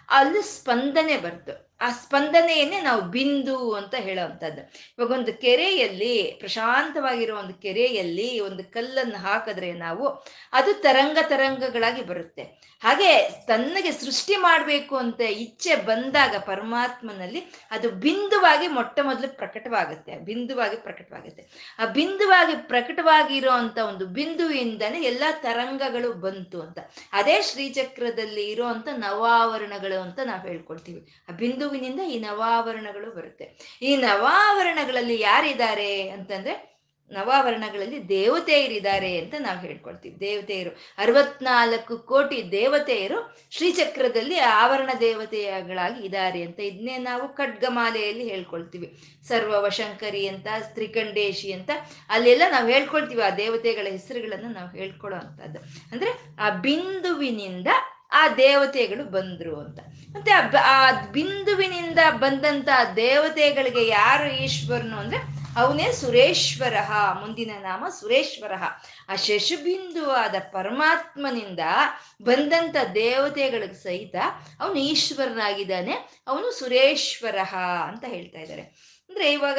ಅಲ್ಲಿ 0.08 0.42
ಸ್ಪಂದನೆ 0.42 1.16
ಬರ್ತು. 1.16 1.63
ಆ 1.80 1.90
ಸ್ಪಂದನೆಯನ್ನೇ 1.90 2.80
ನಾವು 2.80 3.02
ಬಿಂದು 3.02 3.72
ಅಂತ 3.72 3.94
ಹೇಳೋವಂಥದ್ದು. 3.94 4.60
ಇವಾಗ 4.98 5.10
ಒಂದು 5.10 5.32
ಕೆರೆಯಲ್ಲಿ, 5.32 6.37
ಪ್ರಶಾಂತವಾಗಿರೋ 6.38 7.37
ಒಂದು 7.37 7.54
ಕೆರೆಯಲ್ಲಿ 7.54 8.40
ಒಂದು 8.40 8.64
ಕಲ್ಲನ್ನು 8.64 9.18
ಹಾಕಿದ್ರೆ 9.18 9.72
ನಾವು 9.72 10.08
ಅದು 10.52 10.74
ತರಂಗ 10.74 11.18
ತರಂಗಗಳಾಗಿ 11.22 12.02
ಬರುತ್ತೆ. 12.02 12.74
ಹಾಗೆ 12.82 13.28
ತನ್ನಗೆ 13.46 13.90
ಸೃಷ್ಟಿ 13.92 14.37
ಮಾಡಬೇಕು 14.37 14.96
ಅಂತ 14.96 15.20
ಇಚ್ಛೆ 15.20 15.74
ಬಂದಾಗ 15.74 16.34
ಪರಮಾತ್ಮನಲ್ಲಿ 16.38 17.40
ಅದು 17.70 17.90
ಬಿಂದುವಾಗಿ 17.90 18.68
ಮೊಟ್ಟ 18.68 19.00
ಮೊದಲು 19.02 19.37
ಪ್ರಕಟವಾಗುತ್ತೆ 19.37 20.18
ಬಿಂದುವಾಗಿ 20.18 20.76
ಪ್ರಕಟವಾಗುತ್ತೆ. 20.76 21.74
ಆ 21.78 21.84
ಬಿಂದುವಾಗಿ 21.84 22.56
ಪ್ರಕಟವಾಗಿರೋ 22.56 23.50
ಅಂತ 23.50 23.78
ಒಂದು 23.78 24.06
ಬಿಂದುವಿಂದನೇ 24.06 25.02
ಎಲ್ಲ 25.02 25.22
ತರಂಗಗಳು 25.32 26.12
ಬಂತು 26.12 26.62
ಅಂತ. 26.62 26.78
ಅದೇ 27.12 27.42
ಶ್ರೀಚಕ್ರದಲ್ಲಿ 27.42 28.50
ಇರೋ 28.50 28.64
ಅಂತ 28.64 28.88
ನವಾವರಣಗಳು 28.96 30.00
ಅಂತ 30.00 30.20
ನಾವು 30.24 30.48
ಹೇಳ್ಕೊಳ್ತೀವಿ. 30.48 31.24
ಆ 31.28 31.32
ಬಿಂದುವಿನಿಂದ 31.68 32.00
ಈ 32.00 32.18
ನವಾವರಣಗಳು 32.18 33.11
ಬರುತ್ತೆ. 33.11 33.79
ಈ 33.83 33.96
ನವಾವರಣಗಳಲ್ಲಿ 33.96 35.20
ಯಾರಿದ್ದಾರೆ 35.20 36.09
ಅಂತಂದ್ರೆ, 36.09 36.74
ನವಾವರಣಗಳಲ್ಲಿ 37.11 38.09
ದೇವತೆಯರಿದ್ದಾರೆ 38.09 39.18
ಅಂತ 39.18 39.35
ನಾವು 39.38 39.59
ಹೇಳ್ಕೊಳ್ತೀವಿ. 39.59 40.20
ದೇವತೆಯರು, 40.20 40.70
ಅರವತ್ನಾಲ್ಕು 40.98 41.98
ಕೋಟಿ 41.98 42.50
ದೇವತೆಯರು 42.50 43.37
ಶ್ರೀಚಕ್ರದಲ್ಲಿ 43.50 44.38
ಆವರಣ 44.38 44.90
ದೇವತೆಗಳಾಗಿ 45.00 46.05
ಇದ್ದಾರೆ 46.05 46.42
ಅಂತ 46.42 46.61
ಇದನ್ನೇ 46.61 46.98
ನಾವು 46.98 47.29
ಖಡ್ಗಮಾಲೆಯಲ್ಲಿ 47.29 48.29
ಹೇಳ್ಕೊಳ್ತೀವಿ. 48.29 48.96
ಸರ್ವವಶಂಕರಿ 49.29 50.29
ಅಂತ, 50.29 50.46
ತ್ರಿಕಂಡೇಶಿ 50.74 51.53
ಅಂತ, 51.53 51.70
ಅಲ್ಲೆಲ್ಲ 52.09 52.42
ನಾವು 52.50 52.68
ಹೇಳ್ಕೊಳ್ತೀವಿ 52.68 53.22
ಆ 53.22 53.31
ದೇವತೆಗಳ 53.31 53.87
ಹೆಸರುಗಳನ್ನು 53.87 54.48
ನಾವು 54.48 54.68
ಹೇಳ್ಕೊಳ್ಳೋ 54.68 55.18
ಅಂದ್ರೆ 55.92 56.37
ಆ 56.40 56.50
ಬಿಂದುವಿನಿಂದ 56.50 57.66
ಆ 58.14 58.29
ದೇವತೆಗಳು 58.29 59.05
ಬಂದ್ರು 59.05 59.61
ಅಂತ. 59.61 59.79
ಮತ್ತೆ 60.11 60.33
ಆ 60.59 60.90
ಬಿಂದುವಿನಿಂದ 61.12 61.98
ಬಂದಂತ 62.11 62.68
ದೇವತೆಗಳಿಗೆ 62.96 63.87
ಯಾರು 63.87 64.33
ಈಶ್ವರನು 64.33 64.96
ಅಂದ್ರೆ 64.96 65.18
ಅವನೇ 65.57 65.92
ಸುರೇಶ್ವರ 65.92 66.77
ಮುಂದಿನ 67.20 67.50
ನಾಮ 67.61 67.85
ಸುರೇಶ್ವರ 68.00 68.53
ಆ 69.09 69.16
ಶಶುಬಿಂದುವಾದ 69.16 70.35
ಪರಮಾತ್ಮನಿಂದ 70.53 71.59
ಬಂದಂತ 72.22 72.77
ದೇವತೆಗಳಿಗೆ 72.94 73.83
ಸಹಿತ 73.83 74.14
ಅವನು 74.61 74.79
ಈಶ್ವರನಾಗಿದ್ದಾನೆ, 74.79 76.22
ಅವನು 76.27 76.59
ಸುರೇಶ್ವರ 76.59 77.38
ಅಂತ 77.88 78.05
ಹೇಳ್ತಾ 78.05 78.38
ಇದ್ದಾರೆ. 78.38 78.62
ಅಂದ್ರೆ 79.09 79.33
ಇವಾಗ 79.33 79.59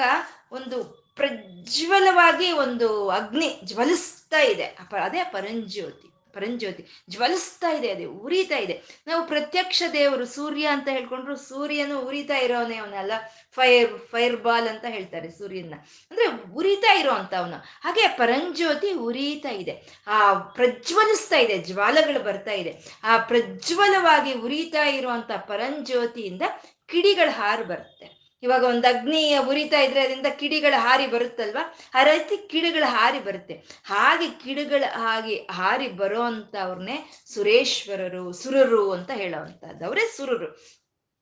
ಒಂದು 0.51 0.83
ಪ್ರಜ್ವಲವಾಗಿ 1.15 2.51
ಒಂದು 2.51 3.09
ಅಗ್ನಿ 3.09 3.61
ಜ್ವಲಿಸ್ತಾ 3.63 4.39
ಇದೆ. 4.39 4.65
ಅದೇ 5.03 5.23
ಪರಂಜ್ಯೋತಿ 5.23 6.14
ಪರಂಜ್ಯೋತಿ, 6.35 6.85
ಜ್ವಲಿಸ್ತಾ 7.09 7.69
ಇದೆ, 7.71 7.89
ಅದೇ 7.91 8.05
ಉರಿತಾ 8.05 8.57
ಇದೆ. 8.57 8.81
ನಾವು 9.07 9.27
ಪ್ರತ್ಯಕ್ಷ 9.27 9.83
ದೇವರು, 9.93 10.25
ಸೂರ್ಯ 10.25 10.65
ಅಂತ 10.67 10.87
ಹೇಳ್ಕೊಂಡ್ರು 10.91 11.35
ಸೂರ್ಯನು 11.35 11.99
ಉರಿತಾ 11.99 12.37
ಇರೋನೇ 12.37 12.75
ಅವನಲ್ಲ 12.75 13.11
ಫೈರ್ 13.51 13.99
ಫೈರ್ 14.11 14.37
ಬಾಲ್ 14.37 14.67
ಅಂತ 14.67 14.85
ಹೇಳ್ತಾರೆ 14.87 15.31
ಸೂರ್ಯನ 15.31 15.73
ಅಂದ್ರೆ 16.11 16.53
ಉರಿತಾ 16.53 16.93
ಇರೋ 16.93 17.11
ಅಂತ 17.11 17.33
ಅವನು. 17.33 17.55
ಹಾಗೆ 17.55 18.07
ಪರಂಜ್ಯೋತಿ 18.07 18.91
ಉರಿತಾ 18.93 19.49
ಇದೆ. 19.49 19.75
ಆ 20.07 20.33
ಪ್ರಜ್ವಲಿಸ್ತಾ 20.33 21.37
ಇದೆ, 21.37 21.57
ಜ್ವಾಲಗಳು 21.57 22.23
ಬರ್ತಾ 22.23 22.51
ಇದೆ. 22.51 22.75
ಆ 23.03 23.17
ಪ್ರಜ್ವಲವಾಗಿ 23.17 24.33
ಉರಿತಾ 24.33 24.83
ಇರುವಂತ 24.83 25.31
ಪರಂಜ್ಯೋತಿಯಿಂದ 25.47 26.41
ಕಿಡಿಗಳು 26.85 27.31
ಹಾರು 27.31 27.65
ಬರುತ್ತೆ. 27.65 28.14
ಇವಾಗ 28.45 28.63
ಒಂದು 28.63 28.87
ಅಗ್ನಿ 28.93 29.21
ಉರಿತಾ 29.37 29.79
ಇದ್ರೆ 29.79 30.01
ಅದರಿಂದ 30.03 30.29
ಕಿಡಿಗಳು 30.39 30.77
ಹಾರಿ 30.79 31.07
ಬರುತ್ತಲ್ವಾ? 31.07 31.63
ಆ 31.95 32.03
ರೀತಿ 32.03 32.37
ಕಿಡಿಗಳ 32.47 32.83
ಹಾರಿ 32.87 33.19
ಬರುತ್ತೆ. 33.19 33.55
ಹಾಗೆ 33.85 34.27
ಕಿಡಿಗಳು 34.43 34.87
ಹಾಗೆ 35.01 35.35
ಹಾರಿ 35.51 35.87
ಬರೋ 35.87 36.23
ಅವ್ರನ್ನೇ 36.61 36.97
ಸುರೇಶ್ವರರು, 37.33 38.25
ಸುರರು 38.33 38.91
ಅಂತ 38.91 39.11
ಹೇಳೋವಂಥದ್ದು 39.11 39.85
ಅವರೇ 39.85 40.07
ಸುರರು. 40.17 40.49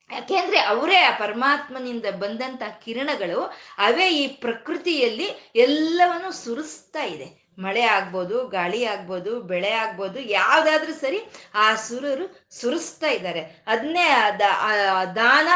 ಯಾಕೆಂದ್ರೆ 0.10 0.60
ಅವರೇ 0.60 0.98
ಆ 0.98 1.12
ಪರಮಾತ್ಮನಿಂದ 1.20 2.08
ಬಂದಂತ 2.20 2.64
ಕಿರಣಗಳು 2.84 3.40
ಅವೇ 3.78 4.08
ಈ 4.10 4.26
ಪ್ರಕೃತಿಯಲ್ಲಿ 4.28 5.28
ಎಲ್ಲವನ್ನು 5.56 6.32
ಸುರಿಸ್ತಾ 6.44 7.04
ಇದೆ. 7.04 7.43
ಮಳೆ 7.60 7.82
ಆಗ್ಬೋದು, 7.82 8.48
ಗಾಳಿ 8.48 8.86
ಆಗ್ಬೋದು, 8.86 9.42
ಬೆಳೆ 9.42 9.72
ಆಗ್ಬೋದು, 9.72 10.20
ಯಾವ್ದಾದ್ರೂ 10.20 10.94
ಸರಿ 10.94 11.20
ಆ 11.56 11.76
ಸುರರು 11.76 12.50
ಸುರಿಸ್ತಾ 12.52 13.08
ಇದ್ದಾರೆ. 13.08 13.64
ಅದನ್ನೇ 13.68 14.08
ದಾನ 15.16 15.48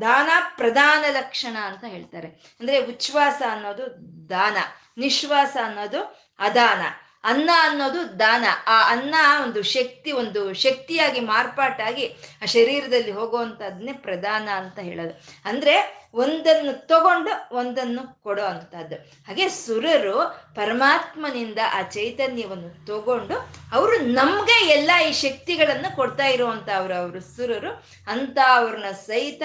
ದಾನ 0.00 0.30
ಪ್ರಧಾನ 0.56 1.04
ಲಕ್ಷಣ 1.10 1.56
ಅಂತ 1.56 1.84
ಹೇಳ್ತಾರೆ. 1.84 2.28
ಅಂದ್ರೆ 2.60 2.78
ಉಚ್ಛ್ವಾಸ 2.78 3.42
ಅನ್ನೋದು 3.50 3.86
ದಾನ, 4.28 4.56
ನಿಶ್ವಾಸ 4.98 5.56
ಅನ್ನೋದು 5.64 6.30
ಅದಾನ. 6.38 6.82
ಅನ್ನ 7.24 7.50
ಅನ್ನೋದು 7.60 8.18
ದಾನ. 8.18 8.44
ಆ 8.66 8.76
ಅನ್ನ 8.90 9.14
ಒಂದು 9.42 9.62
ಶಕ್ತಿ, 9.62 10.12
ಒಂದು 10.12 10.54
ಶಕ್ತಿಯಾಗಿ, 10.54 11.20
ಮಾರ್ಪಾಟಾಗಿ 11.20 12.06
ಆ 12.42 12.46
ಶರೀರದಲ್ಲಿ 12.46 13.12
ಹೋಗುವಂಥದ್ದನ್ನೇ 13.12 13.92
ಪ್ರಧಾನ 13.92 14.48
ಅಂತ 14.48 14.78
ಹೇಳೋದು. 14.78 15.14
ಅಂದ್ರೆ 15.44 16.00
ಒಂದನ್ನು 16.14 16.86
ತಗೊಂಡು 16.86 17.54
ಒಂದನ್ನು 17.54 18.22
ಕೊಡೋ 18.22 18.44
ಅಂಥದ್ದು 18.44 18.96
ಹಾಗೆ 18.96 19.48
ಸುರರು 19.48 20.16
ಪರಮಾತ್ಮನಿಂದ 20.54 21.58
ಆ 21.72 21.82
ಚೈತನ್ಯವನ್ನು 21.82 22.86
ತಗೊಂಡು 22.86 23.36
ಅವರು 23.72 24.00
ನಮ್ಗೆ 24.00 24.68
ಎಲ್ಲ 24.70 24.90
ಈ 25.08 25.12
ಶಕ್ತಿಗಳನ್ನು 25.12 25.96
ಕೊಡ್ತಾ 25.96 26.26
ಇರುವಂತ 26.26 26.68
ಅವರು 26.76 26.94
ಅವರು 26.94 27.20
ಸುರರು 27.20 27.72
ಅಂತ 28.06 28.38
ಅವ್ರನ್ನ 28.46 28.90
ಸಹಿತ 28.90 29.42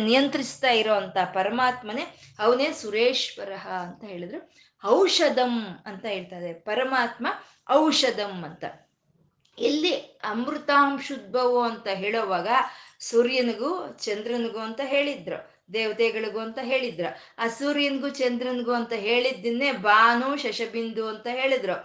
ನಿಯಂತ್ರಿಸ್ತಾ 0.00 0.70
ಇರೋವಂಥ 0.70 1.16
ಪರಮಾತ್ಮನೇ 1.24 2.04
ಅವನೇ 2.38 2.72
ಸುರೇಶ್ವರ 2.72 3.52
ಅಂತ 3.52 4.04
ಹೇಳಿದ್ರು. 4.04 4.40
ಔಷಧಂ 4.84 5.82
ಅಂತ 5.86 6.04
ಹೇಳ್ತಾರೆ 6.04 6.52
ಪರಮಾತ್ಮ 6.52 7.26
ಔಷಧಂ 7.70 8.44
ಅಂತ. 8.44 8.64
ಇಲ್ಲಿ 9.58 9.94
ಅಮೃತಾಂಶುದ್ಭವೋ 10.00 11.62
ಅಂತ 11.62 11.86
ಹೇಳೋವಾಗ 11.86 12.48
ಸೂರ್ಯನಿಗೂ 13.00 13.92
ಚಂದ್ರನಿಗೂ 13.98 14.58
ಅಂತ 14.58 14.80
ಹೇಳಿದ್ರು. 14.84 15.49
ದೇವತೆಗಳಿಗೂ 15.72 16.38
ಅಂತ 16.38 16.58
ಹೇಳಿದ್ರ. 16.62 17.06
ಆ 17.38 17.48
ಸೂರ್ಯನ್ಗೂ 17.48 18.08
ಚಂದ್ರನ್ಗೂ 18.08 18.72
ಅಂತ 18.72 18.92
ಹೇಳಿದ್ದನ್ನೇ 18.92 19.72
ಬಾನು, 19.72 20.36
ಶಶಬಿಂದು 20.36 21.08
ಅಂತ 21.08 21.26
ಹೇಳಿದ್ರು. 21.30 21.76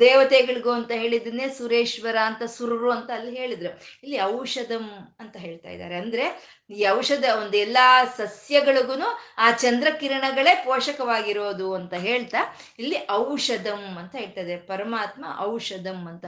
ದೇವತೆಗಳಿಗೂ 0.00 0.70
ಅಂತ 0.70 0.90
ಹೇಳಿದ್ದನ್ನೇ 0.90 1.48
ಸುರೇಶ್ವರ 1.48 2.16
ಅಂತ, 2.18 2.42
ಸುರರು 2.42 2.90
ಅಂತ 2.90 3.10
ಅಲ್ಲಿ 3.10 3.36
ಹೇಳಿದ್ರು. 3.36 3.80
ಇಲ್ಲಿ 4.02 4.20
ಔಷಧಂ 4.20 5.16
ಅಂತ 5.20 5.36
ಹೇಳ್ತಾ 5.36 5.70
ಇದ್ದಾರೆ. 5.70 5.94
ಅಂದ್ರೆ 5.94 6.24
ಈ 6.70 6.88
ಔಷಧ 6.88 7.24
ಒಂದು 7.42 7.56
ಎಲ್ಲಾ 7.56 8.04
ಸಸ್ಯಗಳಿಗೂ 8.04 8.92
ಆ 9.38 9.50
ಚಂದ್ರ 9.50 9.90
ಕಿರಣಗಳೇ 10.00 10.54
ಪೋಷಕವಾಗಿರೋದು 10.54 11.74
ಅಂತ 11.74 11.94
ಹೇಳ್ತಾ, 11.94 12.38
ಇಲ್ಲಿ 12.78 12.96
ಔಷಧಂ 13.10 13.96
ಅಂತ 13.98 14.14
ಹೇಳ್ತದೆ 14.16 14.56
ಪರಮಾತ್ಮ 14.56 15.24
ಔಷಧಂ 15.40 16.06
ಅಂತ. 16.06 16.24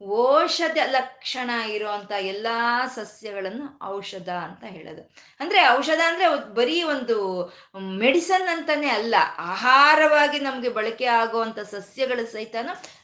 ಔಷಧ 0.00 0.78
ಲಕ್ಷಣ 0.90 1.50
ಇರುವಂತ 1.50 2.10
ಎಲ್ಲಾ 2.10 2.86
ಸಸ್ಯಗಳನ್ನು 2.86 3.84
ಔಷಧ 3.84 4.28
ಅಂತ 4.28 4.64
ಹೇಳೋದು. 4.64 5.14
ಅಂದ್ರೆ 5.40 5.68
ಔಷಧ 5.68 6.00
ಅಂದ್ರೆ 6.06 6.54
ಬರೀ 6.54 6.82
ಒಂದು 6.82 7.16
ಮೆಡಿಸನ್ 7.80 8.48
ಅಂತಾನೆ 8.48 8.88
ಅಲ್ಲ, 8.88 9.14
ಆಹಾರವಾಗಿ 9.38 10.38
ನಮ್ಗೆ 10.38 10.68
ಬಳಕೆ 10.68 11.04
ಆಗುವಂತ 11.04 11.58
ಸಸ್ಯಗಳ 11.58 12.20
ಸಹಿತ 12.32 12.56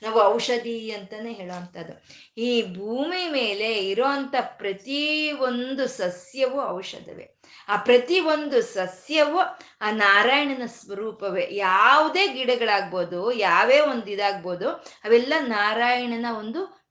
ನಾವು 0.02 0.20
ಔಷಧಿ 0.20 0.90
ಅಂತಾನೆ 0.90 1.32
ಹೇಳುವಂಥದ್ದು 1.32 1.94
ಈ 2.38 2.62
ಭೂಮಿ 2.76 3.30
ಮೇಲೆ 3.30 3.88
ಇರೋಂಥ 3.88 4.34
ಪ್ರತಿ 4.40 5.32
ಒಂದು 5.32 5.88
ಸಸ್ಯವು 5.88 6.60
ಔಷಧವೇ. 6.68 7.38
ಆ 7.68 7.76
ಪ್ರತಿ 7.76 8.20
ಒಂದು 8.20 8.62
ಸಸ್ಯವು 8.62 9.38
ಆ 9.80 9.90
ನಾರಾಯಣನ 9.90 10.66
ಸ್ವರೂಪವೇ. 10.66 11.48
ಯಾವುದೇ 11.52 12.28
ಗಿಡಗಳಾಗ್ಬೋದು, 12.28 13.32
ಯಾವೇ 13.32 13.80
ಒಂದು 13.80 14.10
ಇದಾಗ್ಬೋದು, 14.10 14.70
ಅವೆಲ್ಲ 15.04 15.32
ನಾರಾಯಣನ 15.40 16.26
ಒಂದು 16.38 16.81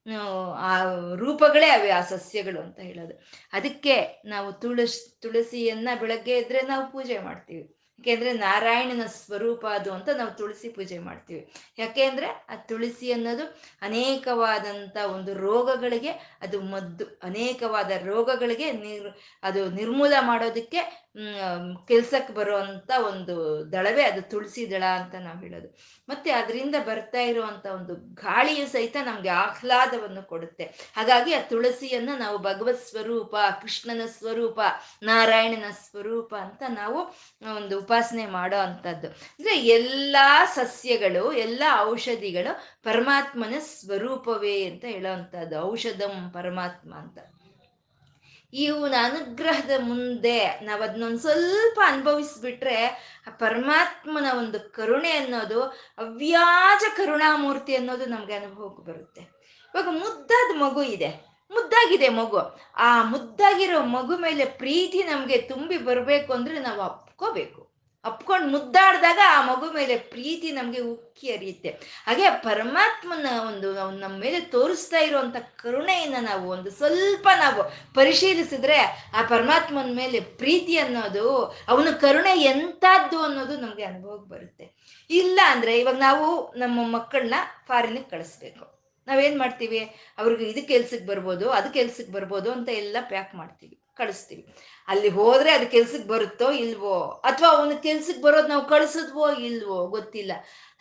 ಆ 0.57 0.83
ರೂಪಗಳೇ 1.15 1.69
ಅವೆ, 1.69 1.89
ಆ 1.89 2.01
ಸಸ್ಯಗಳು 2.01 2.61
ಅಂತ 2.61 2.79
ಹೇಳೋದು. 2.79 3.13
ಅದಕ್ಕೆ 3.53 4.21
ನಾವು 4.25 4.53
ತುಳಸ್, 4.53 5.21
ತುಳಸಿಯನ್ನ 5.21 5.89
ಬೆಳಗ್ಗೆ 5.99 6.37
ಇದ್ರೆ 6.37 6.61
ನಾವು 6.61 6.91
ಪೂಜೆ 6.91 7.19
ಮಾಡ್ತೀವಿ. 7.19 7.77
ಯಾಕೆಂದ್ರೆ 7.99 8.33
ನಾರಾಯಣನ 8.33 9.05
ಸ್ವರೂಪ 9.05 9.65
ಅದು 9.67 9.93
ಅಂತ 9.93 10.09
ನಾವು 10.09 10.31
ತುಳಸಿ 10.31 10.69
ಪೂಜೆ 10.69 10.97
ಮಾಡ್ತೀವಿ. 10.99 11.53
ಯಾಕೆಂದ್ರೆ 11.77 12.25
ಆ 12.25 12.55
ತುಳಸಿ 12.55 13.11
ಅನ್ನೋದು 13.11 13.59
ಅನೇಕವಾದಂಥ 13.81 14.97
ಒಂದು 14.97 15.33
ರೋಗಗಳಿಗೆ, 15.33 16.09
ಅದು 16.41 16.61
ಮದ್ದು, 16.61 17.05
ಅನೇಕವಾದ 17.23 17.91
ರೋಗಗಳಿಗೆ 18.05 18.71
ನಿರ್, 18.71 19.09
ಅದು 19.43 19.69
ನಿರ್ಮೂಲ 19.69 20.13
ಮಾಡೋದಕ್ಕೆ 20.21 21.10
ಕೆಲ್ಸಕ್ಕೆ 21.87 22.33
ಬರುವಂತ 22.33 22.91
ಒಂದು 23.07 23.65
ದಳವೇ 23.71 24.03
ಅದು 24.03 24.21
ತುಳಸಿ 24.21 24.71
ದಳ 24.71 24.83
ಅಂತ 24.83 25.15
ನಾವು 25.15 25.39
ಹೇಳೋದು. 25.39 25.77
ಮತ್ತೆ 26.09 26.31
ಅದರಿಂದ 26.31 26.75
ಬರ್ತಾ 26.85 27.19
ಇರುವಂತ 27.19 27.65
ಒಂದು 27.65 27.95
ಗಾಳಿಯು 27.95 28.67
ಸಹಿತ 28.67 28.97
ನಮ್ಗೆ 29.05 29.29
ಆಹ್ಲಾದವನ್ನು 29.29 30.23
ಕೊಡುತ್ತೆ. 30.23 30.63
ಹಾಗಾಗಿ 30.95 31.33
ಆ 31.33 31.41
ತುಳಸಿಯನ್ನ 31.41 32.09
ನಾವು 32.17 32.37
ಭಗವತ್ 32.37 32.85
ಸ್ವರೂಪ, 32.85 33.35
ಕೃಷ್ಣನ 33.61 34.01
ಸ್ವರೂಪ, 34.05 34.59
ನಾರಾಯಣನ 35.03 35.65
ಸ್ವರೂಪ 35.71 36.35
ಅಂತ 36.35 36.63
ನಾವು 36.69 36.99
ಒಂದು 37.55 37.79
ಉಪಾಸನೆ 37.79 38.25
ಮಾಡೋ 38.25 38.57
ಅಂಥದ್ದು. 38.57 39.07
ಅಂದ್ರೆ 39.07 39.59
ಎಲ್ಲಾ 39.59 40.45
ಸಸ್ಯಗಳು, 40.45 41.33
ಎಲ್ಲ 41.33 41.63
ಔಷಧಿಗಳು 41.79 42.81
ಪರಮಾತ್ಮನ 42.83 43.53
ಸ್ವರೂಪವೇ 43.59 44.65
ಅಂತ 44.65 44.85
ಹೇಳೋವಂಥದ್ದು 44.85 45.59
ಔಷಧಂ 45.59 46.31
ಪರಮಾತ್ಮ 46.33 46.95
ಅಂತ. 46.95 47.19
ಇವನ 48.53 48.93
ಅನುಗ್ರಹದ 49.03 49.71
ಮುಂದೆ 49.79 50.59
ನಾವು 50.59 50.83
ಅದನ್ನೊಂದು 50.83 51.19
ಸ್ವಲ್ಪ 51.19 51.79
ಅನುಭವಿಸ್ಬಿಟ್ರೆ 51.85 52.85
ಆ 53.27 53.29
ಪರಮಾತ್ಮನ 53.29 54.25
ಒಂದು 54.37 54.73
ಕರುಣೆ 54.73 55.11
ಅನ್ನೋದು, 55.11 55.63
ಅವ್ಯಾಜ 55.97 56.83
ಕರುಣಾಮೂರ್ತಿ 56.97 57.75
ಅನ್ನೋದು 57.75 58.05
ನಮ್ಗೆ 58.05 58.33
ಅನುಭವಕ್ಕೆ 58.33 58.83
ಬರುತ್ತೆ. 58.83 59.21
ಇವಾಗ 59.73 59.87
ಮುದ್ದಾದ 59.89 60.61
ಮಗು 60.61 60.83
ಇದೆ. 60.83 61.31
ಮುದ್ದಾಗಿದೆ 61.51 62.09
ಮಗು. 62.09 62.37
ಆ 62.75 63.03
ಮುದ್ದಾಗಿರೋ 63.03 63.81
ಮಗು 63.81 64.17
ಮೇಲೆ 64.17 64.45
ಪ್ರೀತಿ 64.45 65.03
ನಮಗೆ 65.03 65.37
ತುಂಬಿ 65.37 65.77
ಬರಬೇಕು 65.77 66.33
ಅಂದ್ರೆ 66.33 66.59
ನಾವು 66.59 66.81
ಅಪ್ಕೋಬೇಕು. 66.81 67.60
ಅಪ್ಕೊಂಡು 68.09 68.47
ಮುದ್ದಾಡಿದಾಗ 68.47 69.19
ಆ 69.35 69.39
ಮಗು 69.49 69.67
ಮೇಲೆ 69.71 69.95
ಪ್ರೀತಿ 70.13 70.51
ನಮಗೆ 70.51 70.79
ಉಕ್ಕಿ 70.91 71.27
ಹರಿಯುತ್ತೆ. 71.31 71.69
ಹಾಗೆ 72.07 72.29
ಪರಮಾತ್ಮನ 72.43 73.27
ಒಂದು 73.49 73.67
ನಮ್ಮ 74.03 74.15
ಮೇಲೆ 74.19 74.39
ತೋರಿಸ್ತಾ 74.55 74.99
ಇರುವಂಥ 74.99 75.37
ಕರುಣೆಯನ್ನು 75.55 76.21
ನಾವು 76.23 76.45
ಒಂದು 76.49 76.71
ಸ್ವಲ್ಪ 76.71 77.27
ನಾವು 77.39 77.63
ಪರಿಶೀಲಿಸಿದ್ರೆ 77.93 78.79
ಆ 79.17 79.21
ಪರಮಾತ್ಮನ 79.33 79.93
ಮೇಲೆ 79.95 80.19
ಪ್ರೀತಿ 80.41 80.75
ಅನ್ನೋದು, 80.77 81.25
ಅವನ 81.67 81.91
ಕರುಣೆ 82.05 82.33
ಎಂಥದ್ದು 82.53 83.19
ಅನ್ನೋದು 83.23 83.55
ನಮಗೆ 83.57 83.83
ಅನುಭವಕ್ಕೆ 83.83 84.29
ಬರುತ್ತೆ. 84.29 84.67
ಇಲ್ಲ 85.09 85.39
ಅಂದರೆ 85.53 85.79
ಇವಾಗ 85.79 85.99
ನಾವು 86.07 86.27
ನಮ್ಮ 86.55 86.79
ಮಕ್ಕಳನ್ನ 86.97 87.39
ಫಾರಿನಿಗೆ 87.67 88.09
ಕಳಿಸ್ಬೇಕು. 88.09 88.65
ನಾವೇನು 89.07 89.37
ಮಾಡ್ತೀವಿ? 89.37 89.79
ಅವ್ರಿಗೆ 90.17 90.45
ಇದು 90.49 90.61
ಕೆಲ್ಸಕ್ಕೆ 90.67 91.07
ಬರ್ಬೋದು, 91.07 91.45
ಅದು 91.49 91.69
ಕೆಲ್ಸಕ್ಕೆ 91.73 92.13
ಬರ್ಬೋದು 92.13 92.49
ಅಂತ 92.51 92.69
ಎಲ್ಲ 92.69 92.97
ಪ್ಯಾಕ್ 93.13 93.35
ಮಾಡ್ತೀವಿ. 93.35 93.75
ಕಳಿಸ್ತೀವಿ. 94.01 94.55
ಅಲ್ಲಿ 94.87 95.09
ಹೋದ್ರೆ 95.09 95.51
ಅದು 95.51 95.67
ಕೆಲ್ಸಕ್ಕೆ 95.67 96.07
ಬರುತ್ತೋ 96.07 96.51
ಇಲ್ವೋ? 96.51 96.99
ಅಥವಾ 97.01 97.49
ಅವನ 97.49 97.71
ಕೆಲ್ಸಕ್ಕೆ 97.83 98.21
ಬರೋದು 98.21 98.47
ನಾವು 98.47 98.65
ಕಳಿಸಿದ್ವೋ 98.65 99.31
ಇಲ್ವೋ? 99.31 99.87
ಗೊತ್ತಿಲ್ಲ. 99.87 100.31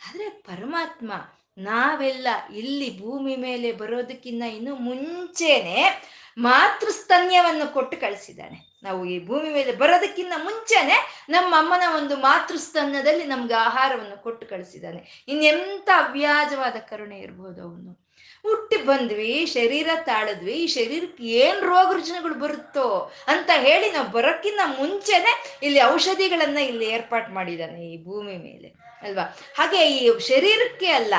ಆದ್ರೆ 0.07 0.29
ಪರಮಾತ್ಮ, 0.29 1.13
ನಾವೆಲ್ಲ 1.57 2.27
ಇಲ್ಲಿ 2.55 2.99
ಭೂಮಿ 2.99 3.35
ಮೇಲೆ 3.35 3.71
ಬರೋದಕ್ಕಿಂತ 3.71 4.43
ಇನ್ನು 4.43 4.75
ಮುಂಚೆನೆ 4.75 5.77
ಮಾತೃಸ್ತನ್ಯವನ್ನು 6.37 7.73
ಕೊಟ್ಟು 7.73 7.97
ಕಳಿಸಿದ್ದಾನೆ. 7.97 8.79
ನಾವು 8.83 9.05
ಈ 9.05 9.25
ಭೂಮಿ 9.25 9.49
ಮೇಲೆ 9.49 9.71
ಬರೋದಕ್ಕಿಂತ 9.71 10.31
ಮುಂಚೆನೆ 10.37 11.25
ನಮ್ಮ 11.29 11.55
ಅಮ್ಮನ 11.57 11.83
ಒಂದು 11.95 12.15
ಮಾತೃಸ್ತನ್ಯದಲ್ಲಿ 12.17 13.23
ನಮ್ಗೆ 13.23 13.53
ಆಹಾರವನ್ನು 13.53 14.23
ಕೊಟ್ಟು 14.23 14.47
ಕಳಿಸಿದ್ದಾನೆ. 14.47 15.25
ಇನ್ನೆಂತ 15.27 15.89
ಅವ್ಯಾಜವಾದ 15.95 16.75
ಕರುಣೆ 16.89 17.19
ಇರ್ಬೋದು 17.19 17.61
ಅವನು. 17.61 18.00
ಹುಟ್ಟಿ 18.45 18.77
ಬಂದ್ವಿ, 18.89 19.31
ಶರೀರ 19.55 19.89
ತಾಳದ್ವಿ, 20.09 20.55
ಈ 20.63 20.67
ಶರೀರಕ್ಕೆ 20.77 21.25
ಏನ್ 21.43 21.59
ರೋಗ 21.71 21.87
ರುಜಿನಗಳು 21.97 22.35
ಬರುತ್ತೋ 22.43 22.87
ಅಂತ 23.33 23.49
ಹೇಳಿ 23.65 23.87
ನಾವು 23.95 24.09
ಬರೋಕ್ಕಿಂತ 24.17 24.61
ಮುಂಚೆನೆ 24.79 25.33
ಇಲ್ಲಿ 25.67 25.81
ಔಷಧಿಗಳನ್ನ 25.93 26.59
ಇಲ್ಲಿ 26.71 26.87
ಏರ್ಪಾಟ್ 26.95 27.29
ಮಾಡಿದ್ದಾನೆ 27.37 27.79
ಈ 27.91 27.97
ಭೂಮಿ 28.07 28.37
ಮೇಲೆ, 28.47 28.69
ಅಲ್ವಾ? 29.05 29.25
ಹಾಗೆ 29.59 29.81
ಈ 29.95 30.01
ಶರೀರಕ್ಕೆ 30.31 30.89
ಅಲ್ಲ, 30.99 31.15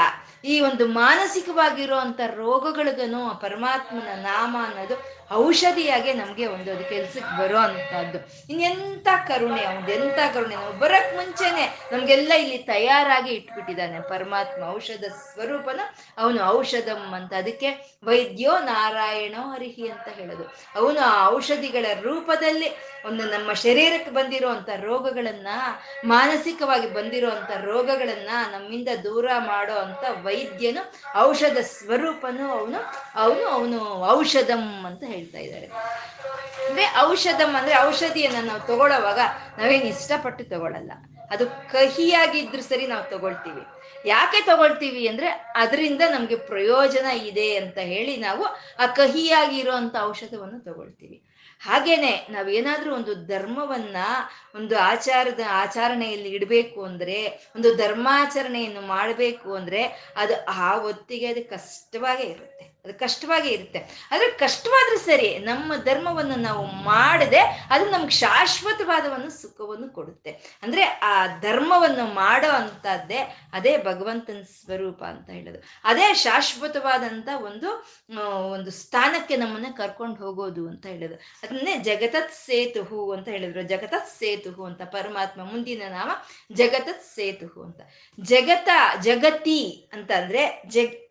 ಈ 0.52 0.54
ಒಂದು 0.68 0.84
ಮಾನಸಿಕವಾಗಿರುವಂತ 1.02 2.20
ರೋಗಗಳಿಗೂ 2.42 3.22
ಪರಮಾತ್ಮನ 3.44 4.10
ನಾಮ 4.28 4.54
ಅನ್ನೋದು 4.68 4.96
ಔಷಧಿಯಾಗೆ 5.32 6.12
ನಮಗೆ 6.12 6.46
ಒಂದು 6.46 6.72
ಅದು 6.72 6.84
ಕೆಲ್ಸಕ್ಕೆ 6.84 7.38
ಬರೋ 7.38 7.58
ಅಂತದ್ದು 7.58 8.18
ಇನ್ನೆಂಥ 8.50 9.08
ಕರುಣೆ 9.28 9.64
ಅವನು 9.64 9.90
ಎಂಥ 9.90 10.18
ಕರುಣೆ. 10.34 10.54
ನಾವು 10.54 10.78
ಬರಕ್ 10.78 11.16
ಮುಂಚೆನೆ 11.16 11.78
ನಮ್ಗೆಲ್ಲ 11.92 12.32
ಇಲ್ಲಿ 12.32 12.58
ತಯಾರಾಗಿ 12.58 13.30
ಇಟ್ಬಿಟ್ಟಿದ್ದಾನೆ 13.30 14.00
ಪರಮಾತ್ಮ 14.00 14.62
ಔಷಧ 14.74 15.04
ಸ್ವರೂಪನ. 15.04 15.80
ಅವನು 16.18 16.44
ಔಷಧಂ 16.44 17.14
ಅಂತ 17.14 17.32
ಅದಕ್ಕೆ 17.32 17.98
ವೈದ್ಯೋ 18.04 18.58
ನಾರಾಯಣೋ 18.58 19.42
ಹರಿಹಿ 19.42 19.88
ಅಂತ 19.88 20.08
ಹೇಳೋದು. 20.08 20.44
ಅವನು 20.76 21.00
ಆ 21.00 21.28
ಔಷಧಿಗಳ 21.28 21.86
ರೂಪದಲ್ಲಿ 22.00 22.70
ಒಂದು 23.06 23.24
ನಮ್ಮ 23.24 23.52
ಶರೀರಕ್ಕೆ 23.52 24.10
ಬಂದಿರುವಂತ 24.10 24.68
ರೋಗಗಳನ್ನ, 24.80 25.48
ಮಾನಸಿಕವಾಗಿ 26.04 26.94
ಬಂದಿರುವಂತ 26.94 27.50
ರೋಗಗಳನ್ನ 27.64 28.30
ನಮ್ಮಿಂದ 28.52 28.88
ದೂರ 29.04 29.26
ಮಾಡೋ 29.38 29.74
ಅಂತ 29.74 30.24
ವೈದ್ಯನು 30.24 30.92
ಔಷಧ 31.18 31.56
ಸ್ವರೂಪನು 31.62 32.50
ಅವನು. 32.50 32.78
ಅವನು 33.14 33.46
ಅವನು 33.48 34.08
ಔಷಧಂ 34.08 34.84
ಅಂತ 34.86 35.02
ಹೇಳ್ತಾ 35.22 35.38
ಇದ್ದಾರೆ. 35.38 35.66
ಅಂದ್ರೆ 36.68 36.86
ಔಷಧಂ 37.00 37.56
ಅಂದ್ರೆ 37.56 37.78
ಔಷಧಿಯನ್ನ 37.78 38.46
ನಾವು 38.46 38.60
ತಗೊಳ್ಳೋವಾಗ 38.60 39.18
ನಾವೇನು 39.58 39.84
ಇಷ್ಟಪಟ್ಟು 39.84 40.44
ತಗೊಳ್ಳಲ್ಲ. 40.44 40.92
ಅದು 41.30 41.46
ಕಹಿಯಾಗಿದ್ರು 41.46 42.62
ಸರಿ 42.62 42.86
ನಾವು 42.86 43.10
ತಗೊಳ್ತೀವಿ. 43.10 43.62
ಯಾಕೆ 44.08 44.46
ತಗೊಳ್ತೀವಿ 44.46 45.08
ಅಂದ್ರೆ 45.08 45.28
ಅದರಿಂದ 45.56 46.02
ನಮ್ಗೆ 46.10 46.36
ಪ್ರಯೋಜನ 46.36 47.06
ಇದೆ 47.06 47.56
ಅಂತ 47.56 47.78
ಹೇಳಿ 47.78 48.16
ನಾವು 48.16 48.44
ಆ 48.78 48.86
ಕಹಿಯಾಗಿರುವಂತ 48.86 49.96
ಔಷಧವನ್ನು 50.02 50.60
ತಗೊಳ್ತೀವಿ. 50.60 51.28
ಹಾಗೇನೆ 51.60 52.26
ನಾವೇನಾದ್ರೂ 52.30 52.94
ಒಂದು 52.94 53.26
ಧರ್ಮವನ್ನ 53.26 53.96
ಒಂದು 54.54 54.78
ಆಚಾರದ 54.78 55.40
ಆಚರಣೆಯಲ್ಲಿ 55.48 56.28
ಇಡಬೇಕು 56.28 56.84
ಅಂದ್ರೆ, 56.84 57.50
ಒಂದು 57.56 57.74
ಧರ್ಮಾಚರಣೆಯನ್ನು 57.74 58.80
ಮಾಡಬೇಕು 58.80 59.54
ಅಂದ್ರೆ 59.54 60.12
ಅದು 60.16 60.44
ಆ 60.44 60.78
ಹೊತ್ತಿಗೆ 60.78 61.26
ಅದು 61.26 61.50
ಕಷ್ಟವಾಗೇ 61.50 62.22
ಇರುತ್ತೆ. 62.22 62.71
ಕಷ್ಟವಾಗೇ 62.90 63.48
ಇರುತ್ತೆ. 63.48 64.08
ಆದ್ರೆ 64.10 64.30
ಕಷ್ಟವಾದ್ರೂ 64.30 64.98
ಸರಿ 64.98 65.38
ನಮ್ಮ 65.38 65.76
ಧರ್ಮವನ್ನು 65.76 66.36
ನಾವು 66.36 66.66
ಮಾಡದೆ 66.66 67.40
ಅದು 67.70 67.90
ನಮ್ಗೆ 67.90 68.10
ಶಾಶ್ವತವಾದ 68.10 69.12
ಒಂದು 69.12 69.30
ಸುಖವನ್ನು 69.30 69.88
ಕೊಡುತ್ತೆ. 69.88 70.30
ಅಂದ್ರೆ 70.62 70.84
ಆ 70.84 71.26
ಧರ್ಮವನ್ನು 71.40 72.14
ಮಾಡೋ 72.14 72.48
ಅಂತದ್ದೇ 72.48 73.36
ಅದೇ 73.52 73.78
ಭಗವಂತನ 73.78 74.42
ಸ್ವರೂಪ 74.42 75.04
ಅಂತ 75.04 75.30
ಹೇಳೋದು. 75.30 75.62
ಅದೇ 75.84 76.14
ಶಾಶ್ವತವಾದಂತ 76.14 77.28
ಒಂದು 77.36 77.86
ಒಂದು 78.52 78.70
ಸ್ಥಾನಕ್ಕೆ 78.70 79.36
ನಮ್ಮನ್ನ 79.36 79.66
ಕರ್ಕೊಂಡು 79.76 80.14
ಹೋಗೋದು 80.14 80.68
ಅಂತ 80.68 80.86
ಹೇಳೋದು. 80.86 81.14
ಅದನ್ನೇ 81.14 81.76
ಜಗತತ್ 81.76 82.32
ಸೇತುಹು 82.32 83.12
ಅಂತ 83.12 83.28
ಹೇಳಿದ್ರು. 83.28 83.62
ಜಗತತ್ 83.62 84.08
ಸೇತುಹು 84.08 84.64
ಅಂತ 84.64 84.82
ಪರಮಾತ್ಮ 84.82 85.44
ಮುಂದಿನ 85.44 85.82
ನಾಮ 85.88 86.10
ಜಗತತ್ 86.52 87.04
ಸೇತುಹು 87.14 87.62
ಅಂತ. 87.62 87.80
ಜಗತ, 88.20 88.68
ಜಗತಿ 89.00 89.90
ಅಂತ 89.92 90.10
ಅಂದ್ರೆ 90.12 90.62
ಜಗ್ 90.66 91.01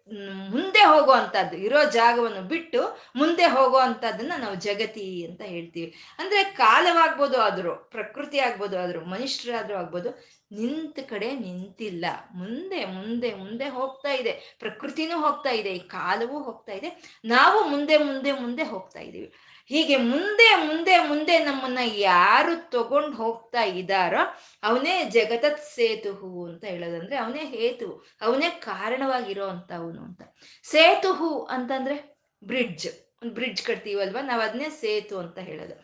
ಮುಂದೆ 0.49 0.79
ಹೋಗುವಂಥದ್ದು 0.79 1.57
ಇರೋ 1.57 1.83
ಜಾಗವನ್ನು 1.83 2.41
ಬಿಟ್ಟು 2.41 2.81
ಮುಂದೆ 3.15 3.43
ಹೋಗುವಂಥದ್ದನ್ನ 3.43 4.31
ನಾವು 4.37 4.55
ಜಗತಿ 4.55 5.25
ಅಂತ 5.25 5.41
ಹೇಳ್ತೀವಿ. 5.41 5.93
ಅಂದ್ರೆ 6.19 6.43
ಕಾಲವಾಗ್ಬೋದು 6.43 7.41
ಆದರೂ, 7.41 7.75
ಪ್ರಕೃತಿ 7.75 8.39
ಆಗ್ಬೋದು 8.39 8.79
ಆದ್ರು, 8.79 9.05
ಮನುಷ್ಯರಾದ್ರೂ 9.05 9.77
ಆಗ್ಬೋದು, 9.77 10.09
ನಿಂತ 10.51 10.99
ಕಡೆ 11.09 11.35
ನಿಂತಿಲ್ಲ. 11.35 12.05
ಮುಂದೆ 12.33 12.85
ಮುಂದೆ 12.85 13.33
ಮುಂದೆ 13.35 13.69
ಹೋಗ್ತಾ 13.69 14.11
ಇದೆ. 14.13 14.55
ಪ್ರಕೃತಿನೂ 14.59 15.17
ಹೋಗ್ತಾ 15.21 15.49
ಇದೆ, 15.49 15.69
ಈ 15.69 15.79
ಕಾಲವೂ 15.79 16.43
ಹೋಗ್ತಾ 16.43 16.71
ಇದೆ. 16.71 17.19
ನಾವು 17.25 17.67
ಮುಂದೆ 17.67 17.97
ಮುಂದೆ 17.97 18.31
ಮುಂದೆ 18.31 18.63
ಹೋಗ್ತಾ 18.63 18.99
ಇದೀವಿ. 18.99 19.33
ಹೀಗೆ 19.71 19.97
ಮುಂದೆ 19.97 20.55
ಮುಂದೆ 20.55 20.97
ಮುಂದೆ 20.97 21.39
ನಮ್ಮನ್ನ 21.39 21.79
ಯಾರು 21.83 22.69
ತಗೊಂಡು 22.69 23.17
ಹೋಗ್ತಾ 23.17 23.63
ಇದ್ದಾರೋ 23.63 24.39
ಅವನೇ 24.63 25.03
ಜಗತತ್ 25.03 25.61
ಸೇತುಹು 25.61 26.45
ಅಂತ 26.45 26.63
ಹೇಳೋದಂದ್ರೆ 26.65 27.17
ಅವನೇ 27.17 27.45
ಹೇತು, 27.45 28.05
ಅವನೇ 28.21 28.49
ಕಾರಣವಾಗಿರೋ 28.49 29.47
ಅಂತ. 29.47 29.71
ಅವನು 29.71 30.01
ಅಂತ 30.01 30.21
ಸೇತುಹು 30.63 31.43
ಅಂತಂದ್ರೆ 31.43 32.17
ಬ್ರಿಡ್ಜ್ 32.43 32.87
ಒಂದು 33.23 33.33
ಬ್ರಿಡ್ಜ್ 33.33 33.61
ಕಟ್ತೀವಲ್ವಾ? 33.61 34.21
ನಾವು 34.21 34.41
ಅದನ್ನೇ 34.41 34.69
ಸೇತು 34.69 35.17
ಅಂತ 35.19 35.39
ಹೇಳೋದು. 35.39 35.75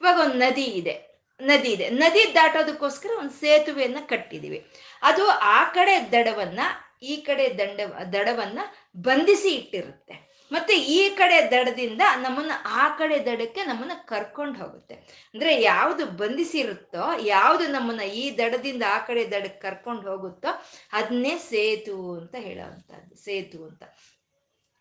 ಇವಾಗ 0.00 0.20
ಒಂದು 0.20 0.34
ನದಿ 0.34 0.64
ಇದೆ 0.64 1.22
ನದಿ 1.40 1.68
ಇದೆ. 1.68 1.90
ನದಿ 1.90 2.34
ದಾಟೋದಕ್ಕೋಸ್ಕರ 2.34 3.10
ಒಂದು 3.18 3.30
ಸೇತುವೆಯನ್ನ 3.30 3.96
ಕಟ್ಟಿದೀವಿ. 4.06 4.66
ಅದು 5.02 5.28
ಆ 5.28 5.64
ಕಡೆ 5.64 6.12
ದಡವನ್ನ, 6.12 6.60
ಈ 7.02 7.16
ಕಡೆ 7.16 7.58
ದಂಡ 7.58 7.80
ದಡವನ್ನ 8.12 8.58
ಬಂಧಿಸಿ 8.96 9.48
ಇಟ್ಟಿರುತ್ತೆ. 9.48 10.25
ಮತ್ತೆ 10.52 10.74
ಈ 10.74 11.08
ಕಡೆ 11.08 11.50
ದಡದಿಂದ 11.50 12.02
ನಮ್ಮನ್ನ 12.16 12.50
ಆ 12.64 12.88
ಕಡೆ 12.88 13.26
ದಡಕ್ಕೆ 13.26 13.64
ನಮ್ಮನ್ನ 13.64 13.92
ಕರ್ಕೊಂಡು 14.04 14.58
ಹೋಗುತ್ತೆ. 14.58 14.94
ಅಂದ್ರೆ 15.34 15.62
ಯಾವುದು 15.62 16.06
ಬಂಧಿಸಿರುತ್ತೋ, 16.06 17.18
ಯಾವುದು 17.20 17.66
ನಮ್ಮನ್ನ 17.66 18.00
ಈ 18.00 18.38
ದಡದಿಂದ 18.38 18.82
ಆ 18.88 18.98
ಕಡೆ 18.98 19.30
ದಡಕ್ಕೆ 19.30 19.60
ಕರ್ಕೊಂಡು 19.60 20.10
ಹೋಗುತ್ತೋ 20.10 20.64
ಅದನ್ನೇ 20.92 21.38
ಸೇತು 21.38 22.14
ಅಂತ 22.14 22.34
ಹೇಳೋವಂಥದ್ದು, 22.38 23.16
ಸೇತು 23.16 23.64
ಅಂತ. 23.64 23.82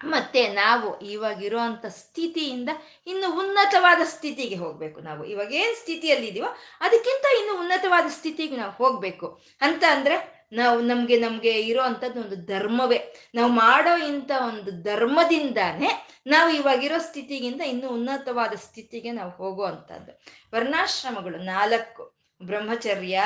ಮತ್ತೆ 0.04 0.48
ನಾವು 0.48 1.02
ಇವಾಗಿರುವಂತ 1.02 1.86
ಸ್ಥಿತಿಯಿಂದ 1.86 2.70
ಇನ್ನು 3.08 3.40
ಉನ್ನತವಾದ 3.40 4.02
ಸ್ಥಿತಿಗೆ 4.06 4.56
ಹೋಗ್ಬೇಕು 4.56 5.00
ನಾವು. 5.00 5.26
ಇವಾಗ 5.26 5.54
ಏನ್ 5.54 5.76
ಸ್ಥಿತಿಯಲ್ಲಿ 5.76 6.28
ಇದೀವೋ 6.28 6.58
ಅದಕ್ಕಿಂತ 6.82 7.26
ಇನ್ನು 7.40 7.60
ಉನ್ನತವಾದ 7.60 8.06
ಸ್ಥಿತಿಗೆ 8.10 8.56
ನಾವು 8.56 8.72
ಹೋಗಬೇಕು. 8.72 9.42
ಅಂತ 9.62 9.84
ಅಂದ್ರೆ 9.92 10.35
ನಾವು 10.56 10.82
ನಮ್ಗೆ 10.82 11.20
ನಮ್ಗೆ 11.20 11.62
ಇರೋ 11.62 11.84
ಒಂದು 12.20 12.36
ಧರ್ಮವೇ. 12.46 13.14
ನಾವು 13.36 13.52
ಮಾಡೋ 13.52 13.98
ಇಂಥ 13.98 14.32
ಒಂದು 14.48 14.84
ಧರ್ಮದಿಂದಾನೇ 14.84 15.90
ನಾವು 16.28 16.50
ಇವಾಗಿರೋ 16.50 16.98
ಸ್ಥಿತಿಗಿಂತ 16.98 17.62
ಇನ್ನೂ 17.62 17.90
ಉನ್ನತವಾದ 17.90 18.54
ಸ್ಥಿತಿಗೆ 18.56 19.12
ನಾವು 19.12 19.32
ಹೋಗೋ 19.32 19.64
ಅಂಥದ್ದು. 19.64 20.20
ವರ್ಣಾಶ್ರಮಗಳು 20.54 21.38
ನಾಲ್ಕು. 21.38 22.16
ಬ್ರಹ್ಮಚರ್ಯ 22.44 23.24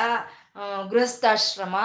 ಗೃಹಸ್ಥಾಶ್ರಮ 0.90 1.76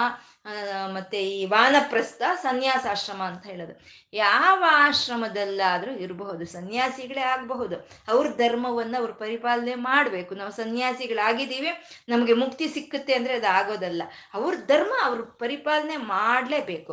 ಮತ್ತೆ 0.94 1.30
ಈ 1.30 1.44
ವಾನಪ್ರಸ್ಥ 1.44 2.22
ಸನ್ಯಾಸಾಶ್ರಮ 2.42 3.22
ಅಂತ 3.22 3.46
ಹೇಳೋದು. 3.46 3.80
ಯಾವ 4.12 4.64
ಆಶ್ರಮದಲ್ಲಾದರೂ 4.68 5.92
ಇರಬಹುದು, 5.92 6.46
ಸನ್ಯಾಸಿಗಳೇ 6.46 7.20
ಆಗಬಹುದು. 7.20 7.90
ಅವ್ರ 8.08 8.26
ಧರ್ಮವನ್ನ 8.30 8.96
ಅವ್ರು 8.98 9.14
ಪರಿಪಾಲನೆ 9.14 9.74
ಮಾಡಬೇಕು. 9.74 10.34
ನಾವು 10.34 10.52
ಸನ್ಯಾಸಿಗಳಾಗಿದ್ದೀವಿ, 10.52 11.68
ನಮಗೆ 12.08 12.32
ಮುಕ್ತಿ 12.32 12.68
ಸಿಕ್ಕುತ್ತೆ 12.68 13.14
ಅಂದ್ರೆ 13.14 13.34
ಅದು 13.34 13.46
ಆಗೋದಲ್ಲ. 13.46 14.02
ಅವ್ರ 14.34 14.54
ಧರ್ಮ 14.66 14.92
ಅವ್ರ 15.02 15.20
ಪರಿಪಾಲನೆ 15.22 15.96
ಮಾಡಲೇಬೇಕು. 15.96 16.92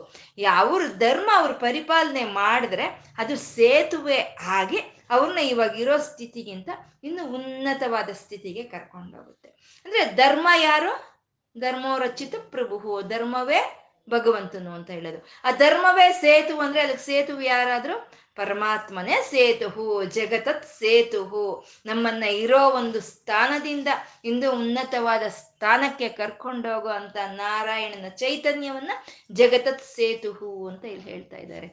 ಅವ್ರ 0.50 0.84
ಧರ್ಮ 0.98 1.30
ಅವ್ರ 1.36 1.52
ಪರಿಪಾಲನೆ 1.52 2.24
ಮಾಡಿದ್ರೆ 2.24 3.14
ಅದು 3.18 3.36
ಸೇತುವೆ 3.36 4.20
ಆಗಿ 4.48 4.78
ಅವ್ರನ್ನ 5.10 5.38
ಇವಾಗ 5.38 5.80
ಇರೋ 5.80 5.98
ಸ್ಥಿತಿಗಿಂತ 5.98 6.70
ಇನ್ನು 7.04 7.26
ಉನ್ನತವಾದ 7.26 8.10
ಸ್ಥಿತಿಗೆ 8.10 8.64
ಕರ್ಕೊಂಡೋಗುತ್ತೆ. 8.64 9.80
ಅಂದರೆ 9.86 10.16
ಧರ್ಮ 10.16 10.48
ಯಾರು? 10.62 11.13
ಧರ್ಮೋರಚಿತ 11.60 12.36
ಪ್ರಭು 12.50 13.02
ಧರ್ಮವೇ 13.02 13.80
ಭಗವಂತನು 14.10 14.72
ಅಂತ 14.72 14.90
ಹೇಳೋದು. 14.90 15.26
ಆ 15.44 15.52
ಧರ್ಮವೇ 15.52 16.12
ಸೇತು 16.12 16.60
ಅಂದ್ರೆ 16.60 16.82
ಅದಕ್ಕೆ 16.82 17.06
ಸೇತು 17.06 17.42
ಯಾರಾದ್ರೂ? 17.42 18.12
ಪರಮಾತ್ಮನೇ 18.36 19.22
ಸೇತು 19.24 20.04
ಜಗತತ್ 20.04 20.66
ಸೇತುಹು. 20.66 21.66
ನಮ್ಮನ್ನ 21.86 22.24
ಇರೋ 22.24 22.70
ಒಂದು 22.70 23.02
ಸ್ಥಾನದಿಂದ 23.02 23.88
ಇಂದು 24.26 24.52
ಉನ್ನತವಾದ 24.52 25.24
ಸ್ಥಾನಕ್ಕೆ 25.28 26.10
ಕರ್ಕೊಂಡೋಗೋ 26.10 26.88
ಅಂತ 26.88 27.18
ನಾರಾಯಣನ 27.28 28.08
ಚೈತನ್ಯವನ್ನ 28.08 28.92
ಜಗತತ್ 29.32 29.84
ಸೇತುಹು 29.84 30.68
ಅಂತ 30.68 30.86
ಇಲ್ಲಿ 30.86 31.10
ಹೇಳ್ತಾ 31.12 31.38
ಇದ್ದಾರೆ. 31.38 31.68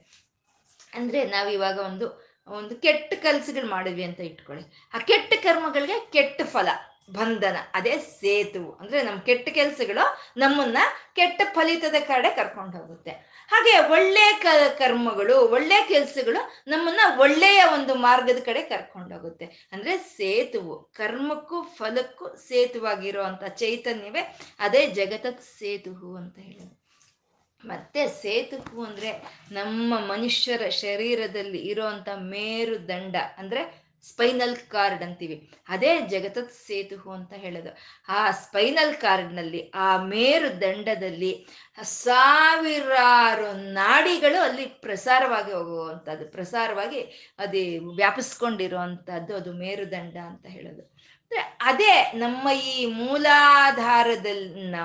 ಅಂದ್ರೆ 0.94 1.24
ನಾವಿವಾಗ 1.24 1.78
ಒಂದು 1.78 2.30
ಒಂದು 2.48 2.76
ಕೆಟ್ಟ 2.76 3.14
ಕೆಲಸಗಳು 3.14 3.66
ಮಾಡಿದ್ವಿ 3.66 4.04
ಅಂತ 4.04 4.20
ಇಟ್ಕೊಳ್ಳಿ. 4.20 4.90
ಆ 4.94 4.98
ಕೆಟ್ಟ 4.98 5.34
ಕರ್ಮಗಳಿಗೆ 5.42 6.10
ಕೆಟ್ಟ 6.12 6.42
ಫಲ. 6.42 6.68
ಬಂಧನ, 7.12 7.56
ಅದೇ 7.74 7.94
ಸೇತು. 7.98 8.72
ಅಂದ್ರೆ 8.80 9.02
ನಮ್ಮ 9.02 9.20
ಕೆಟ್ಟ 9.20 9.48
ಕೆಲಸಗಳು 9.48 10.04
ನಮ್ಮನ್ನ 10.36 10.78
ಕೆಟ್ಟ 11.16 11.42
ಫಲಿತದ 11.52 11.98
ಕಡೆ 12.00 12.30
ಕರ್ಕೊಂಡು 12.30 12.78
ಹೋಗುತ್ತೆ. 12.78 13.10
ಹಾಗೆ 13.50 13.92
ಒಳ್ಳೆ 13.92 14.26
ಕರ್ಮಗಳು, 14.78 15.36
ಒಳ್ಳೆ 15.48 15.78
ಕೆಲಸಗಳು 15.88 16.40
ನಮ್ಮನ್ನ 16.66 17.00
ಒಳ್ಳೆಯ 17.20 17.60
ಒಂದು 17.74 17.94
ಮಾರ್ಗದ 17.94 18.40
ಕಡೆ 18.44 18.62
ಕರ್ಕೊಂಡೋಗುತ್ತೆ 18.62 19.68
ಅಂದ್ರೆ 19.72 19.96
ಸೇತುವು, 20.16 20.74
ಕರ್ಮಕ್ಕೂ 20.96 21.62
ಫಲಕ್ಕೂ 21.62 22.28
ಸೇತುವಾಗಿರೋ 22.48 23.22
ಅಂತ 23.22 23.44
ಚೈತನ್ಯವೇ 23.44 24.22
ಅದೇ 24.58 24.86
ಜಗತತ್ 24.86 25.42
ಸೇತುವು 25.58 26.16
ಅಂತ 26.16 26.38
ಹೇಳೋದು. 26.38 26.76
ಮತ್ತೆ 27.64 28.02
ಸೇತುಕು 28.08 28.84
ಅಂದ್ರೆ 28.84 29.10
ನಮ್ಮ 29.52 29.98
ಮನುಷ್ಯರ 29.98 30.68
ಶರೀರದಲ್ಲಿ 30.68 31.58
ಇರುವಂತ 31.58 32.08
ಮೇರುದಂಡ, 32.16 33.16
ಅಂದ್ರೆ 33.38 33.89
ಸ್ಪೈನಲ್ 34.02 34.56
ಕಾರ್ಡ್ 34.56 35.02
ಅಂತೀವಿ. 35.02 35.50
ಅದೇ 35.68 36.00
ಜಗತದ 36.00 36.44
ಸೇತು 36.44 37.10
ಅಂತ 37.10 37.32
ಹೇಳೋದು. 37.32 37.76
ಆ 38.08 38.30
ಸ್ಪೈನಲ್ 38.30 38.94
ಕಾರ್ಡ್ನಲ್ಲಿ, 38.94 39.70
ಆ 39.74 40.04
ಮೇರು 40.04 40.60
ದಂಡದಲ್ಲಿ 40.60 41.46
ಸಾವಿರಾರು 41.82 43.52
ನಾಡಿಗಳು 43.52 44.40
ಅಲ್ಲಿ 44.40 44.66
ಪ್ರಸಾರವಾಗಿ 44.66 45.52
ಹೋಗುವಂಥದ್ದು. 45.52 46.32
ಪ್ರಸಾರವಾಗಿ 46.32 47.00
ಅದೇ 47.38 47.78
ವ್ಯಾಪಿಸ್ಕೊಂಡಿರುವಂಥದ್ದು 47.78 49.36
ಅದು 49.36 49.52
ಮೇರುದಂಡ 49.52 50.16
ಅಂತ 50.16 50.46
ಹೇಳೋದು. 50.46 51.00
ಅದೇ 51.60 52.12
ನಮ್ಮ 52.14 52.50
ಈ 52.50 52.86
ಮೂಲಾಧಾರದನ್ನ 52.86 54.76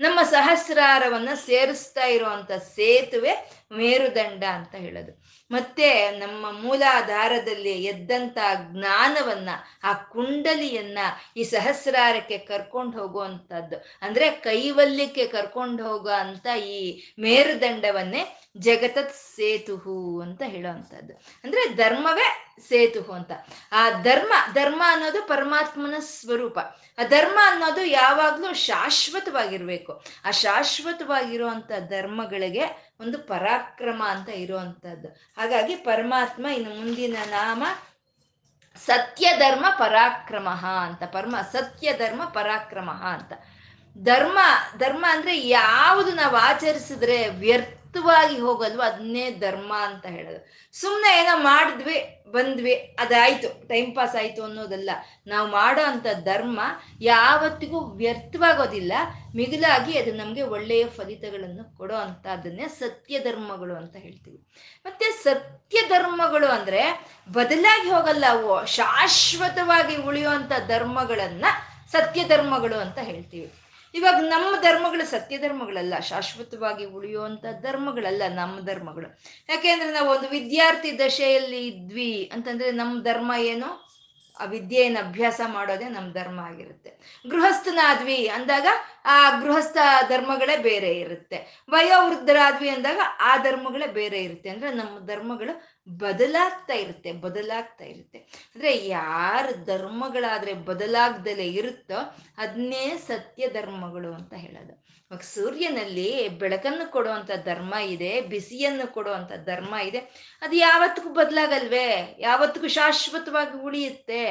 ನಮ್ಮ 0.00 0.22
ಸಹಸ್ರಾರವನ್ನ 0.22 1.28
ಸೇರಿಸ್ತಾ 1.34 2.04
ಇರುವಂತ 2.04 2.52
ಸೇತುವೆ 2.52 3.50
ಮೇರುದಂಡ 3.76 4.44
ಅಂತ 4.44 4.74
ಹೇಳೋದು. 4.74 5.21
ಮತ್ತೆ 5.52 6.10
ನಮ್ಮ 6.10 6.62
ಮೂಲಾಧಾರದಲ್ಲಿ 6.62 7.84
ಎದ್ದಂತ 7.84 8.38
ಜ್ಞಾನವನ್ನ, 8.70 9.48
ಆ 9.84 9.92
ಕುಂಡಲಿಯನ್ನ 9.92 10.98
ಈ 11.36 11.42
ಸಹಸ್ರಾರಕ್ಕೆ 11.42 12.38
ಕರ್ಕೊಂಡು 12.38 12.98
ಹೋಗುವಂಥದ್ದು 12.98 13.84
ಅಂದ್ರೆ 14.02 14.30
ಕೈವಲ್ಯಕ್ಕೆ 14.30 15.26
ಕರ್ಕೊಂಡು 15.26 15.88
ಹೋಗೋ 15.88 16.08
ಅಂತ 16.08 16.46
ಈ 16.46 17.02
ಮೇರುದಂಡವನ್ನೇ 17.18 18.38
ಜಗತತ್ 18.58 19.14
ಸೇತುಹು 19.14 20.20
ಅಂತ 20.20 20.42
ಹೇಳುವಂಥದ್ದು 20.42 21.14
ಅಂದ್ರೆ 21.44 21.74
ಧರ್ಮವೇ 21.74 22.54
ಸೇತುಹು 22.68 23.12
ಅಂತ. 23.12 23.30
ಆ 23.72 23.90
ಧರ್ಮ 23.90 24.32
ಧರ್ಮ 24.54 24.82
ಅನ್ನೋದು 24.86 25.22
ಪರಮಾತ್ಮನ 25.22 25.94
ಸ್ವರೂಪ. 26.00 26.58
ಆ 26.98 27.02
ಧರ್ಮ 27.02 27.38
ಅನ್ನೋದು 27.44 27.84
ಯಾವಾಗ್ಲೂ 27.84 28.54
ಶಾಶ್ವತವಾಗಿರ್ಬೇಕು. 28.54 30.04
ಆ 30.24 30.30
ಶಾಶ್ವತವಾಗಿರುವಂತ 30.30 31.70
ಧರ್ಮಗಳಿಗೆ 31.88 32.91
ಒಂದು 33.02 33.18
ಪರಾಕ್ರಮ 33.18 34.02
ಅಂತ 34.08 34.28
ಇರುವಂತದ್ದು 34.28 35.08
ಹಾಗಾಗಿ 35.08 35.76
ಪರಮಾತ್ಮ 35.76 36.46
ಇನ್ನು 36.46 36.74
ಮುಂದಿನ 36.74 37.16
ನಾಮ 37.30 37.62
ಸತ್ಯ 38.86 39.30
ಧರ್ಮ 39.38 39.66
ಪರಾಕ್ರಮ 39.78 40.48
ಅಂತ, 40.84 41.02
ಪರಮ 41.02 41.36
ಸತ್ಯ 41.52 41.92
ಧರ್ಮ 41.92 42.24
ಪರಾಕ್ರಮ 42.24 42.90
ಅಂತ. 42.90 43.32
ಧರ್ಮ 43.98 44.38
ಧರ್ಮ 44.78 45.06
ಅಂದ್ರೆ 45.08 45.48
ಯಾವುದು 45.48 46.12
ನಾವು 46.12 46.36
ಆಚರಿಸಿದ್ರೆ 46.36 47.28
ವ್ಯರ್ಥ. 47.28 47.81
ಮುಕ್ತವಾಗಿ 47.94 48.38
ಹೋಗಲ್ವ 48.38 48.82
ಅದನ್ನೇ 48.84 49.30
ಧರ್ಮ 49.30 49.72
ಅಂತ 49.76 50.06
ಹೇಳೋದು. 50.06 50.46
ಸುಮ್ಮನೆ 50.80 51.20
ಏನೋ 51.20 51.36
ಮಾಡಿದ್ವಿ, 51.36 52.24
ಬಂದ್ವಿ, 52.32 52.74
ಅದಾಯ್ತು 52.74 53.68
ಟೈಮ್ 53.68 53.96
ಪಾಸ್ 53.96 54.16
ಆಯ್ತು 54.16 54.44
ಅನ್ನೋದಲ್ಲ. 54.44 54.90
ನಾವು 55.26 55.50
ಮಾಡೋ 55.50 55.84
ಅಂಥ 55.84 56.06
ಧರ್ಮ 56.24 56.60
ಯಾವತ್ತಿಗೂ 57.00 57.80
ವ್ಯರ್ಥವಾಗೋದಿಲ್ಲ. 57.80 58.92
ಮಿಗಿಲಾಗಿ 59.36 59.98
ಅದು 59.98 60.12
ನಮಗೆ 60.12 60.42
ಒಳ್ಳೆಯ 60.42 60.86
ಫಲಿತಗಳನ್ನು 60.86 61.76
ಕೊಡೋ 61.76 61.94
ಅಂತ 61.94 62.26
ಅದನ್ನೇ 62.26 62.68
ಸತ್ಯ 62.68 63.18
ಧರ್ಮಗಳು 63.18 63.74
ಅಂತ 63.74 63.96
ಹೇಳ್ತೀವಿ. 63.96 64.46
ಮತ್ತೆ 64.86 65.04
ಸತ್ಯ 65.04 65.78
ಧರ್ಮಗಳು 65.88 66.46
ಅಂದ್ರೆ 66.46 67.06
ಬದಲಾಗಿ 67.32 67.90
ಹೋಗಲ್ಲ 67.90 68.24
ಅವು 68.28 68.66
ಶಾಶ್ವತವಾಗಿ 68.66 69.96
ಉಳಿಯುವಂತ 69.96 70.52
ಧರ್ಮಗಳನ್ನ 70.68 71.44
ಸತ್ಯ 71.92 72.24
ಧರ್ಮಗಳು 72.24 72.76
ಅಂತ 72.76 72.98
ಹೇಳ್ತೀವಿ. 72.98 73.52
ಇವಾಗ 73.94 74.14
ನಮ್ಮ 74.14 74.60
ಧರ್ಮಗಳು 74.60 75.04
ಸತ್ಯ 75.06 75.38
ಧರ್ಮಗಳಲ್ಲ, 75.38 75.98
ಶಾಶ್ವತವಾಗಿ 75.98 76.84
ಉಳಿಯುವಂಥ 76.84 77.44
ಧರ್ಮಗಳಲ್ಲ 77.60 78.22
ನಮ್ಮ 78.28 78.60
ಧರ್ಮಗಳು. 78.60 79.20
ಯಾಕೆಂದ್ರೆ 79.48 79.92
ನಾವು 79.92 80.10
ಒಂದು 80.10 80.28
ವಿದ್ಯಾರ್ಥಿ 80.28 80.98
ದಶೆಯಲ್ಲಿ 80.98 81.68
ಇದ್ವಿ 81.68 82.30
ಅಂತಂದ್ರೆ 82.34 82.70
ನಮ್ಮ 82.70 83.02
ಧರ್ಮ 83.02 83.32
ಏನು? 83.38 83.92
ಆ 84.40 84.44
ವಿದ್ಯೆಯನ್ನು 84.44 85.08
ಅಭ್ಯಾಸ 85.08 85.40
ಮಾಡೋದೇ 85.46 85.84
ನಮ್ಮ 85.84 86.12
ಧರ್ಮ 86.12 86.40
ಆಗಿರುತ್ತೆ. 86.40 86.90
ಗೃಹಸ್ಥನಾದ್ವಿ 87.28 88.28
ಅಂದಾಗ 88.28 88.66
ಆ 89.04 89.38
ಗೃಹಸ್ಥ 89.40 89.76
ಧರ್ಮಗಳೇ 90.08 90.56
ಬೇರೆ 90.56 90.92
ಇರುತ್ತೆ. 90.92 91.64
ವಯೋವೃದ್ಧರಾದ್ವಿ 91.70 92.68
ಅಂದಾಗ 92.68 93.00
ಆ 93.20 93.36
ಧರ್ಮಗಳೇ 93.36 93.86
ಬೇರೆ 93.86 94.22
ಇರುತ್ತೆ. 94.22 94.48
ಅಂದ್ರೆ 94.48 94.72
ನಮ್ಮ 94.72 95.06
ಧರ್ಮಗಳು 95.06 95.71
ಬದಲಾಗ್ತಾ 95.88 96.74
ಇರುತ್ತೆ 96.74 97.12
ಬದಲಾಗ್ತಾ 97.12 97.84
ಇರುತ್ತೆ 97.84 98.18
ಅಂದ್ರೆ 98.18 98.86
ಯಾರ 98.86 99.46
ಧರ್ಮಗಳಾದ್ರೆ 99.64 100.54
ಬದಲಾಗ್ದಲೇ 100.54 101.46
ಇರುತ್ತೋ 101.46 102.16
ಅದನ್ನೇ 102.38 102.96
ಸತ್ಯ 102.96 103.48
ಧರ್ಮಗಳು 103.48 104.14
ಅಂತ 104.14 104.34
ಹೇಳೋದು. 104.34 104.82
ಇವಾಗ 105.10 105.20
ಸೂರ್ಯನಲ್ಲಿ 105.20 106.28
ಬೆಳಕನ್ನು 106.28 106.92
ಕೊಡುವಂತ 106.92 107.30
ಧರ್ಮ 107.44 107.74
ಇದೆ, 107.74 108.20
ಬಿಸಿಯನ್ನು 108.20 108.92
ಕೊಡುವಂತ 108.94 109.32
ಧರ್ಮ 109.44 109.74
ಇದೆ. 109.84 109.98
ಅದು 110.42 110.56
ಯಾವತ್ತಿಗೂ 110.56 111.08
ಬದಲಾಗಲ್ವೇ? 111.08 112.16
ಯಾವತ್ತಿಗೂ 112.18 112.68
ಶಾಶ್ವತವಾಗಿ 112.68 113.58
ಉಳಿಯುತ್ತೆ? 113.58 114.24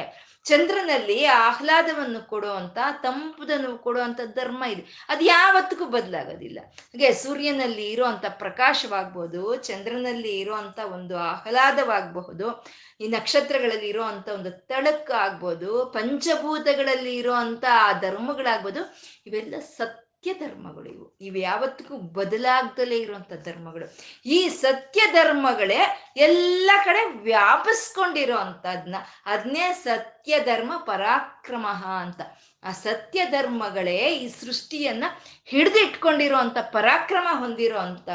ಚಂದ್ರನಲ್ಲಿ 0.46 1.26
ಆಹ್ಲಾದವನ್ನು 1.26 2.28
ಕೊಡುವಂತ, 2.28 2.78
ತಂಪುದನ್ನು 3.04 3.78
ಕೊಡುವಂತ 3.78 4.20
ಧರ್ಮ 4.36 4.64
ಇದೆ. 4.64 4.84
ಅದು 5.10 5.26
ಯಾವತ್ತಿಗೂ 5.26 5.86
ಬದಲಾಗೋದಿಲ್ಲ. 5.86 6.60
ಹಾಗೆ 6.94 7.14
ಸೂರ್ಯನಲ್ಲಿ 7.14 7.92
ಇರುವಂತ 7.92 8.26
ಪ್ರಕಾಶವಾಗ್ಬೋದು, 8.26 9.56
ಚಂದ್ರನಲ್ಲಿ 9.56 10.40
ಇರುವಂತ 10.40 10.80
ಒಂದು 10.92 11.18
ಆಹ್ಲಾದವಾಗಬಹುದು, 11.18 12.48
ಈ 13.02 13.08
ನಕ್ಷತ್ರಗಳಲ್ಲಿ 13.08 13.88
ಇರುವಂತ 13.88 14.30
ಒಂದು 14.30 14.52
ತಳಕ್ 14.52 15.12
ಆಗ್ಬೋದು 15.12 15.86
ಪಂಚಭೂತಗಳಲ್ಲಿ 15.86 17.16
ಇರುವಂತ 17.16 17.66
ಆ 17.72 17.92
ಧರ್ಮಗಳಾಗ್ಬೋದು, 18.00 18.84
ಇವೆಲ್ಲ 19.28 19.56
ಸತ್ 19.78 20.00
ಸತ್ಯ 20.24 20.34
ಧರ್ಮಗಳು 20.34 20.90
ಇವು 20.90 21.18
ಇವು 21.22 21.38
ಯಾವತ್ತಿಗೂ 21.38 21.98
ಬದಲಾಗ್ದಲೇ 21.98 22.98
ಇರುವಂತ 22.98 23.34
ಧರ್ಮಗಳು. 23.46 23.86
ಈ 24.26 24.48
ಸತ್ಯ 24.50 25.02
ಧರ್ಮಗಳೇ 25.12 25.80
ಎಲ್ಲ 26.18 26.72
ಕಡೆ 26.86 27.02
ವ್ಯಾಪಿಸ್ಕೊಂಡಿರೋ 27.24 28.38
ಅಂತದ್ನ 28.38 28.96
ಅದನ್ನೇ 29.26 29.74
ಸತ್ಯ 29.84 30.40
ಧರ್ಮ 30.40 30.74
ಪರಾಕ್ರಮ 30.78 31.66
ಅಂತ. 32.02 32.22
ಆ 32.64 32.72
ಸತ್ಯ 32.72 33.26
ಧರ್ಮಗಳೇ 33.26 33.98
ಈ 33.98 34.28
ಸೃಷ್ಟಿಯನ್ನ 34.30 35.04
ಹಿಡಿದಿಟ್ಕೊಂಡಿರುವಂತ 35.46 36.58
ಪರಾಕ್ರಮ 36.72 37.28
ಹೊಂದಿರೋ 37.40 37.80
ಅಂತ 37.80 38.10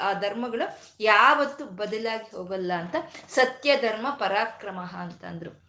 ಆ 0.00 0.12
ಧರ್ಮಗಳು 0.12 0.68
ಯಾವತ್ತು 1.00 1.64
ಬದಲಾಗಿ 1.64 2.36
ಹೋಗಲ್ಲ 2.36 2.72
ಅಂತ. 2.78 2.96
ಸತ್ಯ 3.28 3.76
ಧರ್ಮ 3.76 4.06
ಪರಾಕ್ರಮ 4.10 4.78
ಅಂತಂದ್ರು 4.78 5.63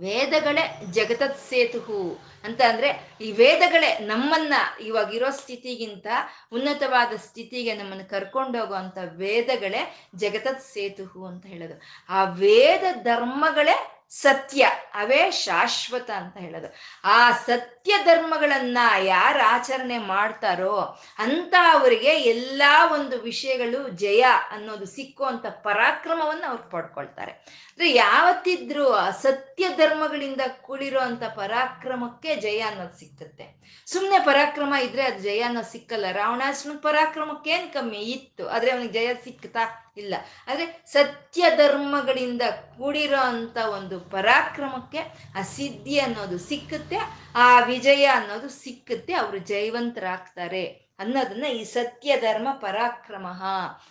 ವೇದಗಳೇ 0.00 0.80
ಜಗತತ್ 0.90 1.38
ಸೇತುಹು 1.38 2.18
ಅಂತ 2.44 2.60
ಅಂದ್ರೆ 2.68 3.10
ಈ 3.20 3.32
ವೇದಗಳೇ 3.32 3.98
ನಮ್ಮನ್ನ 3.98 4.54
ಇವಾಗಿರೋ 4.80 5.30
ಸ್ಥಿತಿಗಿಂತ 5.30 6.06
ಉನ್ನತವಾದ 6.52 7.16
ಸ್ಥಿತಿಗೆ 7.16 7.74
ನಮ್ಮನ್ನು 7.74 8.10
ಕರ್ಕೊಂಡೋಗುವಂತ 8.10 8.98
ವೇದಗಳೇ 9.16 9.96
ಜಗತತ್ 10.16 10.62
ಸೇತುಹು 10.62 11.26
ಅಂತ 11.26 11.46
ಹೇಳೋದು. 11.46 11.80
ಆ 12.08 12.24
ವೇದ 12.24 12.84
ಧರ್ಮಗಳೇ 13.02 14.01
ಸತ್ಯ. 14.20 14.68
ಅವೇ 14.94 15.30
ಶಾಶ್ವತ 15.30 16.10
ಅಂತ 16.10 16.36
ಹೇಳೋದು. 16.36 16.74
ಆ 17.04 17.30
ಸತ್ಯ 17.30 17.94
ಧರ್ಮಗಳನ್ನ 18.04 18.78
ಯಾರು 18.98 19.48
ಆಚರಣೆ 19.48 19.98
ಮಾಡ್ತಾರೋ 19.98 21.00
ಅಂತ 21.18 21.54
ಅವರಿಗೆ 21.72 22.08
ಎಲ್ಲ 22.08 22.62
ಒಂದು 22.92 23.20
ವಿಷಯಗಳು 23.20 23.88
ಜಯ 23.88 24.24
ಅನ್ನೋದು 24.50 24.86
ಸಿಕ್ಕುವಂತ 24.86 25.46
ಪರಾಕ್ರಮವನ್ನು 25.46 26.46
ಅವ್ರು 26.46 26.70
ಪಡ್ಕೊಳ್ತಾರೆ. 26.70 27.32
ಅಂದ್ರೆ 27.32 27.90
ಯಾವತ್ತಿದ್ರು 27.90 28.96
ಸತ್ಯ 29.22 29.68
ಧರ್ಮಗಳಿಂದ 29.76 30.40
ಕೂಡಿರೋ 30.60 31.00
ಅಂತ 31.00 31.24
ಪರಾಕ್ರಮಕ್ಕೆ 31.24 32.36
ಜಯ 32.36 32.60
ಅನ್ನೋದು 32.60 33.00
ಸಿಕ್ತತ್ತೆ 33.00 33.62
ಸುಮ್ಮನೆ 33.86 34.18
ಪರಾಕ್ರಮ 34.18 34.74
ಇದ್ರೆ 34.74 35.02
ಅದು 35.02 35.18
ಜಯ 35.18 35.40
ಅನ್ನೋದು 35.40 35.72
ಸಿಕ್ಕಲ್ಲ. 35.72 36.06
ರಾವಣಾಸನ 36.12 36.70
ಪರಾಕ್ರಮಕ್ಕೆ 36.82 37.58
ಕಮ್ಮಿ? 37.58 37.98
ಇತ್ತು. 37.98 38.48
ಆದ್ರೆ 38.48 38.70
ಅವನಿಗೆ 38.70 38.92
ಜಯ 38.92 39.14
ಸಿಕ್ತಾ 39.14 39.91
ಇಲ್ಲ. 39.96 40.14
ಆದರೆ 40.46 40.84
ಸತ್ಯ 40.86 41.50
ಧರ್ಮಗಳಿಂದ 41.56 42.42
ಕೂಡಿರೋ 42.78 43.18
ಅಂತ 43.18 43.56
ಒಂದು 43.56 44.00
ಪರಾಕ್ರಮಕ್ಕೆ 44.00 44.98
ಆ 45.38 45.42
ಸಿದ್ಧಿ 45.42 45.98
ಅನ್ನೋದು 45.98 46.38
ಸಿಕ್ಕುತ್ತೆ, 46.38 46.96
ಆ 47.34 47.60
ವಿಜಯ 47.60 48.04
ಅನ್ನೋದು 48.04 48.48
ಸಿಕ್ಕುತ್ತೆ, 48.48 49.14
ಅವರು 49.14 49.38
ಜಯವಂತರಾಗ್ತಾರೆ 49.38 50.92
ಅನ್ನೋದನ್ನ 50.98 51.44
ಈ 51.44 51.64
ಸತ್ಯ 51.64 52.16
ಧರ್ಮ 52.20 52.48
ಪರಾಕ್ರಮ 52.52 53.26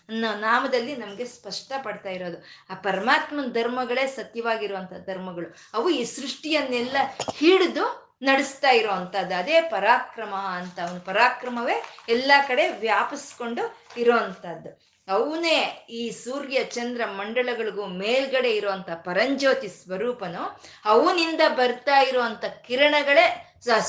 ಅನ್ನೋ 0.09 0.35
ನಾಮದಲ್ಲಿ 0.39 0.95
ನಮಗೆ 0.95 1.25
ಸ್ಪಷ್ಟಪಡ್ತಾ 1.25 2.09
ಇರೋದು. 2.09 2.43
ಆ 2.69 2.75
ಪರಮಾತ್ಮನ 2.75 3.45
ಧರ್ಮಗಳೇ 3.51 4.07
ಸತ್ಯವಾಗಿರುವಂಥ 4.07 4.93
ಧರ್ಮಗಳು. 4.93 5.55
ಅವು 5.73 5.89
ಈ 5.89 6.03
ಸೃಷ್ಟಿಯನ್ನೆಲ್ಲ 6.03 6.97
ಹಿಡಿದು 7.33 8.11
ನಡೆಸ್ತಾ 8.21 8.69
ಇರೋವಂಥದ್ದು 8.69 9.35
ಅದೇ 9.35 9.61
ಪರಾಕ್ರಮ 9.61 10.33
ಅಂತ. 10.35 10.79
ಅವನು 10.79 10.99
ಪರಾಕ್ರಮವೇ 10.99 11.83
ಎಲ್ಲ 12.09 12.31
ಕಡೆ 12.47 12.67
ವ್ಯಾಪಿಸ್ಕೊಂಡು 12.67 13.85
ಇರೋ 13.97 14.17
ಅಂಥದ್ದು. 14.17 14.90
ಅವನೇ 15.11 15.59
ಈ 15.89 16.03
ಸೂರ್ಯ 16.23 16.57
ಚಂದ್ರ 16.75 17.01
ಮಂಡಳಗಳಿಗೂ 17.19 17.85
ಮೇಲ್ಗಡೆ 18.01 18.51
ಇರುವಂತ 18.55 18.89
ಪರಂಜ್ಯೋತಿ 19.05 19.69
ಸ್ವರೂಪನು. 19.81 20.43
ಅವನಿಂದ 20.85 21.41
ಬರ್ತಾ 21.55 21.97
ಇರುವಂತ 22.01 22.45
ಕಿರಣಗಳೇ 22.67 23.25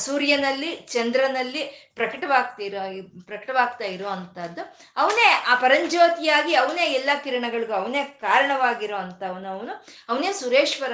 ಸೂರ್ಯನಲ್ಲಿ, 0.04 0.70
ಚಂದ್ರನಲ್ಲಿ 0.92 1.91
ಪ್ರಕಟವಾಗ್ತಿರೋ, 1.94 2.82
ಪ್ರಕಟವಾಗ್ತಾ 3.26 3.84
ಇರೋ 3.84 4.08
ಅಂಥದ್ದು 4.08 4.76
ಅವನೇ 4.96 5.44
ಆ 5.48 5.54
ಪರಂಜ್ಯೋತಿಯಾಗಿ 5.54 6.54
ಅವನೇ 6.54 6.86
ಎಲ್ಲ 6.86 7.10
ಕಿರಣಗಳಿಗೂ 7.24 7.72
ಅವನೇ 7.72 8.04
ಕಾರಣವಾಗಿರೋ 8.04 8.96
ಅಂಥವನು 8.96 9.48
ಅವನು. 9.48 9.86
ಅವನೇ 10.08 10.32
ಸುರೇಶ್ವರ. 10.32 10.92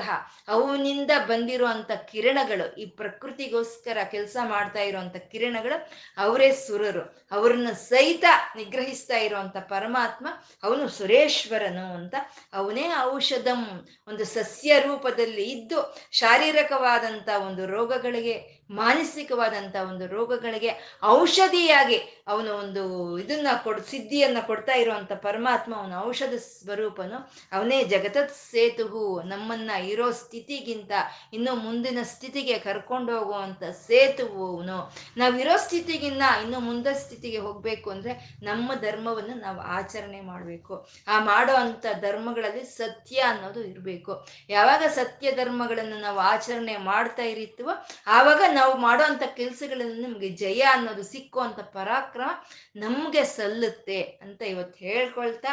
ಅವನಿಂದ 0.48 1.10
ಬಂದಿರುವಂಥ 1.26 1.90
ಕಿರಣಗಳು, 1.90 2.74
ಈ 2.74 2.86
ಪ್ರಕೃತಿಗೋಸ್ಕರ 2.86 3.98
ಕೆಲಸ 4.10 4.36
ಮಾಡ್ತಾ 4.44 4.80
ಇರುವಂಥ 4.80 5.16
ಕಿರಣಗಳು 5.16 5.90
ಅವರೇ 6.18 6.52
ಸುರರು. 6.52 7.28
ಅವ್ರನ್ನ 7.32 7.70
ಸಹಿತ 7.70 8.24
ನಿಗ್ರಹಿಸ್ತಾ 8.56 9.16
ಇರುವಂಥ 9.16 9.56
ಪರಮಾತ್ಮ 9.56 10.28
ಅವನು 10.62 10.88
ಸುರೇಶ್ವರನು 10.88 11.94
ಅಂತ. 11.94 12.14
ಅವನೇ 12.52 12.88
ಔಷಧಂ. 13.00 13.88
ಒಂದು 14.08 14.24
ಸಸ್ಯ 14.24 14.80
ರೂಪದಲ್ಲಿ 14.80 15.44
ಇದ್ದು 15.44 15.96
ಶಾರೀರಿಕವಾದಂಥ 16.12 17.28
ಒಂದು 17.46 17.66
ರೋಗಗಳಿಗೆ, 17.66 18.66
ಮಾನಸಿಕವಾದಂಥ 18.70 19.76
ಒಂದು 19.76 20.06
ರೋಗಗಳಿಗೆ 20.06 20.87
ಔಷಧಿಯಾಗಿ 21.04 21.98
ಅವನು 22.26 22.54
ಒಂದು 22.54 23.18
ಇದನ್ನ 23.18 23.48
ಕೊಡ್, 23.64 23.86
ಸಿದ್ಧಿಯನ್ನ 23.86 24.38
ಕೊಡ್ತಾ 24.46 24.72
ಇರುವಂತ 24.72 25.12
ಪರಮಾತ್ಮ 25.12 25.76
ಅವನ 25.76 25.92
ಔಷಧ 26.06 26.34
ಸ್ವರೂಪನು 26.34 27.32
ಅವನೇ 27.52 27.84
ಜಗತತ್ 27.84 28.34
ಸೇತುಹು, 28.34 29.22
ನಮ್ಮನ್ನ 29.22 29.70
ಇರೋ 29.70 30.10
ಸ್ಥಿತಿಗಿಂತ 30.10 30.92
ಇನ್ನು 31.32 31.54
ಮುಂದಿನ 31.54 31.98
ಸ್ಥಿತಿಗೆ 32.02 32.58
ಕರ್ಕೊಂಡು 32.58 33.18
ಹೋಗುವಂತ 33.18 33.64
ಸೇತುವು 33.64 34.56
ಅವನು. 34.56 34.94
ನಾವಿರೋ 35.16 35.56
ಸ್ಥಿತಿಗಿನ್ನ 35.56 36.22
ಇನ್ನು 36.42 36.60
ಮುಂದೆ 36.60 36.94
ಸ್ಥಿತಿಗೆ 36.94 37.38
ಹೋಗ್ಬೇಕು 37.38 37.90
ಅಂದ್ರೆ 37.90 38.36
ನಮ್ಮ 38.42 38.74
ಧರ್ಮವನ್ನು 38.74 39.34
ನಾವು 39.34 39.60
ಆಚರಣೆ 39.60 40.20
ಮಾಡಬೇಕು. 40.20 40.88
ಆ 41.08 41.24
ಮಾಡೋ 41.24 41.54
ಅಂತ 41.54 41.86
ಧರ್ಮಗಳಲ್ಲಿ 42.00 42.64
ಸತ್ಯ 42.64 43.20
ಅನ್ನೋದು 43.20 43.60
ಇರಬೇಕು. 43.64 44.26
ಯಾವಾಗ 44.48 44.82
ಸತ್ಯ 44.88 45.32
ಧರ್ಮಗಳನ್ನು 45.32 46.00
ನಾವು 46.00 46.18
ಆಚರಣೆ 46.18 46.76
ಮಾಡ್ತಾ 46.76 47.22
ಇರಿತೀವೋ, 47.22 47.70
ಆವಾಗ 48.06 48.42
ನಾವು 48.52 48.76
ಮಾಡೋ 48.76 49.04
ಅಂತ 49.04 49.22
ಕೆಲ್ಸಗಳಲ್ಲಿ 49.36 50.02
ನಮ್ಗೆ 50.02 50.28
ಜಯ 50.28 50.62
ಅನ್ನೋದು 50.78 51.04
ಸಿಕ್ಕುವಂಥ 51.12 51.60
ಪರಾಕ್ರಮ 51.76 52.30
ನಮಗೆ 52.76 53.22
ಸಲ್ಲುತ್ತೆ 53.36 54.00
ಅಂತ 54.24 54.40
ಇವತ್ತು 54.52 54.78
ಹೇಳ್ಕೊಳ್ತಾ, 54.86 55.52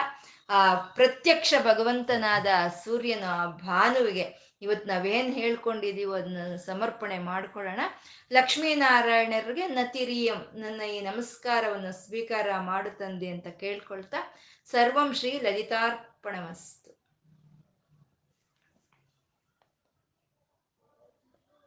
ಆ 0.50 0.60
ಪ್ರತ್ಯಕ್ಷ 0.98 1.54
ಭಗವಂತನಾದ 1.70 2.48
ಸೂರ್ಯನ 2.84 3.28
ಭಾನುವಿಗೆ 3.68 4.28
ಇವತ್ತು 4.62 4.86
ನಾವೇನು 4.88 5.32
ಹೇಳ್ಕೊಂಡಿದ್ದೀವೋ 5.40 6.14
ಅದನ್ನ 6.20 6.56
ಸಮರ್ಪಣೆ 6.66 7.18
ಮಾಡ್ಕೊಳ್ಳೋಣ. 7.30 7.82
ಲಕ್ಷ್ಮೀನಾರಾಯಣರಿಗೆ 8.32 9.66
ನತಿರಿಯಂ, 9.80 10.40
ನನ್ನ 10.64 10.82
ಈ 10.96 10.98
ನಮಸ್ಕಾರವನ್ನು 11.10 11.92
ಸ್ವೀಕಾರ 12.06 12.48
ಮಾಡುತ್ತಂದೆ 12.72 13.30
ಅಂತ 13.36 13.48
ಕೇಳ್ಕೊಳ್ತಾ, 13.64 14.22
ಸರ್ವಂ 14.72 15.12
ಶ್ರೀ 15.20 15.34
ಲಲಿತಾರ್ಪಣಮಸ್ತು. 15.46 16.85